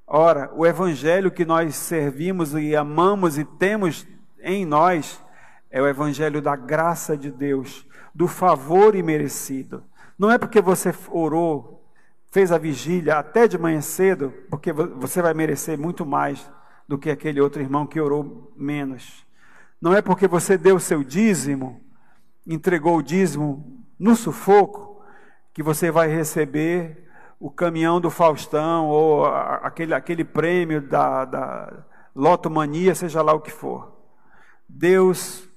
Ora, 0.06 0.52
o 0.54 0.66
evangelho 0.66 1.32
que 1.32 1.46
nós 1.46 1.76
servimos 1.76 2.54
e 2.54 2.76
amamos 2.76 3.38
e 3.38 3.46
temos 3.46 4.06
em 4.42 4.66
nós 4.66 5.24
é 5.72 5.82
o 5.82 5.88
evangelho 5.88 6.42
da 6.42 6.58
graça 6.58 7.16
de 7.16 7.32
Deus, 7.32 7.88
do 8.14 8.28
favor 8.28 8.96
imerecido. 8.96 9.82
Não 10.18 10.30
é 10.30 10.38
porque 10.38 10.60
você 10.60 10.94
orou 11.10 11.79
fez 12.32 12.52
a 12.52 12.58
vigília 12.58 13.18
até 13.18 13.48
de 13.48 13.58
manhã 13.58 13.82
cedo, 13.82 14.32
porque 14.50 14.72
você 14.72 15.22
vai 15.22 15.34
merecer 15.34 15.78
muito 15.78 16.06
mais 16.06 16.50
do 16.88 16.98
que 16.98 17.10
aquele 17.10 17.42
outro 17.42 17.62
irmão 17.62 17.86
que 17.86 18.00
orou 18.00 18.54
menos. 18.56 19.26
Não 19.82 19.94
é 19.94 20.02
porque 20.02 20.28
você 20.28 20.58
deu 20.58 20.76
o 20.76 20.80
seu 20.80 21.04
dízimo, 21.04 21.82
entregou 22.46 22.98
o 22.98 23.04
dízimo 23.04 23.86
no 23.98 24.16
sufoco, 24.16 25.04
que 25.54 25.64
você 25.64 25.92
vai 25.92 26.08
receber 26.08 27.08
o 27.40 27.50
caminhão 27.50 28.00
do 28.00 28.10
Faustão 28.10 28.88
ou 28.88 29.26
aquele, 29.26 29.94
aquele 29.94 30.24
prêmio 30.24 30.82
da, 30.82 31.26
da 31.26 31.86
lotomania, 32.16 32.94
seja 32.94 33.22
lá 33.22 33.34
o 33.34 33.42
que 33.42 33.52
for. 33.52 33.98
Deus 34.68 35.48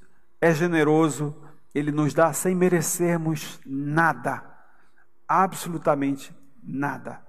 é 0.41 0.53
generoso, 0.55 1.37
Ele 1.75 1.93
nos 1.93 2.15
dá 2.15 2.33
sem 2.33 2.55
merecermos 2.55 3.61
nada, 3.67 4.43
absolutamente 5.29 6.33
nada. 6.63 7.21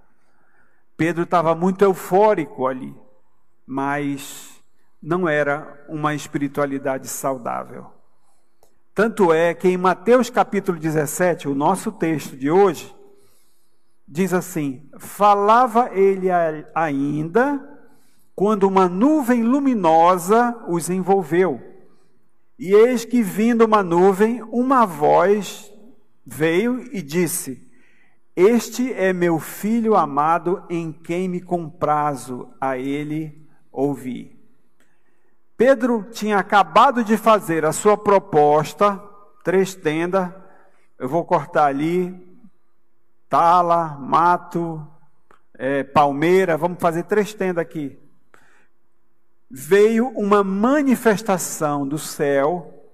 Pedro 0.96 1.24
estava 1.24 1.56
muito 1.56 1.84
eufórico 1.84 2.68
ali, 2.68 2.96
mas 3.66 4.62
não 5.02 5.28
era 5.28 5.86
uma 5.90 6.14
espiritualidade 6.14 7.08
saudável. 7.08 7.88
Tanto 8.94 9.34
é 9.34 9.54
que 9.54 9.68
em 9.68 9.78
Mateus 9.78 10.30
capítulo 10.30 10.78
17, 10.78 11.48
o 11.48 11.56
nosso 11.56 11.92
texto 11.92 12.38
de 12.38 12.52
hoje, 12.52 12.96
diz 14.08 14.34
assim: 14.34 14.88
Falava 15.00 15.90
ele 15.94 16.28
ainda 16.76 17.70
quando 18.36 18.68
uma 18.68 18.88
nuvem 18.88 19.44
luminosa 19.44 20.56
os 20.68 20.90
envolveu. 20.90 21.62
E 22.58 22.72
eis 22.74 23.04
que 23.04 23.24
vindo 23.24 23.66
uma 23.66 23.82
nuvem, 23.82 24.44
uma 24.44 24.86
voz 24.86 25.72
veio 26.26 26.88
e 26.96 27.02
disse: 27.02 27.63
Este 28.36 28.92
é 28.94 29.14
meu 29.14 29.38
filho 29.38 29.96
amado, 29.96 30.64
em 30.68 30.92
quem 30.92 31.30
me 31.30 31.40
comprazo, 31.40 32.50
a 32.60 32.78
ele 32.78 33.48
ouvi. 33.72 34.40
Pedro 35.56 36.08
tinha 36.12 36.40
acabado 36.40 37.04
de 37.04 37.16
fazer 37.16 37.64
a 37.64 37.72
sua 37.72 37.96
proposta, 37.96 39.00
três 39.44 39.76
tendas, 39.76 40.32
eu 40.98 41.08
vou 41.08 41.24
cortar 41.24 41.66
ali, 41.66 42.12
tala, 43.30 43.90
mato, 44.00 44.86
é, 45.54 45.84
palmeira, 45.84 46.58
vamos 46.58 46.80
fazer 46.80 47.04
três 47.04 47.36
tendas 47.36 47.62
aqui. 47.62 48.00
Veio 49.50 50.08
uma 50.08 50.44
manifestação 50.44 51.88
do 51.88 52.00
céu 52.00 52.90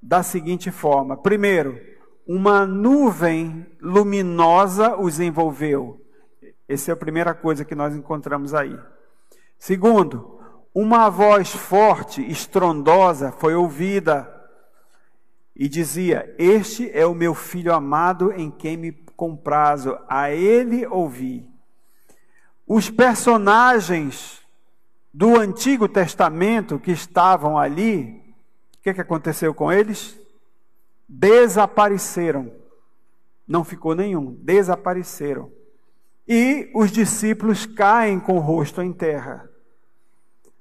da 0.00 0.22
seguinte 0.22 0.70
forma: 0.70 1.16
primeiro, 1.16 1.93
uma 2.26 2.66
nuvem 2.66 3.66
luminosa 3.80 4.96
os 4.96 5.20
envolveu. 5.20 6.00
Essa 6.68 6.92
é 6.92 6.94
a 6.94 6.96
primeira 6.96 7.34
coisa 7.34 7.64
que 7.64 7.74
nós 7.74 7.94
encontramos 7.94 8.54
aí. 8.54 8.78
Segundo, 9.58 10.40
uma 10.74 11.08
voz 11.08 11.50
forte, 11.50 12.22
estrondosa, 12.22 13.30
foi 13.32 13.54
ouvida 13.54 14.30
e 15.54 15.68
dizia: 15.68 16.34
Este 16.38 16.90
é 16.90 17.06
o 17.06 17.14
meu 17.14 17.34
filho 17.34 17.72
amado 17.72 18.32
em 18.32 18.50
quem 18.50 18.76
me 18.76 18.92
comprazo, 18.92 19.98
a 20.08 20.30
ele 20.30 20.86
ouvi. 20.86 21.46
Os 22.66 22.90
personagens 22.90 24.42
do 25.12 25.38
Antigo 25.38 25.86
Testamento 25.86 26.78
que 26.78 26.90
estavam 26.90 27.56
ali, 27.56 28.34
o 28.78 28.82
que, 28.82 28.94
que 28.94 29.00
aconteceu 29.00 29.54
com 29.54 29.70
eles? 29.70 30.18
Desapareceram. 31.08 32.52
Não 33.46 33.62
ficou 33.62 33.94
nenhum, 33.94 34.36
desapareceram. 34.40 35.50
E 36.26 36.70
os 36.74 36.90
discípulos 36.90 37.66
caem 37.66 38.18
com 38.18 38.36
o 38.36 38.40
rosto 38.40 38.80
em 38.80 38.92
terra. 38.92 39.48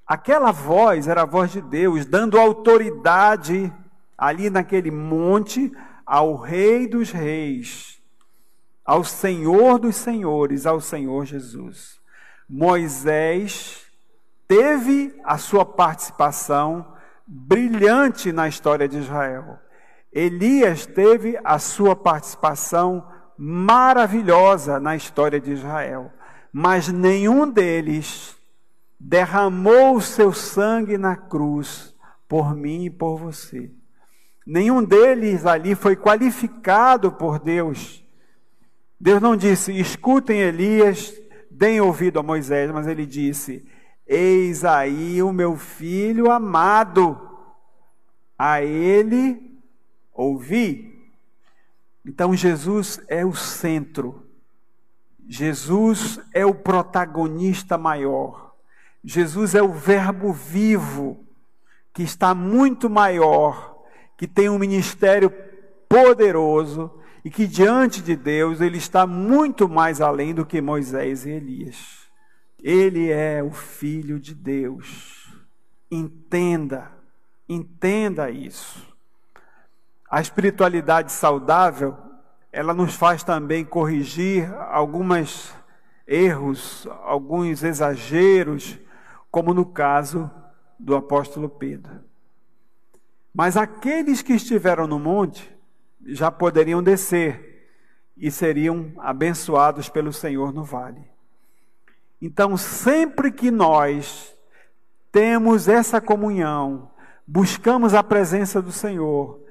Aquela 0.06 0.52
voz 0.52 1.08
era 1.08 1.22
a 1.22 1.26
voz 1.26 1.52
de 1.52 1.62
Deus, 1.62 2.06
dando 2.06 2.38
autoridade 2.38 3.74
ali 4.18 4.50
naquele 4.50 4.91
monte 4.91 5.72
ao 6.06 6.36
Rei 6.36 6.88
dos 6.88 7.10
Reis, 7.10 8.02
ao 8.86 9.04
Senhor 9.04 9.80
dos 9.80 9.96
Senhores, 9.96 10.66
ao 10.66 10.82
Senhor 10.82 11.26
Jesus. 11.26 12.02
Moisés 12.50 13.86
teve 14.48 15.18
a 15.24 15.38
sua 15.38 15.66
participação 15.66 16.94
brilhante 17.26 18.34
na 18.34 18.48
história 18.48 18.88
de 18.88 18.98
Israel. 18.98 19.58
Elias 20.14 20.86
teve 20.86 21.39
a 21.43 21.57
sua 21.57 21.95
participação 21.95 23.07
maravilhosa 23.36 24.80
na 24.80 24.95
história 24.95 25.39
de 25.39 25.51
Israel, 25.51 26.11
mas 26.51 26.88
nenhum 26.88 27.49
deles 27.49 28.36
derramou 28.99 29.95
o 29.95 30.01
seu 30.01 30.32
sangue 30.32 30.99
na 30.99 31.16
cruz 31.16 31.95
por 32.28 32.55
mim 32.55 32.86
e 32.86 32.89
por 32.91 33.18
você. 33.18 33.72
Nenhum 34.45 34.84
deles 34.84 35.47
ali 35.47 35.74
foi 35.74 35.95
qualificado 35.95 37.11
por 37.11 37.39
Deus. 37.39 38.03
Deus 38.99 39.20
não 39.20 39.36
disse, 39.36 39.78
escutem 39.78 40.41
Elias, 40.41 41.20
deem 41.49 41.82
ouvido 41.82 42.20
a 42.20 42.24
Moisés, 42.24 42.70
mas 42.72 42.88
ele 42.88 43.05
disse: 43.05 43.68
Eis 44.05 44.64
aí 44.64 45.24
o 45.24 45.34
meu 45.34 45.57
filho 45.57 46.30
amado, 46.30 47.20
a 48.38 48.61
ele 48.61 49.53
ouvi. 50.14 51.11
Então 52.05 52.36
Jesus 52.36 53.01
é 53.07 53.26
o 53.26 53.34
centro, 53.34 54.28
Jesus 55.28 56.20
é 56.34 56.45
o 56.45 56.53
protagonista 56.53 57.78
maior. 57.78 58.53
Jesus 59.03 59.53
é 59.53 59.61
o 59.61 59.74
Verbo 59.74 60.32
vivo, 60.32 61.26
que 61.93 62.03
está 62.03 62.34
muito 62.34 62.89
maior, 62.89 63.84
que 64.18 64.28
tem 64.28 64.49
um 64.49 64.57
ministério 64.57 65.30
poderoso 65.89 66.91
e 67.24 67.30
que 67.30 67.45
diante 67.45 68.01
de 68.01 68.16
Deus 68.16 68.61
ele 68.61 68.78
está 68.78 69.05
muito 69.05 69.68
mais 69.68 70.01
além 70.01 70.34
do 70.34 70.45
que 70.45 70.61
Moisés 70.61 71.26
e 71.26 71.32
Elias. 71.32 72.03
Ele 72.61 73.09
é 73.11 73.43
o 73.43 73.51
Filho 73.51 74.20
de 74.20 74.34
Deus. 74.34 75.34
Entenda, 75.91 76.91
entenda 77.47 78.32
isso. 78.32 78.93
A 80.14 80.22
espiritualidade 80.22 81.11
saudável, 81.11 81.97
ela 82.51 82.72
nos 82.72 82.93
faz 82.93 83.24
também 83.24 83.66
corrigir 83.66 84.47
alguns 84.70 85.51
erros, 86.05 86.88
alguns 87.01 87.64
exageros 87.64 88.78
como 89.32 89.55
no 89.55 89.66
caso 89.66 90.30
do 90.78 90.95
apóstolo 90.95 91.49
Pedro. 91.49 91.99
Mas 93.34 93.57
aqueles 93.57 94.22
que 94.22 94.34
estiveram 94.34 94.86
no 94.86 94.99
monte 94.99 95.51
já 96.05 96.30
poderiam 96.30 96.84
descer 96.84 97.68
e 98.16 98.30
seriam 98.30 98.93
abençoados 98.99 99.89
pelo 99.89 100.14
Senhor 100.14 100.53
no 100.53 100.64
vale. 100.64 101.09
Então, 102.22 102.55
sempre 102.55 103.32
que 103.32 103.49
nós 103.49 104.32
temos 105.11 105.68
essa 105.68 105.99
comunhão, 105.99 106.91
buscamos 107.26 107.95
a 107.95 108.03
presença 108.03 108.61
do 108.61 108.72
Senhor, 108.72 109.43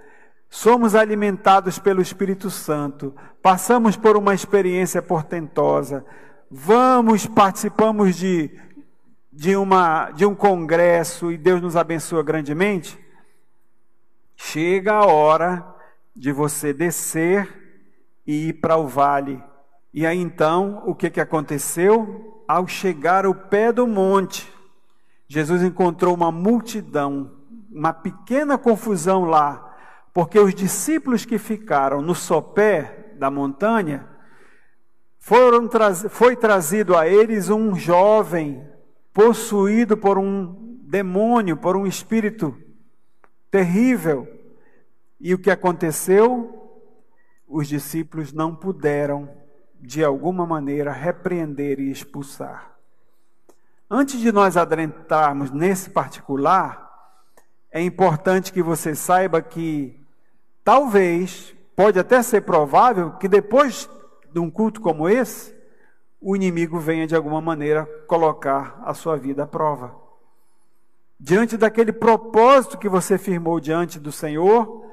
somos 0.55 0.95
alimentados 0.95 1.79
pelo 1.79 2.03
Espírito 2.03 2.51
Santo, 2.51 3.15
passamos 3.41 3.97
por 3.97 4.19
uma 4.19 4.35
experiência 4.35 5.01
portentosa, 5.01 6.05
vamos, 6.51 7.27
participamos 7.27 8.17
de 8.17 8.51
de, 9.33 9.57
uma, 9.57 10.11
de 10.11 10.27
um 10.27 10.35
congresso 10.35 11.33
e 11.33 11.39
Deus 11.39 11.63
nos 11.63 11.75
abençoa 11.75 12.23
grandemente, 12.23 12.99
chega 14.37 14.93
a 14.93 15.07
hora 15.07 15.67
de 16.15 16.31
você 16.31 16.75
descer 16.75 17.49
e 18.27 18.49
ir 18.49 18.53
para 18.55 18.77
o 18.77 18.87
vale. 18.87 19.43
E 19.95 20.07
aí 20.07 20.19
então, 20.19 20.83
o 20.85 20.95
que, 20.95 21.09
que 21.09 21.21
aconteceu? 21.21 22.45
Ao 22.47 22.67
chegar 22.67 23.25
ao 23.25 23.35
pé 23.35 23.73
do 23.73 23.87
monte, 23.87 24.53
Jesus 25.27 25.63
encontrou 25.63 26.15
uma 26.15 26.31
multidão, 26.31 27.31
uma 27.71 27.95
pequena 27.95 28.59
confusão 28.59 29.25
lá, 29.25 29.72
porque 30.13 30.39
os 30.39 30.55
discípulos 30.55 31.25
que 31.25 31.39
ficaram 31.39 32.03
no 32.03 32.15
sopé 32.15 33.15
da 33.19 33.31
montanha, 33.31 34.09
foram 35.19 35.71
foi 36.11 36.37
trazido 36.37 36.97
a 36.97 37.07
eles 37.07 37.49
um 37.49 37.75
jovem 37.75 38.67
possuído 39.15 39.97
por 39.97 40.19
um 40.19 40.79
demônio, 40.83 41.57
por 41.57 41.77
um 41.77 41.87
espírito 41.87 42.57
terrível. 43.51 44.29
E 45.21 45.33
o 45.33 45.39
que 45.39 45.51
aconteceu? 45.51 46.59
Os 47.47 47.69
discípulos 47.69 48.33
não 48.33 48.55
puderam, 48.55 49.31
de 49.81 50.05
alguma 50.05 50.45
maneira, 50.45 50.93
repreender 50.93 51.79
e 51.79 51.91
expulsar. 51.91 52.73
Antes 53.89 54.21
de 54.21 54.33
nós 54.33 54.57
adentrarmos 54.57 55.51
nesse 55.51 55.91
particular, 55.91 56.91
é 57.71 57.81
importante 57.81 58.53
que 58.53 58.63
você 58.63 58.95
saiba 58.95 59.41
que 59.41 60.02
talvez, 60.65 61.55
pode 61.75 61.99
até 61.99 62.23
ser 62.23 62.43
provável, 62.43 63.13
que 63.13 63.29
depois 63.29 63.89
de 64.33 64.39
um 64.39 64.51
culto 64.51 64.81
como 64.81 65.09
esse, 65.09 65.55
o 66.21 66.37
inimigo 66.37 66.79
venha 66.79 67.07
de 67.07 67.17
alguma 67.17 67.41
maneira 67.41 67.85
colocar 68.07 68.81
a 68.85 68.95
sua 68.95 69.17
vida 69.17 69.43
à 69.43 69.47
prova. 69.47 69.95
Diante 71.19 71.57
daquele 71.57 71.93
propósito 71.93 72.79
que 72.79 72.89
você 72.89 73.19
firmou 73.19 73.61
diante 73.61 73.99
do 73.99 74.11
Senhor, 74.11 74.85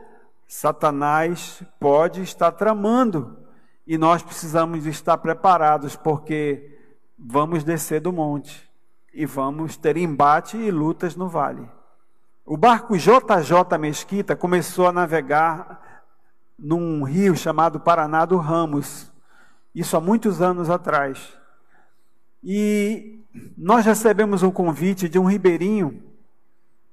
Satanás 0.47 1.63
pode 1.80 2.22
estar 2.22 2.51
tramando 2.51 3.38
e 3.86 3.97
nós 3.97 4.24
precisamos 4.24 4.86
estar 4.86 5.17
preparados 5.17 5.95
porque 5.95 6.78
vamos 7.17 7.63
descer 7.63 7.99
do 7.99 8.11
monte 8.11 8.70
e 9.13 9.26
vamos 9.26 9.78
ter 9.78 9.97
embate 9.97 10.57
e 10.57 10.72
lutas 10.72 11.15
no 11.15 11.28
vale. 11.28 11.67
O 12.52 12.58
barco 12.58 12.97
JJ 12.97 13.78
Mesquita 13.80 14.36
começou 14.36 14.88
a 14.88 14.91
navegar 14.91 16.02
num 16.58 17.04
rio 17.04 17.36
chamado 17.36 17.80
Paraná 17.80 18.26
do 18.26 18.38
Ramos, 18.38 19.12
isso 19.76 19.95
há 19.95 20.02
muitos 20.02 20.41
anos 20.41 20.68
atrás. 20.68 21.32
E 22.43 23.24
nós 23.56 23.86
recebemos 23.86 24.41
um 24.41 24.50
convite 24.50 25.08
de 25.08 25.20
um 25.20 25.26
ribeirinho, 25.26 26.02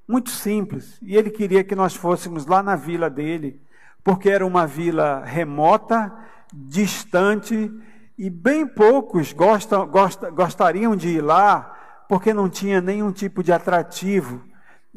muito 0.06 0.28
simples, 0.28 0.98
e 1.00 1.16
ele 1.16 1.30
queria 1.30 1.64
que 1.64 1.74
nós 1.74 1.96
fôssemos 1.96 2.44
lá 2.44 2.62
na 2.62 2.76
vila 2.76 3.08
dele, 3.08 3.58
porque 4.04 4.28
era 4.28 4.44
uma 4.44 4.66
vila 4.66 5.24
remota, 5.24 6.12
distante, 6.52 7.72
e 8.18 8.28
bem 8.28 8.66
poucos 8.66 9.32
gostam, 9.32 9.90
gostariam 10.34 10.94
de 10.94 11.08
ir 11.08 11.22
lá, 11.22 12.04
porque 12.10 12.34
não 12.34 12.46
tinha 12.46 12.78
nenhum 12.82 13.10
tipo 13.10 13.42
de 13.42 13.54
atrativo, 13.54 14.44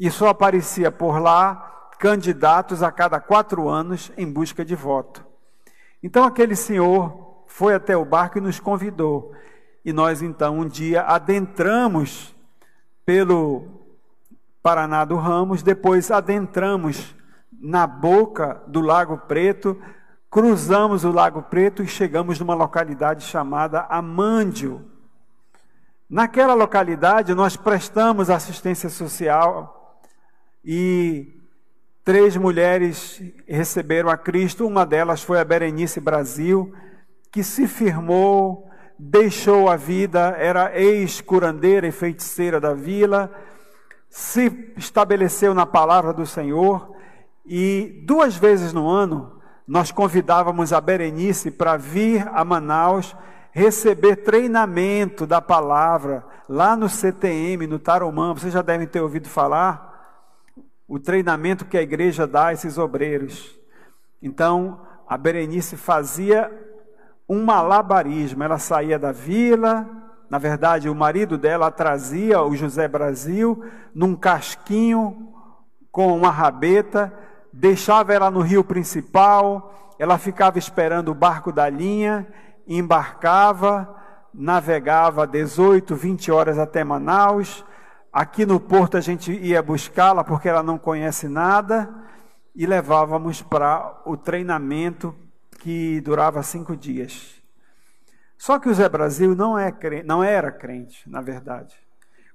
e 0.00 0.10
só 0.10 0.28
aparecia 0.28 0.90
por 0.90 1.20
lá 1.20 1.90
candidatos 1.98 2.82
a 2.82 2.90
cada 2.90 3.20
quatro 3.20 3.68
anos 3.68 4.10
em 4.16 4.26
busca 4.32 4.64
de 4.64 4.74
voto. 4.74 5.22
Então 6.02 6.24
aquele 6.24 6.56
senhor 6.56 7.44
foi 7.46 7.74
até 7.74 7.94
o 7.94 8.06
barco 8.06 8.38
e 8.38 8.40
nos 8.40 8.58
convidou. 8.58 9.34
E 9.84 9.92
nós 9.92 10.22
então 10.22 10.60
um 10.60 10.66
dia 10.66 11.02
adentramos 11.02 12.34
pelo 13.04 13.68
Paraná 14.62 15.04
do 15.04 15.16
Ramos, 15.16 15.62
depois 15.62 16.10
adentramos 16.10 17.14
na 17.52 17.86
boca 17.86 18.62
do 18.66 18.80
Lago 18.80 19.18
Preto, 19.18 19.78
cruzamos 20.30 21.04
o 21.04 21.12
Lago 21.12 21.42
Preto 21.42 21.82
e 21.82 21.86
chegamos 21.86 22.40
numa 22.40 22.54
localidade 22.54 23.24
chamada 23.24 23.82
Amândio. 23.90 24.90
Naquela 26.08 26.54
localidade 26.54 27.34
nós 27.34 27.54
prestamos 27.54 28.30
assistência 28.30 28.88
social 28.88 29.76
e 30.64 31.40
três 32.04 32.36
mulheres 32.36 33.22
receberam 33.46 34.08
a 34.08 34.16
Cristo, 34.16 34.66
uma 34.66 34.84
delas 34.84 35.22
foi 35.22 35.40
a 35.40 35.44
Berenice 35.44 36.00
Brasil, 36.00 36.74
que 37.30 37.42
se 37.42 37.66
firmou 37.68 38.70
deixou 39.00 39.70
a 39.70 39.76
vida, 39.76 40.36
era 40.38 40.78
ex-curandeira 40.78 41.86
e 41.86 41.92
feiticeira 41.92 42.60
da 42.60 42.74
vila, 42.74 43.32
se 44.10 44.72
estabeleceu 44.76 45.54
na 45.54 45.64
palavra 45.64 46.12
do 46.12 46.26
Senhor. 46.26 46.94
E 47.46 48.02
duas 48.06 48.36
vezes 48.36 48.72
no 48.72 48.88
ano 48.88 49.40
nós 49.66 49.90
convidávamos 49.90 50.72
a 50.72 50.80
Berenice 50.80 51.50
para 51.50 51.76
vir 51.76 52.28
a 52.34 52.44
Manaus 52.44 53.16
receber 53.52 54.16
treinamento 54.16 55.26
da 55.26 55.40
palavra 55.40 56.24
lá 56.48 56.76
no 56.76 56.88
CTM, 56.88 57.66
no 57.66 57.78
Tarumã. 57.78 58.34
Vocês 58.34 58.52
já 58.52 58.62
devem 58.62 58.86
ter 58.86 59.00
ouvido 59.00 59.28
falar 59.28 59.89
o 60.90 60.98
treinamento 60.98 61.64
que 61.64 61.78
a 61.78 61.82
igreja 61.82 62.26
dá 62.26 62.46
a 62.46 62.52
esses 62.52 62.76
obreiros. 62.76 63.56
Então, 64.20 64.80
a 65.08 65.16
Berenice 65.16 65.76
fazia 65.76 66.50
um 67.28 67.44
malabarismo. 67.44 68.42
Ela 68.42 68.58
saía 68.58 68.98
da 68.98 69.12
vila, 69.12 69.88
na 70.28 70.36
verdade, 70.36 70.88
o 70.88 70.94
marido 70.94 71.38
dela 71.38 71.70
trazia 71.70 72.42
o 72.42 72.56
José 72.56 72.88
Brasil 72.88 73.64
num 73.94 74.16
casquinho 74.16 75.32
com 75.92 76.12
uma 76.16 76.28
rabeta, 76.30 77.12
deixava 77.52 78.12
ela 78.12 78.28
no 78.28 78.40
rio 78.40 78.64
principal, 78.64 79.94
ela 79.96 80.18
ficava 80.18 80.58
esperando 80.58 81.12
o 81.12 81.14
barco 81.14 81.52
da 81.52 81.70
linha, 81.70 82.26
embarcava, 82.66 83.96
navegava 84.34 85.24
18, 85.24 85.94
20 85.94 86.32
horas 86.32 86.58
até 86.58 86.82
Manaus. 86.82 87.64
Aqui 88.12 88.44
no 88.44 88.58
porto 88.58 88.96
a 88.96 89.00
gente 89.00 89.32
ia 89.32 89.62
buscá-la 89.62 90.24
porque 90.24 90.48
ela 90.48 90.62
não 90.62 90.76
conhece 90.76 91.28
nada 91.28 91.88
e 92.54 92.66
levávamos 92.66 93.40
para 93.40 94.02
o 94.04 94.16
treinamento 94.16 95.14
que 95.60 96.00
durava 96.00 96.42
cinco 96.42 96.76
dias. 96.76 97.40
Só 98.36 98.58
que 98.58 98.68
o 98.68 98.74
Zé 98.74 98.88
Brasil 98.88 99.36
não, 99.36 99.56
é, 99.56 99.72
não 100.04 100.24
era 100.24 100.50
crente, 100.50 101.08
na 101.08 101.20
verdade. 101.20 101.76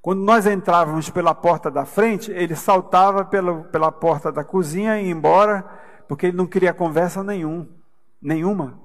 Quando 0.02 0.22
nós 0.22 0.46
entrávamos 0.46 1.10
pela 1.10 1.34
porta 1.34 1.72
da 1.72 1.84
frente, 1.84 2.32
ele 2.32 2.56
saltava 2.56 3.26
pela, 3.26 3.64
pela 3.64 3.92
porta 3.92 4.32
da 4.32 4.44
cozinha 4.44 5.02
e 5.02 5.06
ia 5.06 5.12
embora, 5.12 5.66
porque 6.08 6.28
ele 6.28 6.38
não 6.38 6.46
queria 6.46 6.74
conversa 6.74 7.24
nenhum, 7.24 7.68
nenhuma 8.22 8.80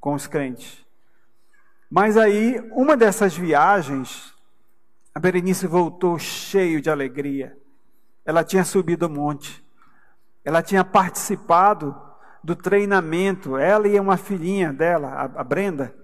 com 0.00 0.14
os 0.14 0.26
crentes. 0.26 0.82
Mas 1.90 2.16
aí, 2.16 2.58
uma 2.72 2.96
dessas 2.96 3.36
viagens, 3.36 4.31
a 5.14 5.20
Berenice 5.20 5.66
voltou 5.66 6.18
cheio 6.18 6.80
de 6.80 6.88
alegria. 6.90 7.56
Ela 8.24 8.42
tinha 8.42 8.64
subido 8.64 9.06
o 9.06 9.10
monte. 9.10 9.62
Ela 10.44 10.62
tinha 10.62 10.84
participado 10.84 11.94
do 12.42 12.56
treinamento, 12.56 13.56
ela 13.56 13.86
e 13.86 13.98
uma 14.00 14.16
filhinha 14.16 14.72
dela, 14.72 15.30
a 15.36 15.44
Brenda. 15.44 15.94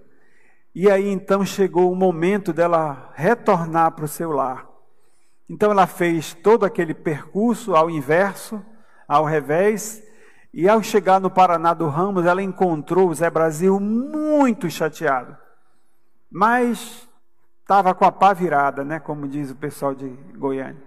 E 0.73 0.89
aí 0.89 1.09
então 1.09 1.45
chegou 1.45 1.91
o 1.91 1.95
momento 1.95 2.53
dela 2.53 3.11
retornar 3.15 3.91
para 3.91 4.05
o 4.05 4.07
seu 4.07 4.31
lar. 4.31 4.67
Então 5.49 5.71
ela 5.71 5.87
fez 5.87 6.33
todo 6.33 6.63
aquele 6.63 6.93
percurso 6.93 7.75
ao 7.75 7.89
inverso, 7.89 8.63
ao 9.07 9.25
revés, 9.25 10.03
e 10.53 10.69
ao 10.69 10.81
chegar 10.81 11.19
no 11.19 11.29
Paraná 11.29 11.73
do 11.73 11.87
Ramos, 11.87 12.25
ela 12.25 12.41
encontrou 12.41 13.09
o 13.09 13.13
Zé 13.13 13.29
Brasil 13.29 13.79
muito 13.79 14.69
chateado. 14.69 15.35
Mas 16.29 17.08
estava 17.69 17.93
com 17.93 18.03
a 18.03 18.11
pá 18.11 18.33
virada, 18.33 18.83
né, 18.83 18.99
como 18.99 19.27
diz 19.27 19.51
o 19.51 19.55
pessoal 19.55 19.93
de 19.93 20.09
Goiânia. 20.35 20.81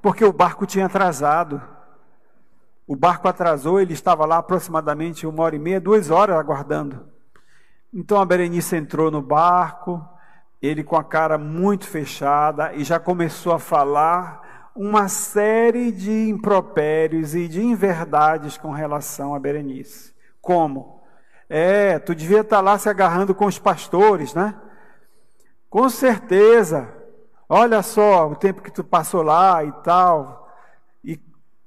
Porque 0.00 0.24
o 0.24 0.32
barco 0.32 0.64
tinha 0.64 0.86
atrasado. 0.86 1.60
O 2.86 2.96
barco 2.96 3.28
atrasou, 3.28 3.78
ele 3.78 3.92
estava 3.92 4.24
lá 4.24 4.38
aproximadamente 4.38 5.26
uma 5.26 5.42
hora 5.42 5.54
e 5.54 5.58
meia, 5.58 5.78
duas 5.78 6.10
horas 6.10 6.36
aguardando. 6.36 7.06
Então 7.92 8.18
a 8.18 8.24
Berenice 8.24 8.74
entrou 8.74 9.10
no 9.10 9.20
barco, 9.20 10.02
ele 10.62 10.82
com 10.82 10.96
a 10.96 11.04
cara 11.04 11.36
muito 11.36 11.86
fechada 11.86 12.72
e 12.72 12.84
já 12.84 12.98
começou 12.98 13.52
a 13.52 13.58
falar 13.58 14.70
uma 14.74 15.08
série 15.08 15.92
de 15.92 16.30
impropérios 16.30 17.34
e 17.34 17.46
de 17.46 17.62
inverdades 17.62 18.56
com 18.56 18.70
relação 18.70 19.34
a 19.34 19.38
Berenice. 19.38 20.14
Como? 20.40 21.02
É, 21.50 21.98
tu 21.98 22.14
devia 22.14 22.40
estar 22.40 22.62
lá 22.62 22.78
se 22.78 22.88
agarrando 22.88 23.34
com 23.34 23.44
os 23.44 23.58
pastores, 23.58 24.32
né? 24.32 24.54
Com 25.74 25.88
certeza. 25.88 26.88
Olha 27.48 27.82
só 27.82 28.30
o 28.30 28.36
tempo 28.36 28.62
que 28.62 28.70
tu 28.70 28.84
passou 28.84 29.22
lá 29.22 29.64
e 29.64 29.72
tal. 29.82 30.48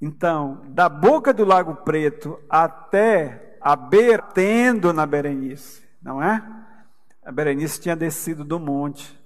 Então, 0.02 0.62
da 0.70 0.88
boca 0.88 1.34
do 1.34 1.44
Lago 1.44 1.76
Preto 1.76 2.40
até 2.50 3.58
a 3.60 3.76
beira, 3.76 4.24
tendo 4.24 4.94
na 4.94 5.06
Berenice, 5.06 5.84
não 6.02 6.24
é? 6.24 6.42
A 7.22 7.34
Berenice 7.34 7.82
tinha 7.82 7.98
descido 7.98 8.46
do 8.46 8.58
monte 8.58 9.20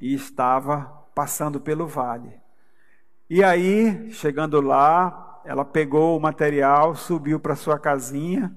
e 0.00 0.12
estava 0.12 0.90
passando 1.14 1.60
pelo 1.60 1.86
vale. 1.86 2.32
E 3.30 3.44
aí, 3.44 4.10
chegando 4.10 4.60
lá, 4.60 5.40
ela 5.44 5.64
pegou 5.64 6.18
o 6.18 6.20
material, 6.20 6.96
subiu 6.96 7.38
para 7.38 7.54
sua 7.54 7.78
casinha. 7.78 8.52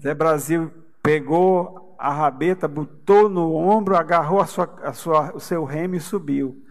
Zé 0.00 0.14
Brasil 0.14 0.70
pegou 1.02 1.87
a 1.98 2.12
rabeta, 2.12 2.68
botou 2.68 3.28
no 3.28 3.54
ombro, 3.54 3.96
agarrou 3.96 4.40
a 4.40 4.46
sua, 4.46 4.72
a 4.84 4.92
sua, 4.92 5.32
o 5.34 5.40
seu 5.40 5.64
remo 5.64 5.96
e 5.96 6.00
subiu. 6.00 6.62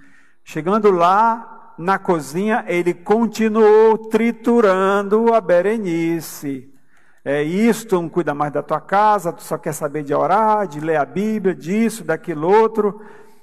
Chegando 0.43 0.89
lá, 0.89 1.73
na 1.77 1.99
cozinha, 1.99 2.63
ele 2.67 2.93
continuou 2.93 3.97
triturando 4.09 5.33
a 5.33 5.41
Berenice. 5.41 6.73
É 7.23 7.43
isso, 7.43 7.87
tu 7.87 8.01
não 8.01 8.07
cuida 8.07 8.33
mais 8.33 8.53
da 8.53 8.63
tua 8.63 8.79
casa, 8.79 9.33
tu 9.33 9.43
só 9.43 9.57
quer 9.57 9.73
saber 9.73 10.03
de 10.03 10.13
orar, 10.13 10.65
de 10.65 10.79
ler 10.79 10.95
a 10.95 11.05
Bíblia, 11.05 11.53
disso, 11.53 12.05
daquilo 12.05 12.49
outro. 12.49 13.01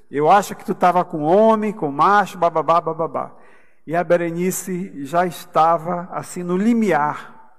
Eu 0.09 0.29
acho 0.29 0.55
que 0.55 0.65
tu 0.65 0.71
estava 0.71 1.05
com 1.05 1.21
homem, 1.21 1.71
com 1.71 1.91
macho, 1.91 2.37
bababá, 2.37 2.81
bababá. 2.81 3.31
E 3.85 3.95
a 3.95 4.03
Berenice 4.03 5.05
já 5.05 5.27
estava 5.27 6.09
assim 6.11 6.41
no 6.41 6.57
limiar, 6.57 7.53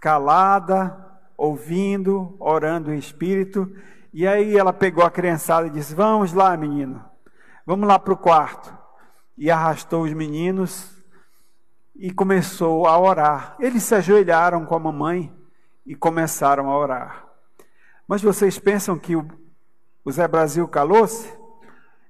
calada, 0.00 1.09
ouvindo, 1.40 2.36
orando 2.38 2.92
em 2.92 2.98
espírito. 2.98 3.74
E 4.12 4.26
aí 4.26 4.58
ela 4.58 4.74
pegou 4.74 5.02
a 5.02 5.10
criançada 5.10 5.66
e 5.66 5.70
disse: 5.70 5.94
Vamos 5.94 6.34
lá, 6.34 6.54
menino, 6.54 7.02
vamos 7.64 7.88
lá 7.88 7.98
para 7.98 8.12
o 8.12 8.18
quarto 8.18 8.76
e 9.38 9.50
arrastou 9.50 10.02
os 10.02 10.12
meninos 10.12 10.94
e 11.96 12.10
começou 12.10 12.86
a 12.86 12.98
orar. 12.98 13.56
Eles 13.58 13.82
se 13.82 13.94
ajoelharam 13.94 14.66
com 14.66 14.74
a 14.74 14.78
mamãe 14.78 15.34
e 15.86 15.94
começaram 15.94 16.70
a 16.70 16.76
orar. 16.76 17.24
Mas 18.06 18.20
vocês 18.20 18.58
pensam 18.58 18.98
que 18.98 19.16
o, 19.16 19.26
Zé 20.10 20.28
Brasil 20.28 20.68
calou-se? 20.68 21.32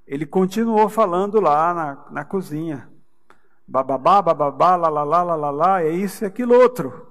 Ele 0.07 0.27
continuou 0.27 0.89
falando 0.89 1.41
lá 1.41 1.73
na, 1.73 2.05
na 2.11 2.25
cozinha. 2.25 2.89
Bababá, 3.69 4.21
bababá, 4.21 4.75
lá, 4.75 4.89
lá, 4.89 5.05
lá, 5.05 5.23
lá, 5.23 5.37
lá, 5.37 5.51
lá, 5.51 5.83
é 5.83 5.91
isso 5.91 6.25
e 6.25 6.27
aquilo 6.27 6.55
outro. 6.55 7.10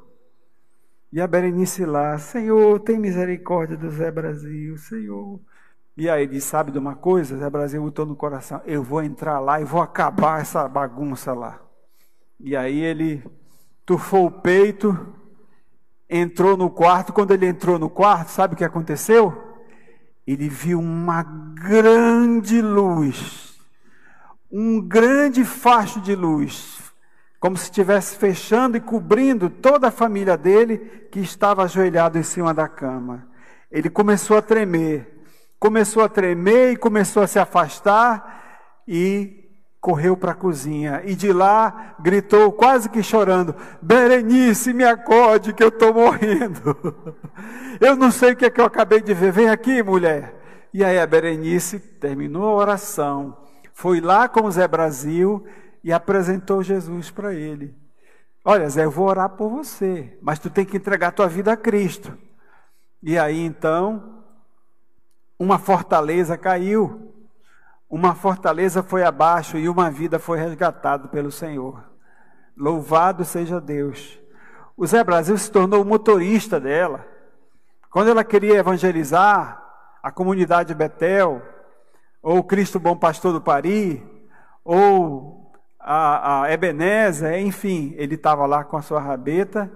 E 1.11 1.19
a 1.19 1.27
Berenice 1.27 1.85
lá, 1.85 2.17
Senhor, 2.17 2.79
tem 2.79 2.99
misericórdia 2.99 3.75
do 3.75 3.89
Zé 3.89 4.11
Brasil, 4.11 4.77
Senhor. 4.77 5.39
E 5.97 6.09
aí 6.09 6.23
ele 6.23 6.39
sabe 6.39 6.71
de 6.71 6.77
uma 6.77 6.95
coisa? 6.95 7.37
Zé 7.37 7.49
Brasil 7.49 7.81
botou 7.81 8.05
no 8.05 8.15
coração, 8.15 8.61
eu 8.65 8.83
vou 8.83 9.01
entrar 9.03 9.39
lá 9.39 9.59
e 9.59 9.65
vou 9.65 9.81
acabar 9.81 10.41
essa 10.41 10.67
bagunça 10.67 11.33
lá. 11.33 11.59
E 12.39 12.55
aí 12.55 12.79
ele 12.79 13.23
tufou 13.85 14.27
o 14.27 14.31
peito, 14.31 15.13
entrou 16.09 16.55
no 16.55 16.69
quarto. 16.69 17.11
Quando 17.11 17.31
ele 17.31 17.47
entrou 17.47 17.77
no 17.77 17.89
quarto, 17.89 18.29
sabe 18.29 18.53
o 18.53 18.57
que 18.57 18.63
aconteceu? 18.63 19.49
ele 20.31 20.47
viu 20.47 20.79
uma 20.79 21.23
grande 21.23 22.61
luz, 22.61 23.57
um 24.51 24.79
grande 24.79 25.43
facho 25.43 25.99
de 26.01 26.13
luz, 26.13 26.78
como 27.39 27.55
se 27.55 27.65
estivesse 27.65 28.17
fechando 28.17 28.75
e 28.75 28.81
cobrindo 28.81 29.49
toda 29.49 29.87
a 29.87 29.91
família 29.91 30.35
dele 30.35 30.77
que 31.09 31.19
estava 31.19 31.63
ajoelhado 31.63 32.17
em 32.17 32.23
cima 32.23 32.53
da 32.53 32.67
cama. 32.67 33.27
Ele 33.71 33.89
começou 33.89 34.37
a 34.37 34.41
tremer, 34.41 35.23
começou 35.57 36.03
a 36.03 36.09
tremer 36.09 36.73
e 36.73 36.77
começou 36.77 37.23
a 37.23 37.27
se 37.27 37.39
afastar 37.39 38.81
e 38.87 39.39
correu 39.79 40.17
para 40.17 40.33
a 40.33 40.35
cozinha 40.35 41.01
e 41.05 41.15
de 41.15 41.31
lá 41.31 41.95
gritou 41.99 42.51
quase 42.51 42.89
que 42.89 43.01
chorando: 43.01 43.55
Berenice, 43.81 44.73
me 44.73 44.83
acorde 44.83 45.53
que 45.53 45.63
eu 45.63 45.69
estou 45.69 45.93
morrendo. 45.93 47.15
eu 47.79 47.95
não 47.95 48.11
sei 48.11 48.33
o 48.33 48.35
que 48.35 48.45
é 48.45 48.49
que 48.49 48.59
eu 48.59 48.65
acabei 48.65 49.01
de 49.01 49.13
ver, 49.13 49.31
vem 49.31 49.49
aqui, 49.49 49.81
mulher. 49.81 50.35
E 50.73 50.83
aí 50.83 50.99
a 50.99 51.07
Berenice 51.07 51.79
terminou 51.79 52.49
a 52.49 52.53
oração, 52.53 53.37
foi 53.73 54.01
lá 54.01 54.27
com 54.27 54.41
o 54.41 54.51
Zé 54.51 54.67
Brasil 54.67 55.45
e 55.83 55.91
apresentou 55.91 56.63
Jesus 56.63 57.09
para 57.09 57.33
ele. 57.33 57.75
Olha, 58.43 58.69
Zé, 58.69 58.85
eu 58.85 58.91
vou 58.91 59.07
orar 59.07 59.29
por 59.29 59.49
você, 59.49 60.17
mas 60.21 60.39
tu 60.39 60.49
tem 60.49 60.65
que 60.65 60.77
entregar 60.77 61.11
tua 61.11 61.27
vida 61.27 61.51
a 61.51 61.57
Cristo. 61.57 62.17
E 63.01 63.17
aí 63.17 63.39
então, 63.39 64.23
uma 65.37 65.57
fortaleza 65.57 66.37
caiu, 66.37 67.13
uma 67.89 68.13
fortaleza 68.13 68.83
foi 68.83 69.03
abaixo 69.03 69.57
e 69.57 69.69
uma 69.69 69.89
vida 69.89 70.19
foi 70.19 70.37
resgatada 70.37 71.07
pelo 71.07 71.31
Senhor. 71.31 71.83
Louvado 72.55 73.23
seja 73.23 73.59
Deus. 73.59 74.19
O 74.75 74.85
Zé 74.85 75.03
Brasil 75.03 75.37
se 75.37 75.51
tornou 75.51 75.81
o 75.81 75.85
motorista 75.85 76.59
dela. 76.59 77.05
Quando 77.89 78.09
ela 78.09 78.23
queria 78.23 78.59
evangelizar 78.59 79.63
a 80.03 80.11
comunidade 80.11 80.73
Betel, 80.73 81.41
ou 82.21 82.43
Cristo 82.43 82.79
Bom 82.79 82.95
Pastor 82.95 83.33
do 83.33 83.41
Pari, 83.41 84.05
ou 84.63 85.38
a, 85.79 86.43
a 86.43 86.51
Ebenezer, 86.51 87.39
enfim, 87.39 87.93
ele 87.97 88.15
estava 88.15 88.45
lá 88.45 88.63
com 88.63 88.75
a 88.75 88.81
sua 88.81 88.99
rabeta 88.99 89.71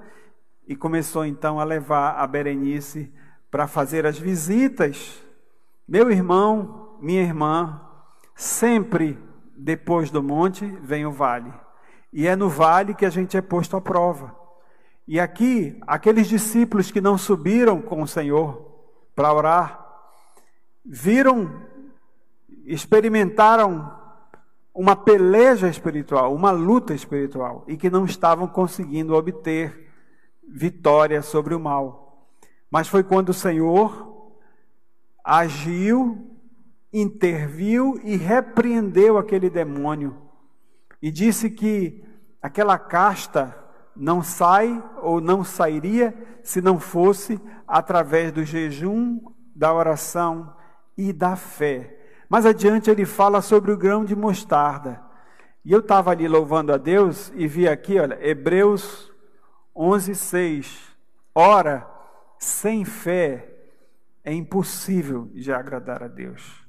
e 0.67 0.75
começou 0.75 1.25
então 1.25 1.59
a 1.59 1.63
levar 1.63 2.15
a 2.15 2.27
Berenice 2.27 3.11
para 3.49 3.67
fazer 3.67 4.05
as 4.05 4.17
visitas. 4.17 5.23
Meu 5.87 6.11
irmão, 6.11 6.97
minha 6.99 7.21
irmã, 7.21 7.81
sempre 8.35 9.17
depois 9.55 10.09
do 10.09 10.21
monte 10.21 10.65
vem 10.81 11.05
o 11.05 11.11
vale. 11.11 11.53
E 12.11 12.27
é 12.27 12.35
no 12.35 12.49
vale 12.49 12.93
que 12.93 13.05
a 13.05 13.09
gente 13.09 13.37
é 13.37 13.41
posto 13.41 13.77
à 13.77 13.81
prova. 13.81 14.35
E 15.07 15.19
aqui, 15.19 15.77
aqueles 15.85 16.27
discípulos 16.27 16.91
que 16.91 17.01
não 17.01 17.17
subiram 17.17 17.81
com 17.81 18.01
o 18.01 18.07
Senhor 18.07 18.71
para 19.15 19.33
orar, 19.33 19.85
viram, 20.85 21.61
experimentaram 22.65 24.02
uma 24.73 24.95
peleja 24.95 25.67
espiritual, 25.67 26.33
uma 26.33 26.51
luta 26.51 26.93
espiritual, 26.93 27.63
e 27.67 27.77
que 27.77 27.89
não 27.89 28.05
estavam 28.05 28.47
conseguindo 28.47 29.13
obter 29.13 29.91
vitória 30.47 31.21
sobre 31.21 31.53
o 31.53 31.59
mal. 31.59 32.27
Mas 32.71 32.87
foi 32.87 33.03
quando 33.03 33.29
o 33.29 33.33
Senhor 33.33 34.11
agiu, 35.23 36.37
interviu 36.91 37.99
e 38.03 38.15
repreendeu 38.15 39.17
aquele 39.17 39.49
demônio, 39.49 40.17
e 41.01 41.11
disse 41.11 41.49
que 41.49 42.03
aquela 42.41 42.79
casta 42.79 43.55
não 43.95 44.23
sai 44.23 44.83
ou 45.01 45.21
não 45.21 45.43
sairia 45.43 46.15
se 46.41 46.61
não 46.61 46.79
fosse 46.79 47.39
através 47.67 48.31
do 48.31 48.43
jejum, 48.43 49.19
da 49.55 49.71
oração 49.71 50.55
e 50.97 51.13
da 51.13 51.35
fé. 51.35 52.02
Mais 52.33 52.47
adiante 52.47 52.89
ele 52.89 53.05
fala 53.05 53.43
sobre 53.43 53.71
o 53.71 53.77
grão 53.77 54.03
de 54.03 54.15
mostarda. 54.15 54.99
E 55.63 55.71
eu 55.71 55.81
estava 55.81 56.09
ali 56.09 56.27
louvando 56.27 56.73
a 56.73 56.77
Deus 56.77 57.31
e 57.35 57.45
vi 57.45 57.67
aqui, 57.67 57.99
olha, 57.99 58.17
Hebreus 58.27 59.11
11, 59.75 60.15
6. 60.15 60.79
Ora, 61.35 61.87
sem 62.39 62.85
fé 62.85 63.53
é 64.23 64.33
impossível 64.33 65.29
de 65.31 65.53
agradar 65.53 66.01
a 66.01 66.07
Deus. 66.07 66.65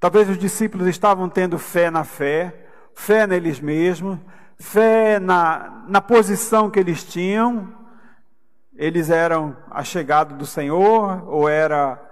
Talvez 0.00 0.28
os 0.28 0.36
discípulos 0.36 0.88
estavam 0.88 1.28
tendo 1.28 1.60
fé 1.60 1.92
na 1.92 2.02
fé, 2.02 2.66
fé 2.92 3.24
neles 3.24 3.60
mesmos, 3.60 4.18
fé 4.58 5.20
na, 5.20 5.84
na 5.86 6.00
posição 6.00 6.68
que 6.68 6.80
eles 6.80 7.04
tinham. 7.04 7.72
Eles 8.74 9.10
eram 9.10 9.56
achegados 9.70 10.36
do 10.36 10.44
Senhor, 10.44 11.22
ou 11.28 11.48
era 11.48 12.04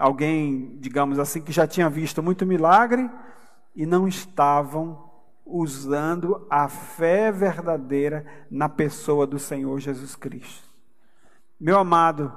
alguém, 0.00 0.78
digamos 0.80 1.18
assim, 1.18 1.42
que 1.42 1.52
já 1.52 1.66
tinha 1.66 1.90
visto 1.90 2.22
muito 2.22 2.46
milagre 2.46 3.08
e 3.76 3.84
não 3.84 4.08
estavam 4.08 5.10
usando 5.44 6.46
a 6.48 6.68
fé 6.68 7.30
verdadeira 7.30 8.24
na 8.50 8.66
pessoa 8.66 9.26
do 9.26 9.38
Senhor 9.38 9.78
Jesus 9.78 10.16
Cristo. 10.16 10.68
Meu 11.60 11.78
amado, 11.78 12.32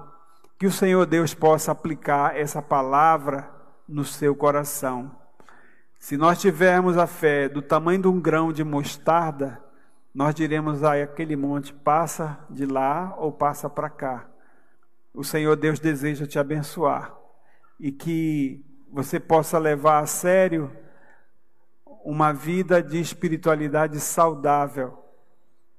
que 0.60 0.68
o 0.68 0.72
Senhor 0.72 1.06
Deus 1.06 1.34
possa 1.34 1.72
aplicar 1.72 2.38
essa 2.38 2.62
palavra 2.62 3.50
no 3.88 4.04
seu 4.04 4.36
coração. 4.36 5.10
Se 5.98 6.18
nós 6.18 6.42
tivermos 6.42 6.98
a 6.98 7.08
fé 7.08 7.48
do 7.48 7.62
tamanho 7.62 8.02
de 8.02 8.08
um 8.10 8.20
grão 8.20 8.52
de 8.52 8.64
mostarda, 8.64 9.64
nós 10.14 10.36
diremos 10.36 10.84
a 10.84 11.02
aquele 11.02 11.38
monte: 11.38 11.74
passa 11.74 12.38
de 12.50 12.66
lá 12.66 13.16
ou 13.18 13.32
passa 13.32 13.70
para 13.70 13.90
cá. 13.90 14.26
O 15.14 15.24
Senhor 15.24 15.56
Deus 15.56 15.80
deseja 15.80 16.28
te 16.28 16.38
abençoar 16.38 17.23
e 17.80 17.92
que 17.92 18.64
você 18.92 19.20
possa 19.20 19.58
levar 19.58 20.00
a 20.00 20.06
sério 20.06 20.72
uma 22.04 22.32
vida 22.32 22.82
de 22.82 23.00
espiritualidade 23.00 24.00
saudável. 24.00 25.00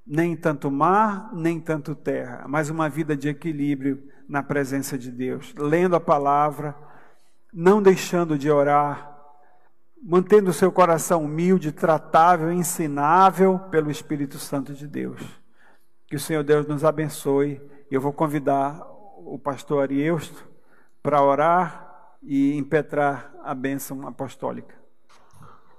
Nem 0.07 0.37
tanto 0.37 0.71
mar, 0.71 1.31
nem 1.33 1.61
tanto 1.61 1.95
terra, 1.95 2.45
mas 2.47 2.69
uma 2.69 2.89
vida 2.89 3.17
de 3.17 3.29
equilíbrio 3.29 4.03
na 4.29 4.43
presença 4.43 4.99
de 4.99 5.11
Deus, 5.11 5.55
lendo 5.57 5.97
a 5.97 6.01
palavra, 6.01 6.75
não 7.53 7.81
deixando 7.81 8.37
de 8.37 8.51
orar, 8.51 9.15
mantendo 10.03 10.51
o 10.51 10.55
seu 10.55 10.71
coração 10.71 11.25
humilde, 11.25 11.73
tratável, 11.73 12.53
ensinável 12.53 13.59
pelo 13.71 13.91
Espírito 13.91 14.39
Santo 14.39 14.75
de 14.75 14.87
Deus. 14.87 15.23
Que 16.07 16.17
o 16.17 16.21
Senhor 16.21 16.43
Deus 16.43 16.67
nos 16.67 16.85
abençoe. 16.85 17.61
Eu 17.91 18.01
vou 18.01 18.13
convidar 18.13 18.83
o 19.17 19.39
pastor 19.39 19.83
Arieusto 19.83 20.47
para 21.03 21.23
orar 21.23 21.84
e 22.27 22.57
impetrar 22.57 23.33
a 23.45 23.55
bênção 23.55 24.07
apostólica. 24.07 24.75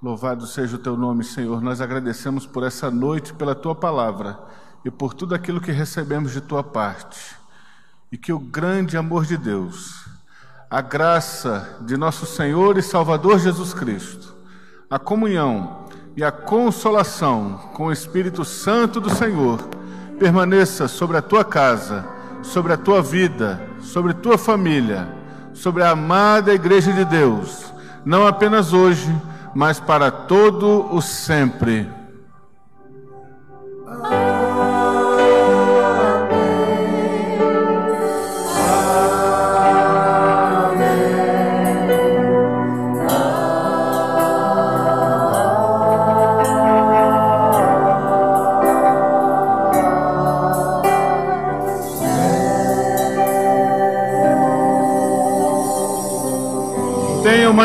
Louvado 0.02 0.46
seja 0.46 0.76
o 0.76 0.80
teu 0.80 0.96
nome, 0.96 1.24
Senhor. 1.24 1.62
Nós 1.62 1.82
agradecemos 1.82 2.46
por 2.46 2.64
essa 2.64 2.92
noite, 2.92 3.34
pela 3.34 3.56
tua 3.56 3.74
palavra 3.74 4.38
e 4.84 4.92
por 4.92 5.14
tudo 5.14 5.34
aquilo 5.34 5.60
que 5.60 5.72
recebemos 5.72 6.32
de 6.32 6.42
tua 6.42 6.64
parte. 6.64 7.36
E 8.12 8.18
que 8.18 8.32
o 8.32 8.40
grande 8.40 8.98
amor 8.98 9.26
de 9.26 9.36
Deus, 9.36 10.06
a 10.70 10.80
graça 10.80 11.80
de 11.82 11.98
nosso 11.98 12.26
Senhor 12.26 12.78
e 12.78 12.84
Salvador 12.84 13.40
Jesus 13.40 13.74
Cristo, 13.74 14.36
a 14.90 15.00
comunhão 15.00 15.86
e 16.16 16.24
a 16.24 16.32
consolação 16.32 17.72
com 17.74 17.88
o 17.88 17.92
Espírito 17.92 18.46
Santo 18.46 19.02
do 19.02 19.10
Senhor 19.10 19.60
permaneça 20.20 20.88
sobre 20.88 21.18
a 21.18 21.22
tua 21.22 21.44
casa, 21.44 22.08
sobre 22.44 22.72
a 22.72 22.78
tua 22.78 23.02
vida, 23.02 23.60
sobre 23.82 24.14
tua 24.14 24.38
família 24.38 25.15
sobre 25.56 25.82
a 25.84 25.92
amada 25.92 26.54
Igreja 26.54 26.94
de 26.94 27.06
Deus, 27.06 27.74
não 28.06 28.28
apenas 28.28 28.74
hoje, 28.74 29.10
mas 29.56 29.80
para 29.80 30.12
todo 30.12 30.94
o 30.94 31.02
sempre. 31.02 31.90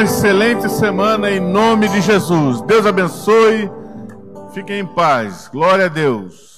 Uma 0.00 0.04
excelente 0.04 0.66
semana 0.70 1.30
em 1.30 1.38
nome 1.38 1.86
de 1.86 2.00
Jesus. 2.00 2.62
Deus 2.62 2.86
abençoe. 2.86 3.70
Fiquem 4.54 4.80
em 4.80 4.86
paz. 4.86 5.48
Glória 5.52 5.84
a 5.84 5.88
Deus. 5.88 6.49